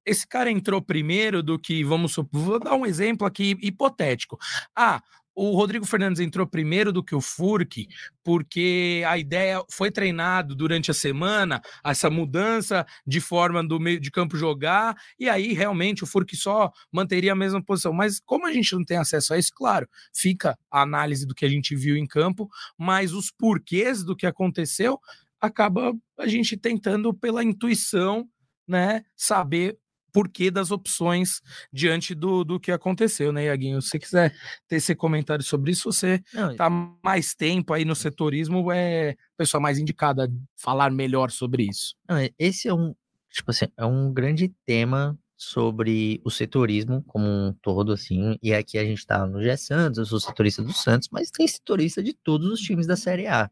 esse 0.06 0.28
cara 0.28 0.52
entrou 0.52 0.82
primeiro 0.82 1.42
do 1.42 1.58
que, 1.58 1.84
vamos 1.84 2.13
supor, 2.13 2.42
vou 2.42 2.60
dar 2.60 2.76
um 2.76 2.86
exemplo 2.86 3.26
aqui 3.26 3.58
hipotético. 3.62 4.38
Ah, 4.76 5.02
o 5.36 5.56
Rodrigo 5.56 5.86
Fernandes 5.86 6.20
entrou 6.20 6.46
primeiro 6.46 6.92
do 6.92 7.04
que 7.04 7.16
o 7.16 7.22
Furk, 7.22 7.88
porque 8.24 9.04
a 9.08 9.18
ideia 9.18 9.63
foi 9.70 9.89
treinado 9.89 10.56
durante 10.56 10.92
a 10.92 10.94
semana, 10.94 11.62
essa 11.84 12.10
mudança 12.10 12.86
de 13.06 13.20
forma 13.20 13.63
do 13.63 13.80
meio 13.80 14.00
de 14.00 14.12
campo 14.12 14.38
jogar, 14.38 14.96
e 15.20 15.28
aí 15.28 15.54
realmente 15.54 16.04
o 16.04 16.08
Furk 16.08 16.36
só 16.36 16.72
manteria 16.92 17.32
a 17.32 17.36
mesma 17.36 17.63
posição. 17.63 17.92
Mas 17.92 18.20
como 18.24 18.46
a 18.46 18.54
gente 18.54 18.74
não 18.76 18.86
tem 18.86 18.98
acesso 18.98 19.34
a 19.34 19.39
isso, 19.39 19.52
claro, 19.56 19.88
fica 20.13 20.58
a 20.70 20.82
análise 20.82 21.26
do 21.26 21.34
que 21.34 21.46
a 21.46 21.50
gente 21.50 21.76
viu 21.76 21.98
em 21.98 22.06
campo, 22.06 22.48
mas 22.78 23.12
os 23.12 23.32
porquês 23.32 24.04
do 24.04 24.16
que 24.16 24.28
aconteceu 24.28 25.00
acaba 25.44 25.94
a 26.18 26.26
gente 26.26 26.56
tentando 26.56 27.14
pela 27.14 27.44
intuição, 27.44 28.26
né, 28.66 29.04
saber 29.14 29.78
porquê 30.14 30.50
das 30.50 30.72
opções 30.72 31.42
diante 31.72 32.16
do, 32.16 32.46
do 32.46 32.60
que 32.60 32.72
aconteceu, 32.72 33.34
né, 33.34 33.46
Iaguinho? 33.46 33.82
Se 33.82 33.90
você 33.90 34.00
quiser 34.00 34.36
ter 34.70 34.78
esse 34.78 34.96
comentário 34.96 35.44
sobre 35.44 35.72
isso, 35.72 35.92
você 35.92 36.24
Não, 36.34 36.56
tá 36.56 36.70
mais 37.04 37.36
tempo 37.36 37.74
aí 37.74 37.84
no 37.84 37.96
setorismo, 37.96 38.72
é 38.72 39.12
a 39.12 39.16
pessoa 39.38 39.60
mais 39.60 39.78
indicada 39.80 40.26
a 40.26 40.30
falar 40.56 40.92
melhor 40.92 41.30
sobre 41.30 41.64
isso. 41.64 41.96
Esse 42.40 42.70
é 42.70 42.74
um, 42.74 42.96
tipo 43.30 43.52
assim, 43.52 43.66
é 43.76 43.86
um 43.86 44.14
grande 44.14 44.54
tema 44.66 45.18
sobre 45.36 46.22
o 46.24 46.30
setorismo 46.30 47.04
como 47.06 47.26
um 47.26 47.54
todo, 47.62 47.92
assim, 47.92 48.38
e 48.42 48.54
aqui 48.54 48.78
a 48.78 48.86
gente 48.86 49.06
tá 49.06 49.26
no 49.26 49.44
G 49.44 49.58
Santos, 49.58 49.98
eu 49.98 50.06
sou 50.06 50.20
setorista 50.22 50.64
do 50.64 50.72
Santos, 50.72 51.10
mas 51.12 51.32
tem 51.32 51.46
setorista 51.46 52.02
de 52.02 52.14
todos 52.14 52.50
os 52.50 52.62
times 52.62 52.88
da 52.88 52.96
Série 52.96 53.28
A. 53.28 53.52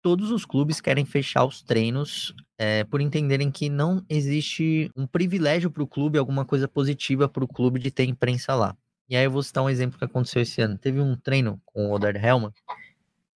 E 0.00 0.02
todos 0.02 0.30
os 0.30 0.44
clubes 0.44 0.80
querem 0.80 1.04
fechar 1.04 1.44
os 1.44 1.62
treinos 1.62 2.34
é, 2.58 2.84
por 2.84 3.00
entenderem 3.00 3.50
que 3.50 3.68
não 3.68 4.04
existe 4.08 4.90
um 4.96 5.06
privilégio 5.06 5.70
para 5.70 5.82
o 5.82 5.86
clube, 5.86 6.18
alguma 6.18 6.44
coisa 6.44 6.66
positiva 6.66 7.28
para 7.28 7.44
o 7.44 7.48
clube 7.48 7.78
de 7.78 7.90
ter 7.90 8.04
imprensa 8.04 8.54
lá. 8.54 8.76
E 9.08 9.16
aí 9.16 9.24
eu 9.24 9.30
vou 9.30 9.42
citar 9.42 9.64
um 9.64 9.68
exemplo 9.68 9.98
que 9.98 10.04
aconteceu 10.04 10.42
esse 10.42 10.60
ano. 10.60 10.78
Teve 10.78 11.00
um 11.00 11.16
treino 11.16 11.60
com 11.66 11.88
o 11.88 11.92
Oder 11.92 12.22
Helman, 12.22 12.52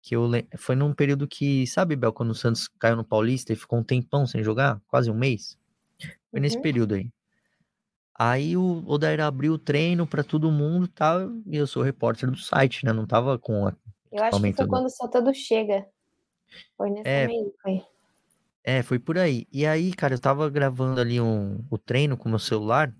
que 0.02 0.14
eu 0.14 0.30
foi 0.56 0.76
num 0.76 0.94
período 0.94 1.26
que, 1.26 1.66
sabe, 1.66 1.96
Bel, 1.96 2.12
quando 2.12 2.30
o 2.30 2.34
Santos 2.34 2.68
caiu 2.78 2.96
no 2.96 3.04
Paulista 3.04 3.52
e 3.52 3.56
ficou 3.56 3.78
um 3.78 3.84
tempão 3.84 4.26
sem 4.26 4.42
jogar, 4.42 4.80
quase 4.86 5.10
um 5.10 5.14
mês. 5.14 5.58
Foi 6.30 6.40
nesse 6.40 6.56
uhum. 6.56 6.62
período 6.62 6.94
aí. 6.94 7.10
Aí 8.16 8.56
o 8.56 8.84
Odair 8.86 9.20
abriu 9.20 9.54
o 9.54 9.58
treino 9.58 10.06
para 10.06 10.22
todo 10.22 10.50
mundo, 10.50 10.86
tal, 10.86 11.32
e 11.46 11.56
eu 11.56 11.66
sou 11.66 11.82
repórter 11.82 12.30
do 12.30 12.36
site, 12.36 12.84
né? 12.84 12.92
Não 12.92 13.06
tava 13.06 13.38
com 13.38 13.66
a 13.66 13.74
Eu 14.12 14.22
acho 14.22 14.40
que 14.40 14.52
foi 14.52 14.66
quando 14.68 14.88
só 14.88 15.08
todo 15.08 15.34
chega. 15.34 15.84
Foi 16.76 16.90
nesse 16.90 17.08
é, 17.08 17.26
meio, 17.26 17.52
foi. 17.62 17.82
É, 18.62 18.82
foi 18.82 18.98
por 18.98 19.18
aí. 19.18 19.46
E 19.52 19.66
aí, 19.66 19.92
cara, 19.92 20.14
eu 20.14 20.18
tava 20.18 20.48
gravando 20.48 21.00
ali 21.00 21.20
um, 21.20 21.64
o 21.70 21.76
treino 21.76 22.16
com 22.16 22.28
o 22.28 22.30
meu 22.30 22.38
celular, 22.38 22.94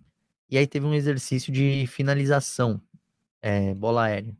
e 0.50 0.58
aí 0.58 0.66
teve 0.66 0.86
um 0.86 0.94
exercício 0.94 1.52
de 1.52 1.86
finalização, 1.86 2.80
é, 3.40 3.74
bola 3.74 4.04
aérea. 4.04 4.36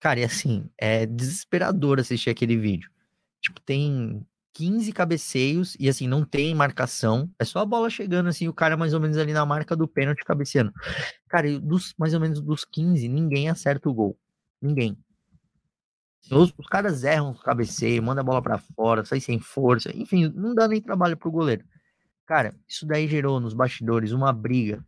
Cara, 0.00 0.20
e 0.20 0.24
assim, 0.24 0.68
é 0.76 1.06
desesperador 1.06 1.98
assistir 1.98 2.30
aquele 2.30 2.56
vídeo. 2.56 2.90
Tipo, 3.40 3.60
tem 3.62 4.24
15 4.52 4.92
cabeceios 4.92 5.76
e 5.78 5.88
assim, 5.88 6.06
não 6.06 6.24
tem 6.24 6.54
marcação. 6.54 7.30
É 7.38 7.44
só 7.44 7.60
a 7.60 7.64
bola 7.64 7.88
chegando 7.88 8.28
assim, 8.28 8.48
o 8.48 8.52
cara 8.52 8.76
mais 8.76 8.92
ou 8.92 9.00
menos 9.00 9.16
ali 9.16 9.32
na 9.32 9.46
marca 9.46 9.76
do 9.76 9.88
pênalti 9.88 10.24
cabeceando. 10.24 10.72
Cara, 11.28 11.58
dos 11.60 11.94
mais 11.96 12.14
ou 12.14 12.20
menos 12.20 12.40
dos 12.40 12.64
15, 12.64 13.08
ninguém 13.08 13.48
acerta 13.48 13.88
o 13.88 13.94
gol. 13.94 14.18
Ninguém. 14.60 14.96
Os, 16.30 16.52
os 16.58 16.66
caras 16.66 17.04
erram 17.04 17.30
o 17.30 17.38
cabeceio, 17.38 18.02
manda 18.02 18.20
a 18.20 18.24
bola 18.24 18.42
para 18.42 18.58
fora, 18.58 19.04
sai 19.04 19.20
sem 19.20 19.38
força, 19.40 19.90
enfim, 19.96 20.30
não 20.34 20.54
dá 20.54 20.68
nem 20.68 20.80
trabalho 20.80 21.16
pro 21.16 21.30
goleiro. 21.30 21.64
Cara, 22.26 22.54
isso 22.68 22.86
daí 22.86 23.08
gerou 23.08 23.40
nos 23.40 23.54
bastidores 23.54 24.12
uma 24.12 24.32
briga. 24.32 24.84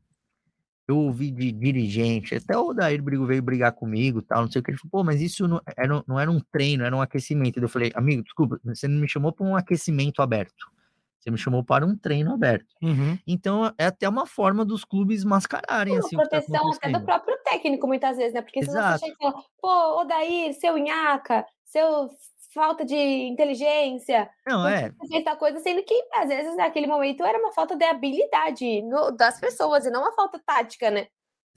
Eu 0.86 0.98
ouvi 0.98 1.30
de 1.30 1.52
dirigente, 1.52 2.34
até 2.34 2.56
o 2.58 2.74
Daír 2.74 3.00
Brigo 3.00 3.24
veio 3.24 3.40
brigar 3.40 3.72
comigo, 3.72 4.20
tal, 4.20 4.42
não 4.42 4.50
sei 4.50 4.60
o 4.60 4.62
que. 4.62 4.72
Ele 4.72 4.78
falou, 4.78 4.90
pô, 4.90 5.04
mas 5.04 5.20
isso 5.20 5.46
não 5.46 5.60
era, 5.76 6.04
não 6.06 6.18
era 6.18 6.30
um 6.30 6.40
treino, 6.40 6.84
era 6.84 6.94
um 6.94 7.00
aquecimento. 7.00 7.60
Eu 7.60 7.68
falei, 7.68 7.92
amigo, 7.94 8.24
desculpa, 8.24 8.60
você 8.64 8.88
não 8.88 9.00
me 9.00 9.08
chamou 9.08 9.32
para 9.32 9.46
um 9.46 9.54
aquecimento 9.54 10.20
aberto. 10.20 10.66
Você 11.20 11.30
me 11.30 11.36
chamou 11.36 11.62
para 11.62 11.84
um 11.84 11.94
treino 11.94 12.32
aberto. 12.32 12.74
Uhum. 12.82 13.18
Então, 13.26 13.72
é 13.78 13.86
até 13.86 14.08
uma 14.08 14.26
forma 14.26 14.64
dos 14.64 14.84
clubes 14.84 15.22
mascararem. 15.22 15.92
Uma 15.94 16.00
assim, 16.00 16.16
tá 16.16 16.22
proteção 16.22 16.70
tá 16.70 16.76
até 16.76 16.98
do 16.98 17.04
próprio 17.04 17.38
técnico, 17.44 17.86
muitas 17.86 18.16
vezes, 18.16 18.32
né? 18.32 18.40
Porque 18.40 18.62
se 18.64 18.70
você 18.70 18.98
chega 18.98 19.12
e 19.12 19.22
fala, 19.22 19.44
pô, 19.60 20.00
Odair, 20.00 20.54
seu 20.54 20.78
Inhaca, 20.78 21.44
seu 21.64 22.08
falta 22.54 22.84
de 22.84 22.96
inteligência. 22.96 24.28
Não, 24.46 24.66
é. 24.66 24.92
Fez 25.08 25.24
tal 25.24 25.36
coisa, 25.36 25.58
sendo 25.60 25.82
que, 25.84 25.94
às 26.14 26.28
vezes, 26.28 26.56
naquele 26.56 26.86
momento, 26.86 27.24
era 27.24 27.38
uma 27.38 27.52
falta 27.52 27.76
de 27.76 27.84
habilidade 27.84 28.82
no, 28.82 29.10
das 29.10 29.38
pessoas 29.38 29.86
e 29.86 29.90
não 29.90 30.00
uma 30.00 30.12
falta 30.12 30.40
tática, 30.44 30.90
né? 30.90 31.06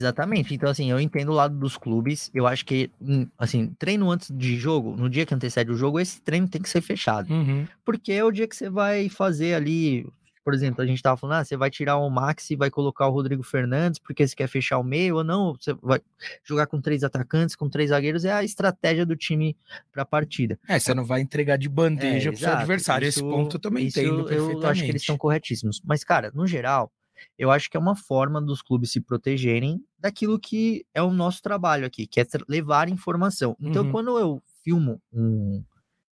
Exatamente. 0.04 0.54
Então, 0.54 0.68
assim, 0.68 0.90
eu 0.90 1.00
entendo 1.00 1.30
o 1.30 1.34
lado 1.34 1.56
dos 1.56 1.76
clubes. 1.76 2.30
Eu 2.34 2.46
acho 2.46 2.64
que, 2.64 2.90
hum, 3.00 3.26
assim, 3.38 3.74
treino 3.78 4.10
antes 4.10 4.30
de 4.30 4.56
jogo, 4.56 4.94
no 4.96 5.08
dia 5.08 5.24
que 5.24 5.34
antecede 5.34 5.70
o 5.70 5.76
jogo, 5.76 5.98
esse 5.98 6.20
treino 6.20 6.46
tem 6.46 6.60
que 6.60 6.68
ser 6.68 6.82
fechado. 6.82 7.32
Uhum. 7.32 7.66
Porque 7.84 8.12
é 8.12 8.22
o 8.22 8.30
dia 8.30 8.46
que 8.46 8.54
você 8.54 8.68
vai 8.68 9.08
fazer 9.08 9.54
ali. 9.54 10.06
Por 10.44 10.52
exemplo, 10.52 10.82
a 10.82 10.86
gente 10.86 11.02
tava 11.02 11.16
falando, 11.16 11.38
ah, 11.38 11.44
você 11.44 11.56
vai 11.56 11.70
tirar 11.70 11.96
o 11.96 12.10
Max 12.10 12.50
e 12.50 12.56
vai 12.56 12.68
colocar 12.68 13.06
o 13.06 13.10
Rodrigo 13.10 13.42
Fernandes 13.42 13.98
porque 13.98 14.28
você 14.28 14.36
quer 14.36 14.46
fechar 14.46 14.78
o 14.78 14.84
meio, 14.84 15.16
ou 15.16 15.24
não, 15.24 15.54
você 15.58 15.72
vai 15.82 16.02
jogar 16.44 16.66
com 16.66 16.82
três 16.82 17.02
atacantes, 17.02 17.56
com 17.56 17.66
três 17.66 17.88
zagueiros, 17.88 18.26
é 18.26 18.32
a 18.32 18.44
estratégia 18.44 19.06
do 19.06 19.16
time 19.16 19.56
para 19.90 20.02
a 20.02 20.04
partida. 20.04 20.58
É, 20.68 20.78
você 20.78 20.92
não 20.92 21.02
vai 21.02 21.22
entregar 21.22 21.56
de 21.56 21.66
bandeja 21.66 22.28
é, 22.28 22.32
pro 22.32 22.40
seu 22.40 22.52
adversário. 22.52 23.08
Isso, 23.08 23.20
Esse 23.20 23.26
ponto 23.26 23.56
eu 23.56 23.60
também 23.60 23.86
isso 23.86 23.98
entendo 23.98 24.30
Eu 24.30 24.66
acho 24.66 24.84
que 24.84 24.90
eles 24.90 25.00
estão 25.00 25.16
corretíssimos. 25.16 25.80
Mas, 25.82 26.04
cara, 26.04 26.30
no 26.34 26.46
geral, 26.46 26.92
eu 27.38 27.50
acho 27.50 27.70
que 27.70 27.76
é 27.76 27.80
uma 27.80 27.96
forma 27.96 28.40
dos 28.40 28.62
clubes 28.62 28.90
se 28.90 29.00
protegerem 29.00 29.84
daquilo 29.98 30.38
que 30.38 30.86
é 30.94 31.02
o 31.02 31.12
nosso 31.12 31.42
trabalho 31.42 31.86
aqui, 31.86 32.06
que 32.06 32.20
é 32.20 32.26
levar 32.48 32.88
informação. 32.88 33.56
Então, 33.60 33.84
uhum. 33.84 33.92
quando 33.92 34.18
eu 34.18 34.42
filmo 34.62 35.00
um, 35.12 35.62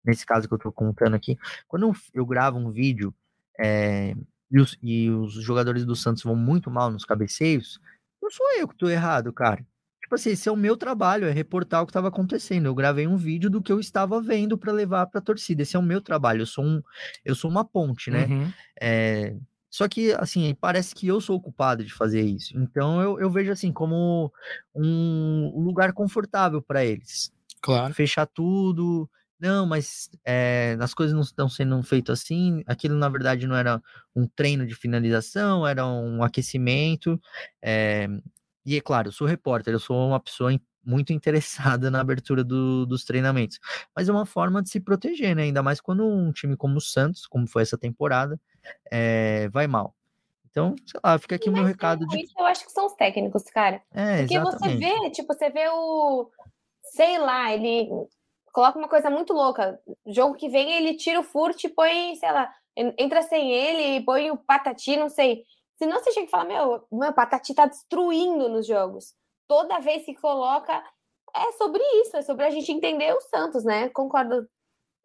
nesse 0.05 0.27
caso 0.27 0.49
que 0.49 0.55
eu 0.55 0.59
tô 0.59 0.73
contando 0.73 1.15
aqui, 1.15 1.39
quando 1.69 1.87
eu, 1.87 1.93
eu 2.13 2.27
gravo 2.27 2.59
um 2.59 2.71
vídeo 2.71 3.15
é, 3.59 4.15
e, 4.51 4.61
os, 4.61 4.79
e, 4.83 5.11
os, 5.11 5.35
jogadores 5.35 5.85
do 5.85 5.95
Santos 5.97 6.23
vão 6.23 6.37
muito 6.37 6.71
mal 6.71 6.91
nos 6.91 7.05
cabeceios, 7.05 7.81
não 8.21 8.31
sou 8.31 8.47
eu 8.59 8.69
que 8.69 8.77
tô 8.77 8.89
errado, 8.89 9.33
cara. 9.33 9.65
Tipo 10.01 10.17
assim, 10.17 10.31
esse 10.31 10.47
é 10.47 10.53
o 10.53 10.57
meu 10.57 10.77
trabalho, 10.77 11.27
é 11.27 11.31
reportar 11.31 11.83
o 11.83 11.87
que 11.87 11.91
estava 11.91 12.09
acontecendo. 12.09 12.67
Eu 12.67 12.75
gravei 12.75 13.07
um 13.07 13.17
vídeo 13.17 13.49
do 13.49 13.63
que 13.63 13.73
eu 13.73 13.81
estava 13.81 14.21
vendo 14.21 14.59
para 14.59 14.71
levar 14.71 15.07
para 15.07 15.21
a 15.21 15.23
torcida. 15.23 15.63
Esse 15.63 15.75
é 15.75 15.79
o 15.79 15.83
meu 15.83 16.03
trabalho. 16.03 16.43
Eu 16.43 16.47
sou 16.47 16.63
um, 16.63 16.83
eu 17.25 17.35
sou 17.35 17.51
uma 17.51 17.65
ponte, 17.65 18.11
né? 18.11 18.27
Uhum. 18.27 18.53
É, 18.79 19.35
só 19.73 19.89
que, 19.89 20.13
assim, 20.13 20.55
parece 20.61 20.95
que 20.95 21.07
eu 21.07 21.19
sou 21.19 21.37
o 21.37 21.41
culpado 21.41 21.83
de 21.83 21.95
fazer 21.95 22.21
isso. 22.21 22.55
Então 22.59 23.01
eu, 23.01 23.19
eu 23.19 23.31
vejo 23.31 23.51
assim 23.51 23.73
como 23.73 24.31
um 24.75 25.51
lugar 25.65 25.95
confortável 25.95 26.61
para 26.61 26.85
eles. 26.85 27.33
Claro. 27.63 27.95
Fechar 27.95 28.27
tudo, 28.27 29.09
não, 29.41 29.65
mas 29.65 30.11
é, 30.27 30.77
as 30.79 30.93
coisas 30.93 31.15
não 31.15 31.23
estão 31.23 31.49
sendo 31.49 31.83
feitas 31.83 32.21
assim. 32.21 32.63
Aquilo, 32.67 32.97
na 32.97 33.09
verdade, 33.09 33.47
não 33.47 33.57
era 33.57 33.83
um 34.15 34.27
treino 34.27 34.67
de 34.67 34.75
finalização, 34.75 35.67
era 35.67 35.87
um 35.87 36.23
aquecimento. 36.23 37.19
É, 37.63 38.07
e 38.67 38.77
é 38.77 38.81
claro, 38.83 39.09
eu 39.09 39.13
sou 39.13 39.27
repórter, 39.27 39.73
eu 39.73 39.81
sou 39.81 40.09
uma 40.09 40.21
pessoa 40.21 40.53
muito 40.85 41.15
interessada 41.15 41.91
na 41.91 42.01
abertura 42.01 42.45
do, 42.45 42.85
dos 42.85 43.05
treinamentos. 43.05 43.59
Mas 43.97 44.07
é 44.07 44.13
uma 44.13 44.27
forma 44.27 44.63
de 44.63 44.69
se 44.69 44.81
proteger, 44.81 45.35
né? 45.35 45.45
Ainda 45.45 45.63
mais 45.63 45.81
quando 45.81 46.07
um 46.07 46.31
time 46.31 46.59
como 46.59 46.77
o 46.77 46.81
Santos, 46.81 47.27
como 47.27 47.49
foi 47.49 47.63
essa 47.63 47.79
temporada, 47.79 48.39
é, 48.91 49.49
vai 49.49 49.67
mal. 49.67 49.95
Então, 50.51 50.75
sei 50.87 51.01
lá, 51.03 51.19
fica 51.19 51.37
aqui 51.37 51.49
o 51.49 51.53
meu 51.53 51.65
recado 51.65 52.07
de. 52.07 52.25
Isso 52.25 52.35
eu 52.39 52.45
acho 52.45 52.65
que 52.67 52.73
são 52.73 52.87
os 52.87 52.95
técnicos, 52.95 53.45
cara. 53.45 53.83
É, 53.91 54.19
Porque 54.19 54.37
exatamente. 54.37 54.79
você 54.79 55.01
vê, 55.01 55.11
tipo, 55.11 55.33
você 55.33 55.51
vê 55.51 55.69
o. 55.69 56.31
Sei 56.83 57.19
lá, 57.19 57.53
ele 57.53 57.89
coloca 58.53 58.79
uma 58.79 58.89
coisa 58.89 59.09
muito 59.09 59.33
louca. 59.33 59.81
Jogo 60.07 60.35
que 60.35 60.49
vem, 60.49 60.73
ele 60.75 60.95
tira 60.95 61.21
o 61.21 61.25
furt 61.25 61.65
e 61.65 61.71
põe, 61.71 62.15
sei 62.17 62.31
lá, 62.31 62.53
entra 62.77 63.23
sem 63.23 63.51
ele 63.51 63.97
e 63.97 64.05
põe 64.05 64.31
o 64.31 64.37
Patati, 64.37 64.97
não 64.97 65.09
sei. 65.09 65.43
Senão 65.77 65.99
você 65.99 66.13
chega 66.13 66.27
e 66.27 66.31
fala, 66.31 66.45
meu, 66.45 66.87
meu, 66.93 67.13
Patati 67.13 67.55
tá 67.55 67.67
destruindo 67.67 68.49
nos 68.49 68.67
jogos. 68.67 69.15
Toda 69.49 69.81
vez 69.81 70.05
que 70.05 70.15
coloca, 70.15 70.83
é 71.35 71.53
sobre 71.53 71.83
isso, 72.03 72.17
é 72.17 72.23
sobre 72.23 72.45
a 72.45 72.51
gente 72.51 72.71
entender 72.71 73.13
o 73.15 73.21
Santos, 73.23 73.65
né? 73.65 73.89
Concordo 73.89 74.47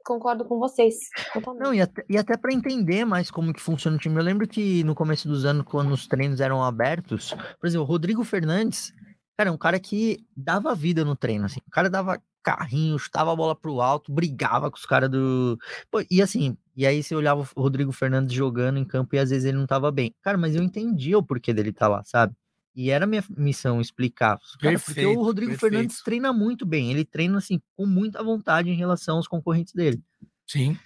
concordo 0.07 0.45
com 0.45 0.57
vocês. 0.57 1.09
Totalmente. 1.33 1.63
Não, 1.63 1.73
e 1.73 1.81
até, 1.81 2.05
e 2.09 2.17
até 2.17 2.37
para 2.37 2.53
entender 2.53 3.03
mais 3.03 3.29
como 3.29 3.53
que 3.53 3.61
funciona 3.61 3.97
o 3.97 3.99
time. 3.99 4.15
Eu 4.15 4.23
lembro 4.23 4.47
que 4.47 4.83
no 4.85 4.95
começo 4.95 5.27
dos 5.27 5.43
anos, 5.43 5.65
quando 5.65 5.91
os 5.91 6.07
treinos 6.07 6.39
eram 6.39 6.63
abertos, 6.63 7.35
por 7.59 7.67
exemplo, 7.67 7.83
o 7.83 7.87
Rodrigo 7.87 8.23
Fernandes, 8.23 8.93
cara, 9.37 9.49
é 9.49 9.51
um 9.51 9.57
cara 9.57 9.79
que 9.79 10.25
dava 10.35 10.73
vida 10.73 11.03
no 11.03 11.15
treino, 11.15 11.45
assim. 11.45 11.59
O 11.67 11.71
cara 11.71 11.89
dava 11.89 12.21
carrinho, 12.41 12.97
chutava 12.97 13.33
a 13.33 13.35
bola 13.35 13.53
pro 13.53 13.81
alto, 13.81 14.13
brigava 14.13 14.71
com 14.71 14.77
os 14.77 14.85
caras 14.85 15.09
do. 15.09 15.59
Pô, 15.91 16.01
e 16.09 16.21
assim, 16.21 16.57
e 16.75 16.87
aí 16.87 17.03
você 17.03 17.13
olhava 17.13 17.41
o 17.41 17.61
Rodrigo 17.61 17.91
Fernandes 17.91 18.33
jogando 18.33 18.79
em 18.79 18.85
campo 18.85 19.13
e 19.15 19.19
às 19.19 19.29
vezes 19.29 19.43
ele 19.43 19.57
não 19.57 19.67
tava 19.67 19.91
bem. 19.91 20.15
Cara, 20.21 20.37
mas 20.37 20.55
eu 20.55 20.63
entendia 20.63 21.17
o 21.17 21.23
porquê 21.23 21.53
dele 21.53 21.73
tá 21.73 21.89
lá, 21.89 22.03
sabe? 22.05 22.33
E 22.77 22.91
era 22.91 23.07
minha 23.07 23.23
missão 23.35 23.81
explicar. 23.81 24.39
Cara, 24.61 24.77
porque 24.77 25.03
o 25.03 25.23
Rodrigo 25.23 25.49
perfeito. 25.49 25.73
Fernandes 25.73 26.03
treina 26.03 26.31
muito 26.31 26.63
bem. 26.63 26.91
Ele 26.91 27.03
treina 27.03 27.39
assim 27.39 27.59
com 27.75 27.87
muita 27.87 28.23
vontade 28.23 28.69
em 28.69 28.75
relação 28.75 29.17
aos 29.17 29.27
concorrentes 29.27 29.73
dele. 29.73 29.99
Sim. 30.45 30.77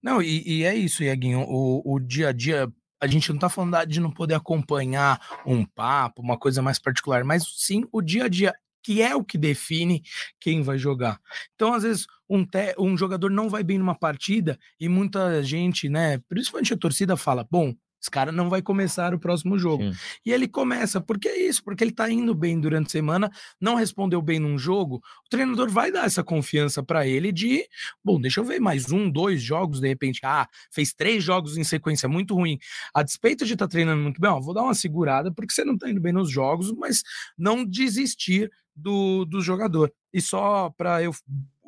Não, 0.00 0.22
e, 0.22 0.42
e 0.46 0.62
é 0.62 0.72
isso, 0.72 1.02
Iaguinho. 1.02 1.40
O, 1.48 1.94
o 1.94 1.98
dia 1.98 2.28
a 2.28 2.32
dia 2.32 2.72
a 3.00 3.08
gente 3.08 3.32
não 3.32 3.40
tá 3.40 3.48
falando 3.48 3.84
de 3.86 3.98
não 3.98 4.10
poder 4.10 4.34
acompanhar 4.34 5.20
um 5.44 5.64
papo, 5.64 6.22
uma 6.22 6.38
coisa 6.38 6.62
mais 6.62 6.78
particular, 6.78 7.24
mas 7.24 7.44
sim 7.56 7.84
o 7.90 8.00
dia 8.00 8.26
a 8.26 8.28
dia, 8.28 8.54
que 8.80 9.02
é 9.02 9.16
o 9.16 9.24
que 9.24 9.38
define 9.38 10.02
quem 10.38 10.62
vai 10.62 10.78
jogar. 10.78 11.18
Então, 11.56 11.72
às 11.72 11.82
vezes, 11.82 12.06
um, 12.28 12.44
te, 12.44 12.74
um 12.78 12.96
jogador 12.96 13.30
não 13.30 13.48
vai 13.48 13.64
bem 13.64 13.78
numa 13.78 13.98
partida 13.98 14.56
e 14.78 14.88
muita 14.88 15.42
gente, 15.42 15.88
né, 15.88 16.18
principalmente 16.28 16.72
a 16.72 16.78
torcida, 16.78 17.16
fala: 17.16 17.44
bom, 17.50 17.74
esse 18.00 18.10
cara 18.10 18.32
não 18.32 18.48
vai 18.48 18.62
começar 18.62 19.12
o 19.12 19.18
próximo 19.18 19.58
jogo. 19.58 19.84
Sim. 19.84 19.98
E 20.24 20.32
ele 20.32 20.48
começa, 20.48 21.00
porque 21.00 21.28
é 21.28 21.48
isso, 21.48 21.62
porque 21.62 21.84
ele 21.84 21.92
tá 21.92 22.10
indo 22.10 22.34
bem 22.34 22.58
durante 22.58 22.86
a 22.86 22.90
semana, 22.90 23.30
não 23.60 23.74
respondeu 23.74 24.22
bem 24.22 24.38
num 24.38 24.58
jogo, 24.58 24.96
o 24.96 25.28
treinador 25.28 25.68
vai 25.68 25.92
dar 25.92 26.06
essa 26.06 26.24
confiança 26.24 26.82
para 26.82 27.06
ele 27.06 27.30
de, 27.30 27.64
bom, 28.02 28.20
deixa 28.20 28.40
eu 28.40 28.44
ver 28.44 28.60
mais 28.60 28.90
um, 28.90 29.10
dois 29.10 29.42
jogos, 29.42 29.80
de 29.80 29.88
repente, 29.88 30.20
ah, 30.24 30.48
fez 30.70 30.92
três 30.92 31.22
jogos 31.22 31.58
em 31.58 31.64
sequência 31.64 32.08
muito 32.08 32.34
ruim. 32.34 32.58
A 32.94 33.02
despeito 33.02 33.44
de 33.44 33.52
estar 33.52 33.66
tá 33.66 33.70
treinando 33.70 34.02
muito 34.02 34.20
bem, 34.20 34.30
ó, 34.30 34.40
vou 34.40 34.54
dar 34.54 34.62
uma 34.62 34.74
segurada, 34.74 35.30
porque 35.30 35.52
você 35.52 35.64
não 35.64 35.76
tá 35.76 35.90
indo 35.90 36.00
bem 36.00 36.12
nos 36.12 36.30
jogos, 36.30 36.72
mas 36.72 37.02
não 37.36 37.64
desistir 37.64 38.50
do, 38.74 39.24
do 39.24 39.40
jogador. 39.40 39.92
E 40.12 40.20
só 40.20 40.70
para 40.70 41.02
eu 41.02 41.12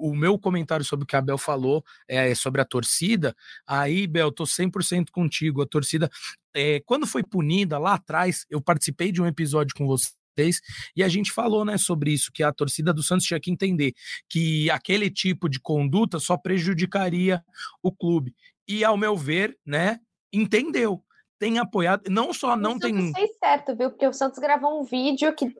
o 0.02 0.16
meu 0.16 0.36
comentário 0.36 0.84
sobre 0.84 1.04
o 1.04 1.06
que 1.06 1.14
a 1.14 1.22
Bel 1.22 1.38
falou 1.38 1.84
é 2.08 2.34
sobre 2.34 2.60
a 2.60 2.64
torcida. 2.64 3.34
Aí, 3.64 4.06
Bel, 4.08 4.32
tô 4.32 4.44
100% 4.44 5.10
contigo. 5.12 5.62
A 5.62 5.66
torcida, 5.66 6.10
é, 6.52 6.80
quando 6.84 7.06
foi 7.06 7.22
punida 7.22 7.78
lá 7.78 7.94
atrás, 7.94 8.44
eu 8.50 8.60
participei 8.60 9.12
de 9.12 9.22
um 9.22 9.26
episódio 9.26 9.74
com 9.76 9.86
vocês 9.86 10.60
e 10.96 11.04
a 11.04 11.08
gente 11.08 11.30
falou, 11.30 11.64
né, 11.64 11.78
sobre 11.78 12.12
isso, 12.12 12.32
que 12.32 12.42
a 12.42 12.52
torcida 12.52 12.92
do 12.92 13.02
Santos 13.02 13.26
tinha 13.26 13.38
que 13.38 13.50
entender 13.50 13.92
que 14.28 14.68
aquele 14.70 15.08
tipo 15.08 15.48
de 15.48 15.60
conduta 15.60 16.18
só 16.18 16.36
prejudicaria 16.36 17.40
o 17.80 17.92
clube. 17.92 18.34
E, 18.66 18.82
ao 18.82 18.96
meu 18.96 19.16
ver, 19.16 19.56
né, 19.64 20.00
entendeu 20.32 21.04
tem 21.42 21.58
apoiado, 21.58 22.08
não 22.08 22.32
só 22.32 22.54
não 22.54 22.78
tem. 22.78 22.94
Santos 22.94 23.18
fez 23.18 23.30
certo, 23.36 23.74
viu? 23.74 23.90
Porque 23.90 24.06
o 24.06 24.12
Santos 24.12 24.38
gravou 24.38 24.80
um 24.80 24.84
vídeo 24.84 25.34
que 25.34 25.52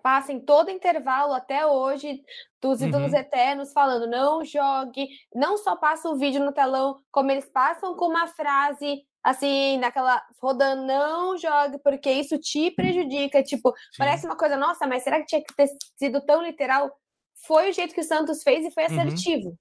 passa 0.00 0.32
em 0.32 0.38
todo 0.38 0.70
intervalo 0.70 1.32
até 1.32 1.66
hoje 1.66 2.22
dos 2.62 2.80
ídolos 2.80 3.10
uhum. 3.10 3.18
eternos 3.18 3.72
falando 3.72 4.06
não 4.06 4.44
jogue, 4.44 5.08
não 5.34 5.58
só 5.58 5.74
passa 5.74 6.08
o 6.08 6.16
vídeo 6.16 6.44
no 6.44 6.52
telão, 6.52 7.00
como 7.10 7.32
eles 7.32 7.46
passam 7.46 7.96
com 7.96 8.06
uma 8.06 8.28
frase 8.28 9.02
assim, 9.24 9.76
naquela 9.78 10.22
rodando, 10.40 10.86
não 10.86 11.36
jogue, 11.36 11.78
porque 11.82 12.12
isso 12.12 12.38
te 12.38 12.70
prejudica. 12.70 13.42
Tipo, 13.42 13.70
Sim. 13.70 13.98
parece 13.98 14.26
uma 14.26 14.36
coisa, 14.36 14.56
nossa, 14.56 14.86
mas 14.86 15.02
será 15.02 15.18
que 15.18 15.26
tinha 15.26 15.42
que 15.42 15.52
ter 15.56 15.66
sido 15.98 16.20
tão 16.24 16.44
literal? 16.44 16.92
Foi 17.44 17.70
o 17.70 17.72
jeito 17.72 17.92
que 17.92 18.02
o 18.02 18.04
Santos 18.04 18.40
fez 18.44 18.64
e 18.64 18.70
foi 18.70 18.84
uhum. 18.84 19.00
assertivo. 19.00 19.48
Uhum. 19.48 19.56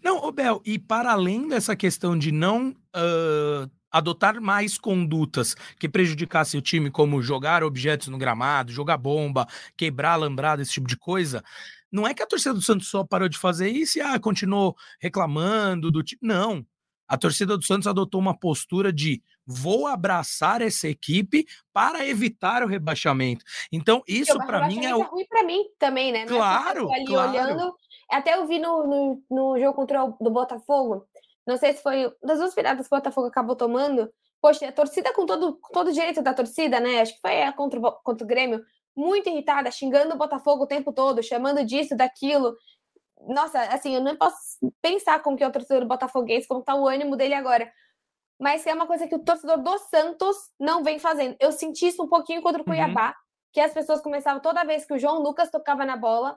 Não, 0.00 0.30
Bel, 0.30 0.60
e 0.64 0.78
para 0.78 1.10
além 1.10 1.48
dessa 1.48 1.74
questão 1.74 2.16
de 2.16 2.30
não 2.30 2.70
uh, 2.70 3.70
adotar 3.92 4.40
mais 4.40 4.78
condutas 4.78 5.54
que 5.78 5.88
prejudicassem 5.88 6.58
o 6.58 6.62
time, 6.62 6.90
como 6.90 7.22
jogar 7.22 7.62
objetos 7.62 8.08
no 8.08 8.18
gramado, 8.18 8.72
jogar 8.72 8.96
bomba, 8.96 9.46
quebrar 9.76 10.12
alambrado, 10.12 10.62
esse 10.62 10.72
tipo 10.72 10.88
de 10.88 10.96
coisa, 10.96 11.44
não 11.90 12.06
é 12.06 12.14
que 12.14 12.22
a 12.22 12.26
torcida 12.26 12.54
do 12.54 12.62
Santos 12.62 12.88
só 12.88 13.04
parou 13.04 13.28
de 13.28 13.36
fazer 13.36 13.68
isso 13.68 13.98
e 13.98 14.00
ah, 14.00 14.18
continuou 14.18 14.74
reclamando 14.98 15.90
do 15.90 16.02
time. 16.02 16.20
Não. 16.22 16.64
A 17.06 17.18
torcida 17.18 17.58
do 17.58 17.64
Santos 17.64 17.86
adotou 17.86 18.18
uma 18.18 18.34
postura 18.34 18.90
de 18.90 19.22
vou 19.46 19.86
abraçar 19.86 20.62
essa 20.62 20.88
equipe 20.88 21.44
para 21.70 22.06
evitar 22.06 22.62
o 22.62 22.66
rebaixamento. 22.66 23.44
Então, 23.70 24.02
isso 24.08 24.38
para 24.38 24.66
mim 24.66 24.86
é 24.86 24.96
o. 24.96 25.02
É 25.02 25.04
ruim 25.04 25.26
para 25.26 25.44
mim 25.44 25.64
também, 25.78 26.10
né? 26.10 26.24
Não 26.24 26.38
claro. 26.38 26.90
É 26.90 26.94
ali 26.94 27.06
claro. 27.06 27.30
olhando. 27.30 27.74
Até 28.10 28.34
eu 28.34 28.46
vi 28.46 28.58
no, 28.58 28.86
no, 28.86 29.22
no 29.30 29.58
jogo 29.58 29.74
contra 29.74 30.02
o 30.04 30.16
do 30.18 30.30
Botafogo 30.30 31.06
não 31.46 31.56
sei 31.56 31.72
se 31.72 31.82
foi 31.82 32.12
das 32.22 32.38
duas 32.38 32.54
viradas 32.54 32.88
que 32.88 32.94
o 32.94 32.98
Botafogo 32.98 33.26
acabou 33.26 33.56
tomando. 33.56 34.12
Poxa, 34.40 34.68
a 34.68 34.72
torcida 34.72 35.12
com 35.12 35.24
todo, 35.26 35.58
com 35.60 35.72
todo 35.72 35.88
o 35.88 35.92
direito 35.92 36.22
da 36.22 36.34
torcida, 36.34 36.80
né? 36.80 37.00
Acho 37.00 37.14
que 37.14 37.20
foi 37.20 37.42
a 37.42 37.52
contra, 37.52 37.80
o, 37.80 37.92
contra 38.02 38.24
o 38.24 38.26
Grêmio, 38.26 38.64
muito 38.96 39.28
irritada, 39.28 39.70
xingando 39.70 40.14
o 40.14 40.18
Botafogo 40.18 40.64
o 40.64 40.66
tempo 40.66 40.92
todo, 40.92 41.22
chamando 41.22 41.64
disso, 41.64 41.96
daquilo. 41.96 42.56
Nossa, 43.20 43.60
assim, 43.62 43.94
eu 43.94 44.00
não 44.00 44.16
posso 44.16 44.58
pensar 44.80 45.20
como 45.20 45.36
que 45.36 45.44
é 45.44 45.48
o 45.48 45.52
torcedor 45.52 45.82
do 45.82 45.88
Botafoguense, 45.88 46.48
como 46.48 46.62
tá 46.62 46.74
o 46.74 46.88
ânimo 46.88 47.16
dele 47.16 47.34
agora. 47.34 47.72
Mas 48.38 48.66
é 48.66 48.74
uma 48.74 48.86
coisa 48.86 49.06
que 49.06 49.14
o 49.14 49.24
torcedor 49.24 49.58
do 49.58 49.78
Santos 49.78 50.36
não 50.58 50.82
vem 50.82 50.98
fazendo. 50.98 51.36
Eu 51.38 51.52
senti 51.52 51.86
isso 51.86 52.02
um 52.02 52.08
pouquinho 52.08 52.42
contra 52.42 52.60
o 52.60 52.64
uhum. 52.64 52.74
Cuiabá, 52.74 53.08
uhum. 53.08 53.14
que 53.52 53.60
as 53.60 53.72
pessoas 53.72 54.00
começavam 54.00 54.42
toda 54.42 54.64
vez 54.64 54.84
que 54.84 54.94
o 54.94 54.98
João 54.98 55.20
Lucas 55.20 55.50
tocava 55.50 55.86
na 55.86 55.96
bola 55.96 56.36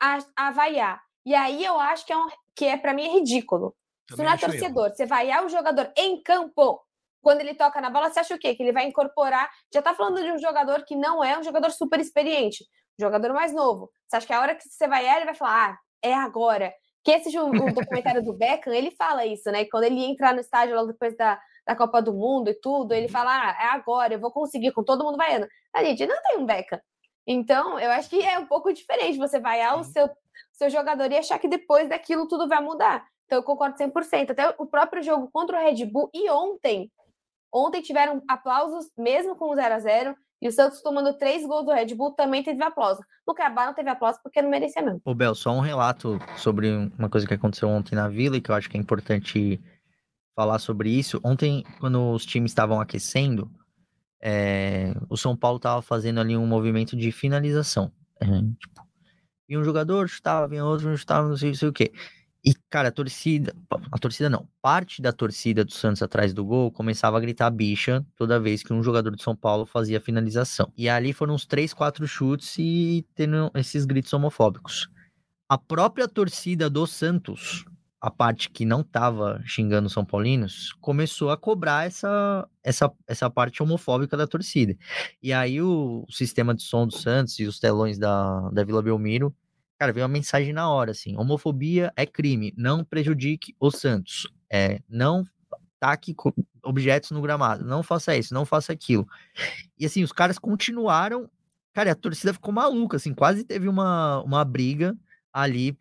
a, 0.00 0.18
a 0.34 0.50
vaiar. 0.50 1.02
E 1.24 1.34
aí 1.34 1.64
eu 1.64 1.78
acho 1.78 2.06
que 2.06 2.12
é, 2.12 2.16
um, 2.16 2.26
que 2.56 2.64
é 2.64 2.76
para 2.76 2.94
mim 2.94 3.06
é 3.06 3.12
ridículo. 3.12 3.76
Se 4.16 4.22
não 4.22 4.32
é 4.32 4.38
torcedor, 4.38 4.88
eu. 4.88 4.94
você 4.94 5.06
vaiar 5.06 5.44
o 5.44 5.48
jogador 5.48 5.92
em 5.96 6.22
campo, 6.22 6.80
quando 7.22 7.40
ele 7.40 7.54
toca 7.54 7.80
na 7.80 7.88
bola, 7.88 8.10
você 8.10 8.20
acha 8.20 8.34
o 8.34 8.38
quê? 8.38 8.54
Que 8.54 8.62
ele 8.62 8.72
vai 8.72 8.84
incorporar. 8.86 9.48
Já 9.72 9.80
tá 9.80 9.94
falando 9.94 10.20
de 10.20 10.30
um 10.32 10.38
jogador 10.38 10.84
que 10.84 10.96
não 10.96 11.22
é 11.22 11.38
um 11.38 11.42
jogador 11.42 11.70
super 11.70 12.00
experiente, 12.00 12.64
um 12.98 13.04
jogador 13.04 13.32
mais 13.32 13.54
novo. 13.54 13.90
Você 14.08 14.16
acha 14.16 14.26
que 14.26 14.32
a 14.32 14.40
hora 14.40 14.54
que 14.54 14.68
você 14.68 14.88
vai 14.88 15.08
ele 15.08 15.24
vai 15.24 15.34
falar, 15.34 15.70
ah, 15.70 15.78
é 16.02 16.12
agora. 16.12 16.72
Que 17.04 17.12
esse 17.12 17.36
o, 17.38 17.50
documentário 17.50 18.22
do 18.22 18.32
Beckham, 18.32 18.74
ele 18.74 18.90
fala 18.92 19.24
isso, 19.24 19.50
né? 19.50 19.64
Quando 19.64 19.84
ele 19.84 20.04
entra 20.04 20.32
no 20.32 20.40
estádio 20.40 20.74
logo 20.74 20.92
depois 20.92 21.16
da, 21.16 21.40
da 21.66 21.74
Copa 21.74 22.02
do 22.02 22.12
Mundo 22.12 22.48
e 22.48 22.54
tudo, 22.54 22.92
ele 22.92 23.08
fala, 23.08 23.30
ah, 23.30 23.56
é 23.60 23.66
agora, 23.68 24.14
eu 24.14 24.20
vou 24.20 24.30
conseguir, 24.30 24.72
com 24.72 24.84
todo 24.84 25.04
mundo 25.04 25.16
vaiando. 25.16 25.46
A 25.74 25.82
gente 25.84 26.06
não 26.06 26.20
tem 26.22 26.38
um 26.38 26.46
Beckham. 26.46 26.80
Então, 27.26 27.78
eu 27.78 27.90
acho 27.92 28.08
que 28.10 28.20
é 28.20 28.38
um 28.38 28.46
pouco 28.46 28.72
diferente 28.72 29.18
você 29.18 29.38
vaiar 29.38 29.78
o 29.78 29.84
seu, 29.84 30.08
seu 30.52 30.68
jogador 30.68 31.10
e 31.10 31.16
achar 31.16 31.38
que 31.38 31.48
depois 31.48 31.88
daquilo 31.88 32.26
tudo 32.26 32.48
vai 32.48 32.60
mudar. 32.60 33.06
Então 33.26 33.38
eu 33.38 33.42
concordo 33.42 33.76
100%. 33.76 34.30
Até 34.30 34.54
o 34.58 34.66
próprio 34.66 35.02
jogo 35.02 35.28
contra 35.32 35.58
o 35.58 35.60
Red 35.60 35.84
Bull 35.86 36.10
e 36.12 36.30
ontem, 36.30 36.90
ontem 37.52 37.82
tiveram 37.82 38.22
aplausos 38.28 38.90
mesmo 38.96 39.36
com 39.36 39.50
o 39.50 39.54
0 39.54 39.74
a 39.74 39.78
0 39.78 40.16
e 40.42 40.48
o 40.48 40.52
Santos 40.52 40.82
tomando 40.82 41.16
três 41.16 41.46
gols 41.46 41.64
do 41.64 41.72
Red 41.72 41.94
Bull 41.94 42.12
também 42.12 42.42
teve 42.42 42.62
aplauso. 42.64 43.00
No 43.26 43.32
Cabal 43.32 43.66
não 43.66 43.74
teve 43.74 43.88
aplauso 43.88 44.18
porque 44.22 44.42
não 44.42 44.50
merecia 44.50 44.82
mesmo. 44.82 45.00
Ô 45.04 45.14
Bel, 45.14 45.36
só 45.36 45.52
um 45.52 45.60
relato 45.60 46.18
sobre 46.36 46.68
uma 46.98 47.08
coisa 47.08 47.26
que 47.26 47.34
aconteceu 47.34 47.68
ontem 47.68 47.94
na 47.94 48.08
Vila 48.08 48.36
e 48.36 48.40
que 48.40 48.50
eu 48.50 48.54
acho 48.54 48.68
que 48.68 48.76
é 48.76 48.80
importante 48.80 49.60
falar 50.34 50.58
sobre 50.58 50.90
isso. 50.90 51.20
Ontem, 51.22 51.64
quando 51.78 52.10
os 52.10 52.26
times 52.26 52.50
estavam 52.50 52.80
aquecendo, 52.80 53.48
é... 54.20 54.92
o 55.08 55.16
São 55.16 55.36
Paulo 55.36 55.58
estava 55.58 55.80
fazendo 55.80 56.20
ali 56.20 56.36
um 56.36 56.46
movimento 56.46 56.96
de 56.96 57.12
finalização. 57.12 57.92
É, 58.20 58.26
tipo, 58.26 58.82
e 59.48 59.56
um 59.56 59.62
jogador 59.62 60.08
chutava, 60.08 60.48
vinha 60.48 60.64
outro, 60.64 60.96
chutava, 60.96 61.28
não 61.28 61.36
sei, 61.36 61.50
não 61.50 61.54
sei 61.56 61.68
o 61.68 61.72
quê. 61.72 61.92
E, 62.44 62.54
cara, 62.68 62.88
a 62.88 62.92
torcida, 62.92 63.54
a 63.90 63.98
torcida 63.98 64.28
não, 64.28 64.48
parte 64.60 65.00
da 65.00 65.12
torcida 65.12 65.64
do 65.64 65.72
Santos 65.72 66.02
atrás 66.02 66.34
do 66.34 66.44
gol 66.44 66.72
começava 66.72 67.16
a 67.16 67.20
gritar 67.20 67.48
bicha 67.50 68.04
toda 68.16 68.40
vez 68.40 68.64
que 68.64 68.72
um 68.72 68.82
jogador 68.82 69.14
de 69.14 69.22
São 69.22 69.36
Paulo 69.36 69.64
fazia 69.64 69.98
a 69.98 70.00
finalização. 70.00 70.72
E 70.76 70.88
ali 70.88 71.12
foram 71.12 71.34
uns 71.34 71.46
três, 71.46 71.72
quatro 71.72 72.06
chutes 72.08 72.56
e 72.58 73.06
tendo 73.14 73.50
esses 73.54 73.84
gritos 73.84 74.12
homofóbicos. 74.12 74.88
a 75.48 75.58
própria 75.58 76.08
torcida 76.08 76.70
do 76.70 76.86
Santos, 76.86 77.64
a 78.00 78.10
parte 78.10 78.50
que 78.50 78.64
não 78.64 78.82
tava 78.82 79.42
xingando 79.46 79.88
São 79.90 80.04
Paulinos, 80.04 80.72
começou 80.80 81.30
a 81.30 81.36
cobrar 81.36 81.86
essa, 81.86 82.48
essa, 82.64 82.90
essa 83.06 83.30
parte 83.30 83.62
homofóbica 83.62 84.16
da 84.16 84.26
torcida. 84.26 84.76
E 85.22 85.32
aí 85.32 85.60
o, 85.62 86.04
o 86.08 86.12
sistema 86.12 86.54
de 86.54 86.62
som 86.62 86.86
do 86.86 86.94
Santos 86.94 87.38
e 87.38 87.44
os 87.44 87.60
telões 87.60 87.98
da, 87.98 88.48
da 88.50 88.64
Vila 88.64 88.82
Belmiro, 88.82 89.34
cara, 89.82 89.92
veio 89.92 90.06
uma 90.06 90.12
mensagem 90.12 90.52
na 90.52 90.70
hora, 90.70 90.92
assim, 90.92 91.16
homofobia 91.16 91.92
é 91.96 92.06
crime, 92.06 92.54
não 92.56 92.84
prejudique 92.84 93.52
o 93.58 93.68
Santos. 93.68 94.32
É, 94.48 94.80
não 94.88 95.26
taque 95.80 96.14
objetos 96.62 97.10
no 97.10 97.20
gramado, 97.20 97.64
não 97.64 97.82
faça 97.82 98.16
isso, 98.16 98.32
não 98.32 98.46
faça 98.46 98.72
aquilo. 98.72 99.04
E 99.76 99.84
assim, 99.84 100.04
os 100.04 100.12
caras 100.12 100.38
continuaram, 100.38 101.28
cara, 101.72 101.90
a 101.90 101.96
torcida 101.96 102.32
ficou 102.32 102.54
maluca, 102.54 102.96
assim, 102.96 103.12
quase 103.12 103.42
teve 103.42 103.66
uma, 103.66 104.22
uma 104.22 104.44
briga 104.44 104.96
ali 105.32 105.76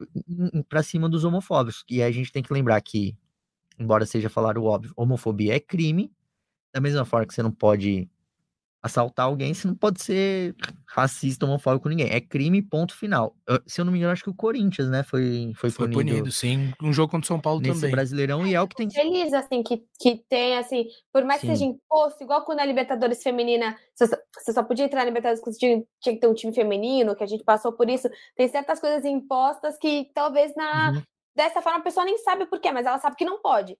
para 0.67 0.81
cima 0.81 1.07
dos 1.07 1.23
homofóbicos. 1.23 1.85
E 1.87 2.01
a 2.01 2.09
gente 2.09 2.31
tem 2.31 2.41
que 2.41 2.51
lembrar 2.51 2.81
que, 2.81 3.15
embora 3.77 4.03
seja 4.03 4.31
falar 4.31 4.57
o 4.57 4.63
óbvio, 4.63 4.93
homofobia 4.97 5.55
é 5.55 5.59
crime, 5.59 6.11
da 6.73 6.81
mesma 6.81 7.05
forma 7.05 7.27
que 7.27 7.35
você 7.35 7.43
não 7.43 7.51
pode 7.51 8.09
assaltar 8.83 9.27
alguém, 9.27 9.53
você 9.53 9.67
não 9.67 9.75
pode 9.75 10.03
ser 10.03 10.55
racista, 10.87 11.45
homofóbico 11.45 11.83
com 11.83 11.89
ninguém. 11.89 12.09
É 12.09 12.19
crime, 12.19 12.61
ponto 12.61 12.95
final. 12.95 13.35
Eu, 13.47 13.59
se 13.67 13.79
eu 13.79 13.85
não 13.85 13.91
me 13.91 13.99
engano, 13.99 14.11
acho 14.11 14.23
que 14.23 14.29
o 14.29 14.35
Corinthians, 14.35 14.89
né, 14.89 15.03
foi, 15.03 15.53
foi, 15.55 15.69
foi 15.69 15.87
punido. 15.87 16.11
punido 16.11 16.31
sim. 16.31 16.73
Um 16.81 16.91
jogo 16.91 17.11
contra 17.11 17.25
o 17.25 17.27
São 17.27 17.39
Paulo 17.39 17.61
nesse 17.61 17.75
também. 17.75 17.91
Brasileirão, 17.91 18.45
e 18.45 18.55
é 18.55 18.61
o 18.61 18.67
que 18.67 18.75
tem 18.75 18.87
que... 18.87 18.95
Feliz, 18.95 19.31
assim, 19.33 19.61
que, 19.61 19.83
que 19.99 20.23
tem, 20.27 20.57
assim, 20.57 20.85
por 21.13 21.23
mais 21.23 21.41
sim. 21.41 21.47
que 21.47 21.53
seja 21.53 21.65
imposto, 21.65 22.23
igual 22.23 22.43
quando 22.43 22.59
a 22.59 22.65
Libertadores 22.65 23.21
feminina, 23.21 23.77
você 23.93 24.07
só, 24.07 24.15
você 24.35 24.53
só 24.53 24.63
podia 24.63 24.85
entrar 24.85 24.99
na 24.99 25.05
Libertadores 25.05 25.43
quando 25.43 25.57
tinha, 25.57 25.83
tinha 26.01 26.15
que 26.15 26.19
ter 26.19 26.27
um 26.27 26.33
time 26.33 26.53
feminino, 26.53 27.15
que 27.15 27.23
a 27.23 27.27
gente 27.27 27.43
passou 27.43 27.71
por 27.73 27.89
isso. 27.89 28.09
Tem 28.35 28.47
certas 28.47 28.79
coisas 28.79 29.05
impostas 29.05 29.77
que 29.77 30.09
talvez 30.13 30.55
na... 30.55 30.91
Uhum. 30.91 31.03
Dessa 31.33 31.61
forma 31.61 31.79
a 31.79 31.81
pessoa 31.81 32.05
nem 32.05 32.17
sabe 32.17 32.45
por 32.45 32.59
quê, 32.59 32.73
mas 32.73 32.85
ela 32.85 32.99
sabe 32.99 33.15
que 33.15 33.23
não 33.23 33.41
pode. 33.41 33.77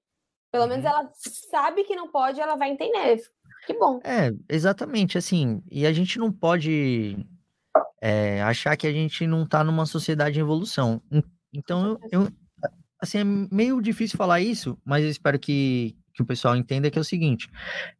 Pelo 0.51 0.63
uhum. 0.63 0.69
menos 0.69 0.85
ela 0.85 1.09
sabe 1.15 1.83
que 1.83 1.95
não 1.95 2.09
pode, 2.09 2.39
ela 2.39 2.55
vai 2.55 2.69
entender. 2.69 3.21
Que 3.65 3.73
bom. 3.73 3.99
É, 4.03 4.31
exatamente, 4.49 5.17
assim, 5.17 5.61
e 5.69 5.85
a 5.85 5.93
gente 5.93 6.17
não 6.17 6.31
pode 6.31 7.17
é, 8.01 8.41
achar 8.41 8.75
que 8.75 8.87
a 8.87 8.91
gente 8.91 9.27
não 9.27 9.45
tá 9.45 9.63
numa 9.63 9.85
sociedade 9.85 10.39
em 10.39 10.41
evolução. 10.41 11.01
Então, 11.53 11.99
eu, 12.11 12.23
eu, 12.23 12.31
assim, 12.99 13.19
é 13.19 13.23
meio 13.23 13.81
difícil 13.81 14.17
falar 14.17 14.41
isso, 14.41 14.77
mas 14.83 15.03
eu 15.03 15.09
espero 15.09 15.37
que, 15.37 15.95
que 16.13 16.21
o 16.21 16.25
pessoal 16.25 16.55
entenda 16.55 16.89
que 16.89 16.97
é 16.97 17.01
o 17.01 17.05
seguinte, 17.05 17.49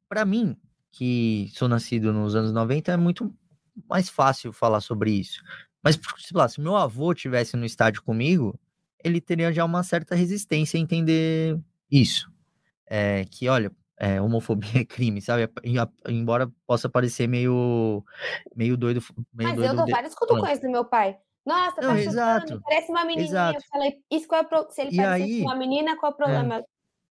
para 0.09 0.25
mim, 0.25 0.57
que 0.91 1.49
sou 1.53 1.67
nascido 1.67 2.11
nos 2.11 2.35
anos 2.35 2.51
90, 2.51 2.91
é 2.91 2.97
muito 2.97 3.33
mais 3.87 4.09
fácil 4.09 4.51
falar 4.51 4.81
sobre 4.81 5.11
isso. 5.11 5.41
Mas, 5.83 5.95
sei 5.95 6.37
lá, 6.37 6.47
se 6.47 6.59
meu 6.59 6.75
avô 6.75 7.13
tivesse 7.13 7.55
no 7.55 7.65
estádio 7.65 8.03
comigo, 8.03 8.59
ele 9.03 9.21
teria 9.21 9.51
já 9.51 9.65
uma 9.65 9.83
certa 9.83 10.15
resistência 10.15 10.77
a 10.77 10.81
entender 10.81 11.59
isso. 11.89 12.31
É, 12.87 13.25
que, 13.25 13.47
olha, 13.47 13.71
é, 14.01 14.19
homofobia 14.19 14.81
é 14.81 14.85
crime, 14.85 15.21
sabe? 15.21 15.47
Embora 16.07 16.51
possa 16.65 16.89
parecer 16.89 17.27
meio, 17.27 18.03
meio 18.55 18.75
doido. 18.75 18.99
Meio 19.31 19.49
Mas 19.49 19.55
doido 19.55 19.71
eu 19.71 19.75
dou 19.75 19.87
vários 19.87 20.15
cutucões 20.15 20.59
do 20.59 20.69
meu 20.71 20.83
pai. 20.83 21.15
Nossa, 21.45 21.81
não, 21.81 21.93
tá 21.93 21.99
exato, 21.99 22.61
parece 22.63 22.91
uma 22.91 23.05
menininha. 23.05 23.29
Exato. 23.29 23.59
Eu 23.59 23.63
falei, 23.71 23.97
isso 24.11 24.27
qual 24.27 24.41
é 24.41 24.43
pro... 24.43 24.67
se 24.71 24.81
ele 24.81 24.95
parece 24.95 25.41
uma 25.41 25.55
menina, 25.55 25.97
qual 25.97 26.11
é 26.11 26.13
o 26.13 26.17
problema? 26.17 26.55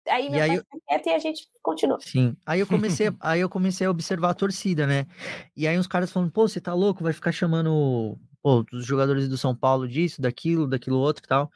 É. 0.07 0.11
Aí 0.11 0.29
meu 0.29 0.43
e 0.43 0.47
pai 0.47 0.57
fica 0.57 0.77
quieto 0.87 1.07
e 1.07 1.09
a 1.13 1.19
gente 1.19 1.47
continua. 1.63 1.97
Sim. 1.99 2.37
Aí 2.45 2.59
eu 2.59 2.67
comecei, 2.67 3.07
aí 3.19 3.41
eu 3.41 3.49
comecei 3.49 3.87
a 3.87 3.89
observar 3.89 4.29
a 4.29 4.35
torcida, 4.35 4.85
né? 4.85 5.07
E 5.55 5.67
aí 5.67 5.77
os 5.77 5.87
caras 5.87 6.11
falando, 6.11 6.31
pô, 6.31 6.47
você 6.47 6.61
tá 6.61 6.73
louco? 6.73 7.03
Vai 7.03 7.13
ficar 7.13 7.31
chamando 7.31 8.15
pô, 8.43 8.63
os 8.71 8.85
jogadores 8.85 9.27
do 9.27 9.37
São 9.37 9.55
Paulo 9.55 9.87
disso, 9.87 10.21
daquilo, 10.21 10.67
daquilo 10.67 10.99
outro 10.99 11.23
e 11.23 11.27
tal. 11.27 11.51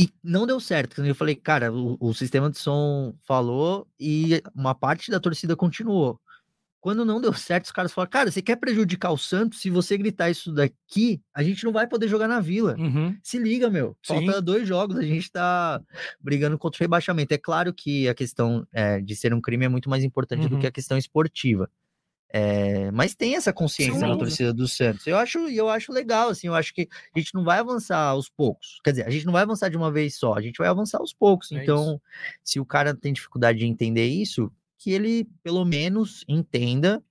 E 0.00 0.08
não 0.24 0.46
deu 0.46 0.58
certo. 0.58 1.04
Eu 1.04 1.14
falei, 1.14 1.34
cara, 1.34 1.70
o, 1.70 1.94
o, 2.00 2.14
sistema 2.14 2.48
de 2.48 2.56
som 2.56 3.14
falou 3.26 3.86
e 4.00 4.42
uma 4.54 4.74
parte 4.74 5.10
da 5.10 5.20
torcida 5.20 5.54
continuou. 5.54 6.18
Quando 6.80 7.04
não 7.04 7.20
deu 7.20 7.34
certo, 7.34 7.66
os 7.66 7.70
caras 7.70 7.92
falaram, 7.92 8.10
cara, 8.10 8.30
você 8.30 8.40
quer 8.40 8.56
prejudicar 8.56 9.10
o 9.10 9.18
Santos? 9.18 9.60
Se 9.60 9.68
você 9.68 9.98
gritar 9.98 10.30
isso 10.30 10.50
daqui, 10.50 11.20
a 11.34 11.42
gente 11.42 11.62
não 11.64 11.72
vai 11.72 11.86
poder 11.86 12.08
jogar 12.08 12.26
na 12.26 12.40
Vila. 12.40 12.74
Uhum. 12.78 13.14
Se 13.22 13.38
liga, 13.38 13.68
meu. 13.68 13.94
Falta 14.02 14.32
Sim. 14.32 14.42
dois 14.42 14.66
jogos, 14.66 14.96
a 14.96 15.02
gente 15.02 15.30
tá 15.30 15.82
brigando 16.18 16.56
contra 16.56 16.78
o 16.78 16.82
rebaixamento. 16.82 17.34
É 17.34 17.38
claro 17.38 17.74
que 17.74 18.08
a 18.08 18.14
questão 18.14 18.66
é, 18.72 19.02
de 19.02 19.14
ser 19.14 19.34
um 19.34 19.40
crime 19.42 19.66
é 19.66 19.68
muito 19.68 19.90
mais 19.90 20.02
importante 20.02 20.44
uhum. 20.44 20.48
do 20.48 20.58
que 20.58 20.66
a 20.66 20.72
questão 20.72 20.96
esportiva. 20.96 21.68
É, 22.32 22.90
mas 22.92 23.14
tem 23.14 23.34
essa 23.34 23.52
consciência 23.52 24.06
na 24.06 24.16
torcida 24.16 24.52
do 24.52 24.68
Santos. 24.68 25.06
Eu 25.06 25.16
acho, 25.16 25.38
eu 25.48 25.68
acho 25.68 25.92
legal, 25.92 26.28
assim, 26.28 26.46
eu 26.46 26.54
acho 26.54 26.72
que 26.72 26.88
a 27.14 27.18
gente 27.18 27.34
não 27.34 27.42
vai 27.42 27.58
avançar 27.58 27.98
aos 27.98 28.28
poucos. 28.28 28.78
Quer 28.84 28.90
dizer, 28.90 29.06
a 29.06 29.10
gente 29.10 29.26
não 29.26 29.32
vai 29.32 29.42
avançar 29.42 29.68
de 29.68 29.76
uma 29.76 29.90
vez 29.90 30.16
só, 30.16 30.34
a 30.34 30.40
gente 30.40 30.58
vai 30.58 30.68
avançar 30.68 30.98
aos 30.98 31.12
poucos. 31.12 31.50
É 31.50 31.56
então, 31.56 31.94
isso. 31.94 32.00
se 32.44 32.60
o 32.60 32.64
cara 32.64 32.94
tem 32.94 33.12
dificuldade 33.12 33.58
de 33.58 33.66
entender 33.66 34.06
isso, 34.06 34.50
que 34.78 34.92
ele 34.92 35.28
pelo 35.42 35.64
menos 35.64 36.24
entenda 36.28 37.02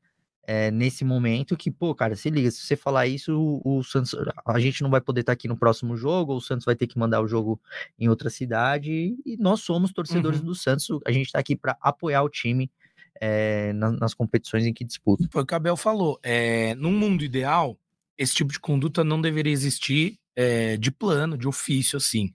é, 0.47 0.71
nesse 0.71 1.05
momento 1.05 1.55
que, 1.55 1.69
pô, 1.69 1.93
cara, 1.93 2.15
se 2.15 2.27
liga, 2.29 2.49
se 2.49 2.61
você 2.61 2.75
falar 2.75 3.05
isso, 3.05 3.61
o, 3.63 3.77
o 3.77 3.83
Santos, 3.83 4.15
a 4.47 4.59
gente 4.59 4.81
não 4.81 4.89
vai 4.89 4.99
poder 4.99 5.19
estar 5.19 5.33
aqui 5.33 5.47
no 5.47 5.55
próximo 5.55 5.95
jogo, 5.95 6.31
ou 6.31 6.39
o 6.39 6.41
Santos 6.41 6.65
vai 6.65 6.75
ter 6.75 6.87
que 6.87 6.97
mandar 6.97 7.21
o 7.21 7.27
jogo 7.27 7.61
em 7.99 8.09
outra 8.09 8.31
cidade, 8.31 9.15
e 9.23 9.37
nós 9.37 9.61
somos 9.61 9.93
torcedores 9.93 10.39
uhum. 10.39 10.47
do 10.47 10.55
Santos, 10.55 10.87
a 11.05 11.11
gente 11.11 11.27
está 11.27 11.37
aqui 11.37 11.55
para 11.55 11.77
apoiar 11.79 12.23
o 12.23 12.29
time 12.29 12.71
é, 13.19 13.73
nas, 13.73 13.99
nas, 13.99 14.13
competições 14.13 14.65
em 14.65 14.73
que 14.73 14.85
disputa. 14.85 15.27
Foi 15.31 15.43
o 15.43 15.45
que 15.45 15.53
o 15.53 15.57
Abel 15.57 15.77
falou. 15.77 16.19
É, 16.23 16.73
num 16.75 16.91
mundo 16.91 17.23
ideal, 17.23 17.77
esse 18.17 18.33
tipo 18.33 18.51
de 18.51 18.59
conduta 18.59 19.03
não 19.03 19.21
deveria 19.21 19.53
existir 19.53 20.19
é, 20.35 20.77
de 20.77 20.91
plano, 20.91 21.37
de 21.37 21.47
ofício, 21.47 21.97
assim. 21.97 22.33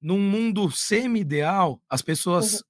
Num 0.00 0.18
mundo 0.18 0.70
semi-ideal, 0.70 1.80
as 1.88 2.02
pessoas 2.02 2.54
uhum. 2.54 2.60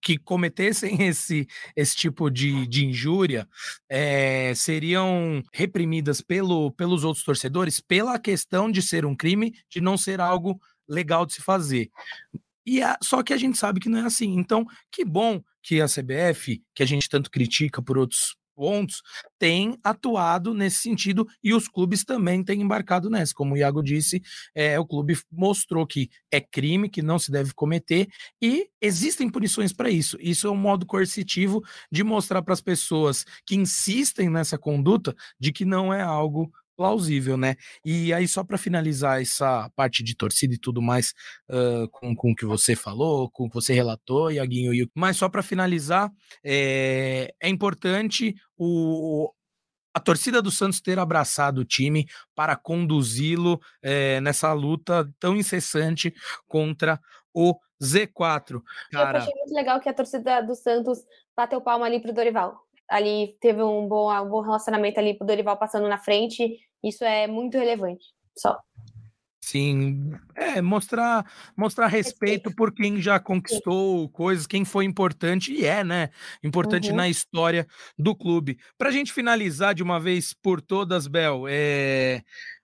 que 0.00 0.18
cometessem 0.18 1.02
esse, 1.06 1.48
esse 1.74 1.96
tipo 1.96 2.30
de, 2.30 2.66
de 2.66 2.86
injúria 2.86 3.48
é, 3.88 4.52
seriam 4.54 5.42
reprimidas 5.52 6.20
pelo, 6.20 6.70
pelos 6.72 7.02
outros 7.04 7.24
torcedores 7.24 7.80
pela 7.80 8.18
questão 8.18 8.70
de 8.70 8.82
ser 8.82 9.04
um 9.04 9.16
crime, 9.16 9.54
de 9.68 9.80
não 9.80 9.98
ser 9.98 10.20
algo 10.20 10.60
legal 10.88 11.26
de 11.26 11.34
se 11.34 11.42
fazer. 11.42 11.90
E 12.64 12.82
a, 12.82 12.96
só 13.02 13.22
que 13.22 13.32
a 13.32 13.36
gente 13.36 13.58
sabe 13.58 13.80
que 13.80 13.88
não 13.88 13.98
é 13.98 14.02
assim. 14.02 14.34
Então, 14.38 14.64
que 14.92 15.04
bom 15.04 15.42
que 15.62 15.80
a 15.80 15.86
CBF, 15.86 16.62
que 16.74 16.82
a 16.82 16.86
gente 16.86 17.08
tanto 17.08 17.30
critica 17.30 17.82
por 17.82 17.98
outros 17.98 18.36
pontos, 18.60 19.00
tem 19.38 19.78
atuado 19.82 20.52
nesse 20.52 20.82
sentido 20.82 21.26
e 21.42 21.54
os 21.54 21.66
clubes 21.66 22.04
também 22.04 22.44
têm 22.44 22.60
embarcado 22.60 23.08
nessa. 23.08 23.32
Como 23.32 23.54
o 23.54 23.56
Iago 23.56 23.82
disse, 23.82 24.20
é, 24.54 24.78
o 24.78 24.84
clube 24.84 25.18
mostrou 25.32 25.86
que 25.86 26.10
é 26.30 26.42
crime, 26.42 26.90
que 26.90 27.00
não 27.00 27.18
se 27.18 27.30
deve 27.30 27.54
cometer 27.54 28.06
e 28.40 28.68
existem 28.78 29.30
punições 29.30 29.72
para 29.72 29.88
isso. 29.88 30.18
Isso 30.20 30.46
é 30.46 30.50
um 30.50 30.56
modo 30.56 30.84
coercitivo 30.84 31.62
de 31.90 32.04
mostrar 32.04 32.42
para 32.42 32.52
as 32.52 32.60
pessoas 32.60 33.24
que 33.46 33.56
insistem 33.56 34.28
nessa 34.28 34.58
conduta 34.58 35.14
de 35.38 35.52
que 35.52 35.64
não 35.64 35.92
é 35.92 36.02
algo 36.02 36.52
plausível, 36.80 37.36
né? 37.36 37.56
E 37.84 38.10
aí, 38.10 38.26
só 38.26 38.42
para 38.42 38.56
finalizar 38.56 39.20
essa 39.20 39.70
parte 39.76 40.02
de 40.02 40.16
torcida 40.16 40.54
e 40.54 40.58
tudo 40.58 40.80
mais, 40.80 41.12
uh, 41.50 41.86
com, 41.90 42.16
com 42.16 42.30
o 42.32 42.34
que 42.34 42.46
você 42.46 42.74
falou, 42.74 43.30
com 43.30 43.44
o 43.44 43.48
que 43.50 43.54
você 43.54 43.74
relatou, 43.74 44.30
Iaguinho, 44.30 44.72
e 44.72 44.90
mas 44.94 45.18
só 45.18 45.28
para 45.28 45.42
finalizar, 45.42 46.10
é, 46.42 47.34
é 47.38 47.50
importante 47.50 48.34
o, 48.56 49.30
a 49.92 50.00
torcida 50.00 50.40
do 50.40 50.50
Santos 50.50 50.80
ter 50.80 50.98
abraçado 50.98 51.58
o 51.60 51.66
time 51.66 52.06
para 52.34 52.56
conduzi-lo 52.56 53.60
é, 53.82 54.18
nessa 54.22 54.50
luta 54.54 55.06
tão 55.20 55.36
incessante 55.36 56.14
contra 56.48 56.98
o 57.34 57.54
Z4. 57.78 58.62
Cara... 58.90 59.18
Eu 59.18 59.22
achei 59.22 59.34
muito 59.34 59.54
legal 59.54 59.80
que 59.80 59.88
a 59.90 59.92
torcida 59.92 60.40
do 60.40 60.54
Santos 60.54 60.98
bateu 61.36 61.60
palma 61.60 61.84
ali 61.84 62.00
pro 62.00 62.14
Dorival. 62.14 62.58
Ali 62.88 63.36
teve 63.38 63.62
um 63.62 63.86
bom, 63.86 64.10
um 64.10 64.28
bom 64.30 64.40
relacionamento 64.40 64.98
ali 64.98 65.12
pro 65.12 65.26
Dorival 65.26 65.58
passando 65.58 65.86
na 65.86 65.98
frente 65.98 66.58
isso 66.82 67.04
é 67.04 67.26
muito 67.26 67.58
relevante. 67.58 68.04
Só. 68.36 68.58
Sim, 69.42 70.12
é 70.36 70.60
mostrar 70.60 71.24
mostrar 71.56 71.86
respeito, 71.88 72.44
respeito. 72.44 72.56
por 72.56 72.72
quem 72.72 73.00
já 73.00 73.18
conquistou 73.18 74.02
Sim. 74.02 74.12
coisas, 74.12 74.46
quem 74.46 74.64
foi 74.64 74.84
importante 74.84 75.52
e 75.52 75.64
é, 75.64 75.82
né? 75.82 76.10
Importante 76.44 76.90
uhum. 76.90 76.96
na 76.96 77.08
história 77.08 77.66
do 77.98 78.14
clube. 78.14 78.58
Para 78.78 78.90
a 78.90 78.92
gente 78.92 79.12
finalizar 79.12 79.74
de 79.74 79.82
uma 79.82 79.98
vez 79.98 80.34
por 80.34 80.60
todas, 80.60 81.06
Bel, 81.06 81.46
é 81.48 82.22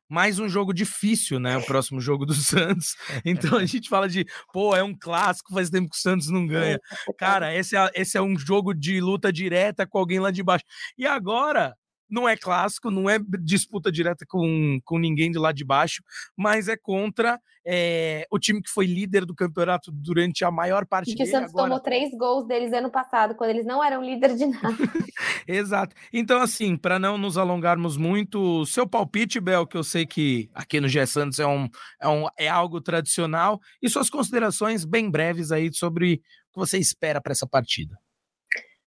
mais 0.08 0.38
um 0.38 0.48
jogo 0.48 0.72
difícil, 0.72 1.40
né? 1.40 1.56
O 1.56 1.64
próximo 1.64 2.00
jogo 2.00 2.24
do 2.24 2.34
Santos. 2.34 2.94
Então 3.24 3.58
a 3.58 3.64
gente 3.64 3.88
fala 3.88 4.08
de, 4.08 4.24
pô, 4.52 4.76
é 4.76 4.82
um 4.82 4.96
clássico, 4.96 5.52
faz 5.52 5.70
tempo 5.70 5.90
que 5.90 5.96
o 5.96 6.00
Santos 6.00 6.28
não 6.28 6.46
ganha. 6.46 6.78
Cara, 7.18 7.54
esse 7.54 7.76
é, 7.76 7.90
esse 7.94 8.16
é 8.16 8.22
um 8.22 8.38
jogo 8.38 8.72
de 8.72 9.00
luta 9.00 9.32
direta 9.32 9.86
com 9.86 9.98
alguém 9.98 10.20
lá 10.20 10.30
de 10.30 10.42
baixo. 10.42 10.64
E 10.96 11.06
agora 11.06 11.74
não 12.08 12.28
é 12.28 12.36
clássico, 12.36 12.90
não 12.90 13.08
é 13.08 13.18
disputa 13.40 13.90
direta 13.90 14.24
com, 14.26 14.78
com 14.84 14.98
ninguém 14.98 15.30
de 15.30 15.38
lá 15.38 15.52
de 15.52 15.64
baixo, 15.64 16.02
mas 16.36 16.68
é 16.68 16.76
contra 16.76 17.40
é, 17.68 18.24
o 18.30 18.38
time 18.38 18.62
que 18.62 18.70
foi 18.70 18.86
líder 18.86 19.24
do 19.24 19.34
campeonato 19.34 19.90
durante 19.90 20.44
a 20.44 20.50
maior 20.52 20.86
parte 20.86 21.10
e 21.10 21.14
que 21.16 21.24
o 21.24 21.26
Santos 21.26 21.50
agora... 21.50 21.64
tomou 21.64 21.80
três 21.80 22.10
gols 22.16 22.46
deles 22.46 22.72
ano 22.72 22.90
passado, 22.90 23.34
quando 23.34 23.50
eles 23.50 23.66
não 23.66 23.82
eram 23.82 24.02
líder 24.04 24.36
de 24.36 24.46
nada. 24.46 24.76
Exato. 25.48 25.94
Então, 26.12 26.40
assim, 26.40 26.76
para 26.76 26.98
não 26.98 27.18
nos 27.18 27.36
alongarmos 27.36 27.96
muito, 27.96 28.64
seu 28.66 28.86
palpite, 28.86 29.40
Bel, 29.40 29.66
que 29.66 29.76
eu 29.76 29.82
sei 29.82 30.06
que 30.06 30.48
aqui 30.54 30.80
no 30.80 30.88
GE 30.88 31.04
Santos 31.08 31.40
é, 31.40 31.46
um, 31.46 31.68
é, 32.00 32.08
um, 32.08 32.26
é 32.38 32.48
algo 32.48 32.80
tradicional, 32.80 33.60
e 33.82 33.88
suas 33.88 34.08
considerações 34.08 34.84
bem 34.84 35.10
breves 35.10 35.50
aí 35.50 35.72
sobre 35.72 36.14
o 36.14 36.52
que 36.52 36.56
você 36.56 36.78
espera 36.78 37.20
para 37.20 37.32
essa 37.32 37.48
partida. 37.48 37.98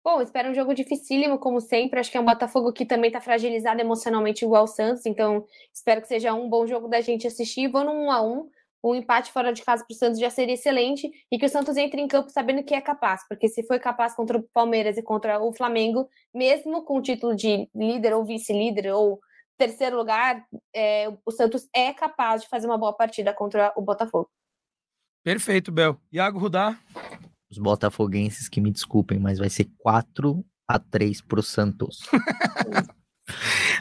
Bom, 0.05 0.21
espero 0.21 0.51
um 0.51 0.55
jogo 0.55 0.75
dificílimo, 0.75 1.39
como 1.39 1.61
sempre. 1.61 2.01
Acho 2.01 2.11
que 2.11 2.17
é 2.17 2.21
um 2.21 2.25
Botafogo 2.25 2.73
que 2.73 2.85
também 2.85 3.09
está 3.09 3.21
fragilizado 3.21 3.81
emocionalmente 3.81 4.45
igual 4.45 4.65
o 4.65 4.67
Santos, 4.69 5.07
então 5.07 5.47
espero 5.73 6.01
que 6.03 6.09
seja 6.09 6.35
um 6.35 6.49
bom 6.49 6.67
jogo 6.67 6.89
da 6.89 7.01
gente 7.01 7.27
assistir. 7.27 7.69
Vou 7.69 7.85
no 7.85 7.93
1 7.93 8.11
a 8.11 8.23
1 8.23 8.51
um 8.85 8.97
empate 8.97 9.31
fora 9.31 9.53
de 9.53 9.63
casa 9.63 9.85
para 9.87 9.95
o 9.95 9.97
Santos 9.97 10.19
já 10.19 10.29
seria 10.29 10.55
excelente 10.55 11.09
e 11.31 11.39
que 11.39 11.47
o 11.47 11.49
Santos 11.49 11.77
entre 11.77 12.01
em 12.01 12.09
campo 12.09 12.31
sabendo 12.31 12.65
que 12.65 12.75
é 12.75 12.81
capaz, 12.81 13.27
porque 13.29 13.49
se 13.49 13.63
foi 13.63 13.79
capaz 13.79 14.13
contra 14.13 14.37
o 14.37 14.43
Palmeiras 14.43 14.97
e 14.97 15.03
contra 15.03 15.41
o 15.41 15.53
Flamengo, 15.53 16.09
mesmo 16.35 16.85
com 16.85 16.99
o 16.99 17.03
título 17.03 17.37
de 17.37 17.69
líder 17.73 18.13
ou 18.13 18.25
vice-líder 18.25 18.93
ou 18.93 19.21
terceiro 19.57 19.97
lugar, 19.97 20.45
é, 20.75 21.09
o 21.25 21.31
Santos 21.31 21.69
é 21.73 21.93
capaz 21.93 22.43
de 22.43 22.49
fazer 22.49 22.67
uma 22.67 22.79
boa 22.79 22.93
partida 22.93 23.33
contra 23.33 23.73
o 23.77 23.83
Botafogo. 23.83 24.29
Perfeito, 25.23 25.71
Bel. 25.71 25.97
Iago 26.13 26.41
Rudá 26.41 26.77
os 27.53 27.59
botafoguenses 27.59 28.49
que 28.49 28.61
me 28.61 28.71
desculpem, 28.71 29.19
mas 29.19 29.39
vai 29.39 29.51
ser 29.51 29.71
4 29.79 30.45
a 30.67 30.79
3 30.79 31.21
pro 31.21 31.43
Santos. 31.43 32.01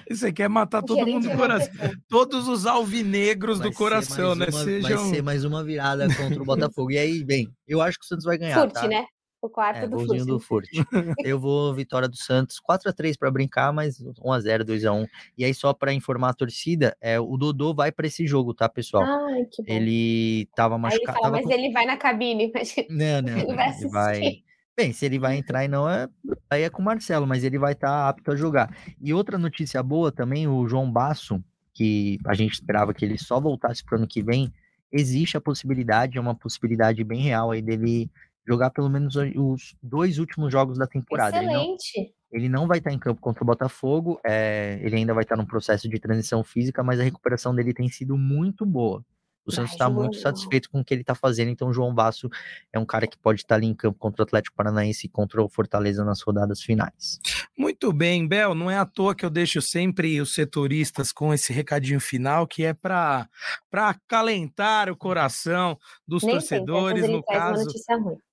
Você 0.10 0.32
quer 0.32 0.50
matar 0.50 0.84
todo 0.84 1.08
mundo 1.08 1.30
do 1.30 1.38
coração. 1.38 1.74
Todos 2.10 2.50
os 2.50 2.66
alvinegros 2.66 3.60
vai 3.60 3.70
do 3.70 3.76
coração, 3.76 4.36
né? 4.36 4.48
Uma, 4.52 4.64
Sejam... 4.64 4.98
Vai 4.98 5.10
ser 5.10 5.24
mais 5.24 5.46
uma 5.46 5.64
virada 5.64 6.14
contra 6.16 6.42
o 6.42 6.46
Botafogo. 6.46 6.92
E 6.92 6.98
aí, 6.98 7.24
bem, 7.24 7.50
eu 7.66 7.82
acho 7.82 7.98
que 7.98 8.04
o 8.04 8.08
Santos 8.08 8.26
vai 8.26 8.38
ganhar. 8.38 8.60
Furte, 8.60 8.74
tá? 8.74 8.88
né? 8.88 9.06
O 9.42 9.50
quarto 9.50 9.86
é, 9.86 9.88
do 9.88 9.98
golzinho 9.98 10.26
do 10.26 10.40
Furt. 10.40 10.70
Eu 11.26 11.40
vou 11.40 11.74
vitória 11.74 12.08
do 12.08 12.16
Santos, 12.16 12.60
4 12.60 12.90
a 12.90 12.94
3 12.94 13.18
para 13.18 13.32
brincar, 13.32 13.74
mas 13.74 14.00
1 14.00 14.32
a 14.32 14.40
0, 14.40 14.64
2 14.64 14.86
a 14.86 14.94
1. 14.94 15.08
E 15.36 15.44
aí 15.44 15.54
só 15.54 15.74
para 15.74 15.92
informar 15.92 16.30
a 16.30 16.34
torcida, 16.34 16.96
é 17.02 17.20
o 17.20 17.36
Dodô 17.38 17.74
vai 17.74 17.92
para 17.92 18.06
esse 18.06 18.28
jogo, 18.28 18.54
tá, 18.54 18.70
pessoal? 18.70 19.04
Ai, 19.04 19.46
que 19.52 19.64
bom. 19.64 19.74
Ele 19.74 20.48
tava 20.56 20.78
machucado. 20.78 21.18
Ele 21.18 21.22
fala, 21.22 21.32
mas 21.32 21.46
com... 21.46 21.52
ele 21.52 21.72
vai 21.72 21.86
na 21.86 21.98
cabine, 21.98 22.52
mas 22.54 22.76
não, 22.88 23.22
não, 23.24 23.38
ele 23.40 23.56
vai, 23.56 23.70
ele 23.76 23.90
vai... 23.90 24.44
Bem, 24.78 24.94
se 24.94 25.06
ele 25.06 25.18
vai 25.18 25.38
entrar 25.38 25.66
e 25.66 25.68
não 25.68 25.90
é, 25.90 26.08
aí 26.50 26.62
é 26.62 26.70
com 26.70 26.82
o 26.82 26.86
Marcelo, 26.86 27.26
mas 27.26 27.44
ele 27.44 27.58
vai 27.58 27.74
estar 27.74 27.88
tá 27.88 28.10
apto 28.10 28.32
a 28.32 28.36
jogar. 28.36 28.76
E 29.02 29.12
outra 29.12 29.38
notícia 29.38 29.82
boa 29.82 30.12
também, 30.12 30.48
o 30.48 30.68
João 30.68 30.90
Basso, 30.90 31.44
que 31.74 32.20
a 32.26 32.34
gente 32.36 32.54
esperava 32.54 32.94
que 32.94 33.04
ele 33.04 33.18
só 33.18 33.40
voltasse 33.40 33.84
para 33.84 33.96
o 33.96 33.98
ano 33.98 34.08
que 34.08 34.22
vem, 34.22 34.54
existe 34.92 35.36
a 35.36 35.42
possibilidade, 35.42 36.18
é 36.18 36.22
uma 36.22 36.36
possibilidade 36.36 37.04
bem 37.04 37.22
real 37.22 37.52
aí 37.52 37.62
dele 37.62 38.10
jogar 38.48 38.70
pelo 38.72 38.90
menos 38.90 39.16
os 39.16 39.76
dois 39.82 40.18
últimos 40.20 40.52
jogos 40.52 40.78
da 40.78 40.88
temporada. 40.88 41.38
Excelente. 41.38 41.92
Ele 41.96 42.08
não, 42.08 42.40
ele 42.40 42.50
não 42.50 42.68
vai 42.68 42.80
estar 42.80 42.92
em 42.92 43.00
campo 43.00 43.22
contra 43.22 43.44
o 43.44 43.48
Botafogo, 43.48 44.20
é, 44.26 44.80
ele 44.82 44.96
ainda 44.96 45.14
vai 45.14 45.24
estar 45.24 45.36
num 45.36 45.46
processo 45.46 45.88
de 45.90 46.00
transição 46.00 46.44
física, 46.44 46.84
mas 46.84 47.00
a 47.00 47.04
recuperação 47.04 47.54
dele 47.54 47.74
tem 47.74 47.90
sido 47.90 48.18
muito 48.18 48.66
boa. 48.66 49.04
O 49.46 49.52
Santos 49.52 49.72
está 49.72 49.90
muito 49.90 50.18
satisfeito 50.18 50.70
com 50.70 50.82
o 50.82 50.86
que 50.86 50.94
ele 50.94 51.02
está 51.02 51.16
fazendo, 51.16 51.50
então 51.50 51.70
o 51.70 51.74
João 51.74 51.94
Basso 51.94 52.30
é 52.72 52.78
um 52.78 52.86
cara 52.86 53.08
que 53.08 53.18
pode 53.18 53.42
estar 53.42 53.56
ali 53.56 53.66
em 53.66 53.74
campo 53.74 53.98
contra 53.98 54.22
o 54.22 54.26
Atlético 54.26 54.56
Paranaense 54.56 55.08
e 55.08 55.10
contra 55.10 55.42
o 55.44 55.50
Fortaleza 55.50 56.06
nas 56.06 56.22
rodadas 56.22 56.62
finais. 56.62 57.20
Muito 57.58 57.92
bem, 57.92 58.28
Bel, 58.28 58.54
não 58.54 58.70
é 58.70 58.78
à 58.78 58.86
toa 58.86 59.16
que 59.16 59.26
eu 59.26 59.32
deixo 59.32 59.60
sempre 59.60 60.22
os 60.22 60.36
setoristas 60.36 61.12
com 61.12 61.34
esse 61.34 61.52
recadinho 61.52 62.00
final, 62.00 62.46
que 62.46 62.64
é 62.64 62.74
para 62.74 63.28
acalentar 63.72 64.90
o 64.92 64.96
coração 64.96 65.78
dos 66.08 66.22
Nem 66.22 66.34
torcedores, 66.34 67.10
no 67.10 67.24
caso. 67.24 67.66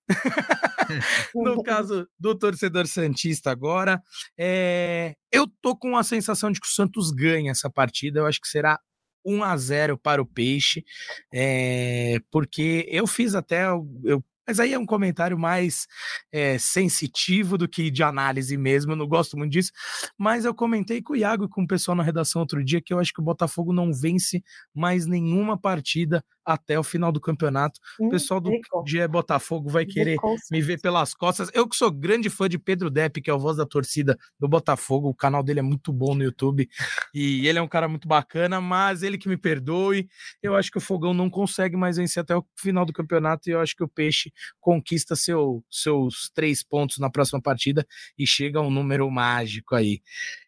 no 1.34 1.62
caso 1.62 2.08
do 2.18 2.34
torcedor 2.34 2.86
Santista 2.86 3.50
agora, 3.50 4.02
é, 4.36 5.14
eu 5.30 5.46
tô 5.60 5.76
com 5.76 5.96
a 5.96 6.02
sensação 6.02 6.50
de 6.50 6.60
que 6.60 6.66
o 6.66 6.70
Santos 6.70 7.10
ganha 7.10 7.50
essa 7.50 7.70
partida. 7.70 8.20
Eu 8.20 8.26
acho 8.26 8.40
que 8.40 8.48
será 8.48 8.78
1 9.24 9.42
a 9.42 9.56
0 9.56 9.98
para 9.98 10.22
o 10.22 10.26
Peixe, 10.26 10.84
é, 11.32 12.18
porque 12.30 12.86
eu 12.88 13.06
fiz 13.06 13.34
até, 13.34 13.66
eu 14.04 14.24
mas 14.48 14.58
aí 14.58 14.72
é 14.72 14.78
um 14.78 14.86
comentário 14.86 15.38
mais 15.38 15.86
é, 16.32 16.56
sensitivo 16.56 17.58
do 17.58 17.68
que 17.68 17.90
de 17.90 18.02
análise 18.02 18.56
mesmo. 18.56 18.92
Eu 18.92 18.96
não 18.96 19.06
gosto 19.06 19.36
muito 19.36 19.52
disso. 19.52 19.70
Mas 20.16 20.46
eu 20.46 20.54
comentei 20.54 21.02
com 21.02 21.12
o 21.12 21.16
Iago 21.16 21.44
e 21.44 21.48
com 21.48 21.64
o 21.64 21.66
pessoal 21.66 21.94
na 21.94 22.02
redação 22.02 22.40
outro 22.40 22.64
dia 22.64 22.80
que 22.80 22.94
eu 22.94 22.98
acho 22.98 23.12
que 23.12 23.20
o 23.20 23.24
Botafogo 23.24 23.74
não 23.74 23.92
vence 23.92 24.42
mais 24.74 25.04
nenhuma 25.04 25.58
partida 25.58 26.24
até 26.48 26.78
o 26.78 26.82
final 26.82 27.12
do 27.12 27.20
campeonato. 27.20 27.78
Hum, 28.00 28.06
o 28.06 28.10
pessoal 28.10 28.40
do 28.40 28.50
GE 28.86 29.06
Botafogo 29.06 29.68
vai 29.68 29.84
querer 29.84 30.16
me 30.50 30.62
ver 30.62 30.80
pelas 30.80 31.12
costas. 31.12 31.50
Eu 31.52 31.68
que 31.68 31.76
sou 31.76 31.90
grande 31.90 32.30
fã 32.30 32.48
de 32.48 32.58
Pedro 32.58 32.88
Depp, 32.88 33.20
que 33.20 33.28
é 33.28 33.34
o 33.34 33.38
voz 33.38 33.58
da 33.58 33.66
torcida 33.66 34.16
do 34.40 34.48
Botafogo. 34.48 35.10
O 35.10 35.14
canal 35.14 35.42
dele 35.42 35.60
é 35.60 35.62
muito 35.62 35.92
bom 35.92 36.14
no 36.14 36.24
YouTube. 36.24 36.66
E 37.12 37.46
ele 37.46 37.58
é 37.58 37.62
um 37.62 37.68
cara 37.68 37.86
muito 37.86 38.08
bacana, 38.08 38.62
mas 38.62 39.02
ele 39.02 39.18
que 39.18 39.28
me 39.28 39.36
perdoe. 39.36 40.08
Eu 40.42 40.56
acho 40.56 40.70
que 40.70 40.78
o 40.78 40.80
Fogão 40.80 41.12
não 41.12 41.28
consegue 41.28 41.76
mais 41.76 41.98
vencer 41.98 42.22
até 42.22 42.34
o 42.34 42.42
final 42.56 42.86
do 42.86 42.94
campeonato. 42.94 43.50
E 43.50 43.52
eu 43.52 43.60
acho 43.60 43.76
que 43.76 43.84
o 43.84 43.88
Peixe 43.88 44.32
conquista 44.60 45.16
seu, 45.16 45.64
seus 45.70 46.30
três 46.34 46.62
pontos 46.62 46.98
na 46.98 47.10
próxima 47.10 47.40
partida 47.40 47.86
e 48.18 48.26
chega 48.26 48.58
a 48.58 48.62
um 48.62 48.70
número 48.70 49.10
mágico 49.10 49.74
aí. 49.74 50.00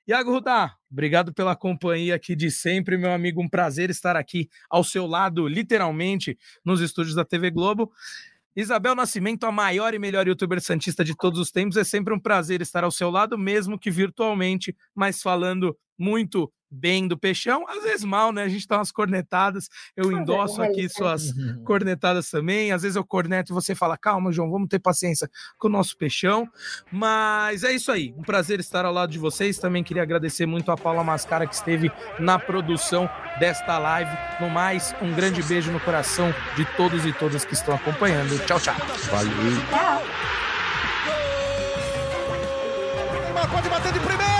Iago 0.06 0.32
Rudá, 0.32 0.74
obrigado 0.90 1.32
pela 1.32 1.54
companhia 1.54 2.14
aqui 2.14 2.34
de 2.34 2.50
sempre, 2.50 2.98
meu 2.98 3.12
amigo. 3.12 3.40
Um 3.40 3.48
prazer 3.48 3.90
estar 3.90 4.16
aqui 4.16 4.48
ao 4.68 4.82
seu 4.82 5.06
lado, 5.06 5.46
literalmente, 5.46 6.36
nos 6.64 6.80
estúdios 6.80 7.14
da 7.14 7.24
TV 7.24 7.50
Globo. 7.50 7.92
Isabel 8.56 8.94
Nascimento, 8.96 9.44
a 9.44 9.52
maior 9.52 9.94
e 9.94 9.98
melhor 9.98 10.26
youtuber 10.26 10.60
santista 10.60 11.04
de 11.04 11.14
todos 11.14 11.38
os 11.38 11.50
tempos. 11.50 11.76
É 11.76 11.84
sempre 11.84 12.12
um 12.12 12.18
prazer 12.18 12.60
estar 12.60 12.82
ao 12.82 12.90
seu 12.90 13.10
lado, 13.10 13.38
mesmo 13.38 13.78
que 13.78 13.90
virtualmente, 13.90 14.76
mas 14.94 15.22
falando 15.22 15.76
muito 15.96 16.52
bem 16.70 17.08
do 17.08 17.18
Peixão, 17.18 17.66
às 17.68 17.82
vezes 17.82 18.04
mal, 18.04 18.32
né? 18.32 18.42
A 18.42 18.48
gente 18.48 18.66
dá 18.66 18.78
umas 18.78 18.92
cornetadas, 18.92 19.68
eu 19.96 20.12
endosso 20.12 20.62
aqui 20.62 20.88
suas 20.88 21.30
uhum. 21.30 21.64
cornetadas 21.64 22.30
também. 22.30 22.72
Às 22.72 22.82
vezes 22.82 22.96
eu 22.96 23.04
corneto 23.04 23.52
e 23.52 23.54
você 23.54 23.74
fala, 23.74 23.96
calma, 23.96 24.30
João, 24.30 24.50
vamos 24.50 24.68
ter 24.68 24.78
paciência 24.78 25.28
com 25.58 25.68
o 25.68 25.70
nosso 25.70 25.96
Peixão. 25.96 26.48
Mas 26.92 27.64
é 27.64 27.72
isso 27.72 27.90
aí, 27.90 28.14
um 28.16 28.22
prazer 28.22 28.60
estar 28.60 28.84
ao 28.84 28.92
lado 28.92 29.10
de 29.10 29.18
vocês. 29.18 29.58
Também 29.58 29.82
queria 29.82 30.02
agradecer 30.02 30.46
muito 30.46 30.70
a 30.70 30.76
Paula 30.76 31.02
Mascara 31.02 31.46
que 31.46 31.54
esteve 31.54 31.90
na 32.18 32.38
produção 32.38 33.10
desta 33.38 33.78
live. 33.78 34.10
No 34.40 34.48
mais, 34.48 34.94
um 35.02 35.12
grande 35.12 35.42
beijo 35.42 35.72
no 35.72 35.80
coração 35.80 36.32
de 36.56 36.64
todos 36.76 37.04
e 37.04 37.12
todas 37.12 37.44
que 37.44 37.54
estão 37.54 37.74
acompanhando. 37.74 38.38
Tchau, 38.46 38.60
tchau. 38.60 38.76
Valeu. 39.10 39.32
Tchau. 39.70 40.02
Pode 43.50 43.68
bater 43.68 43.92
de 43.92 44.00
primeira. 44.00 44.39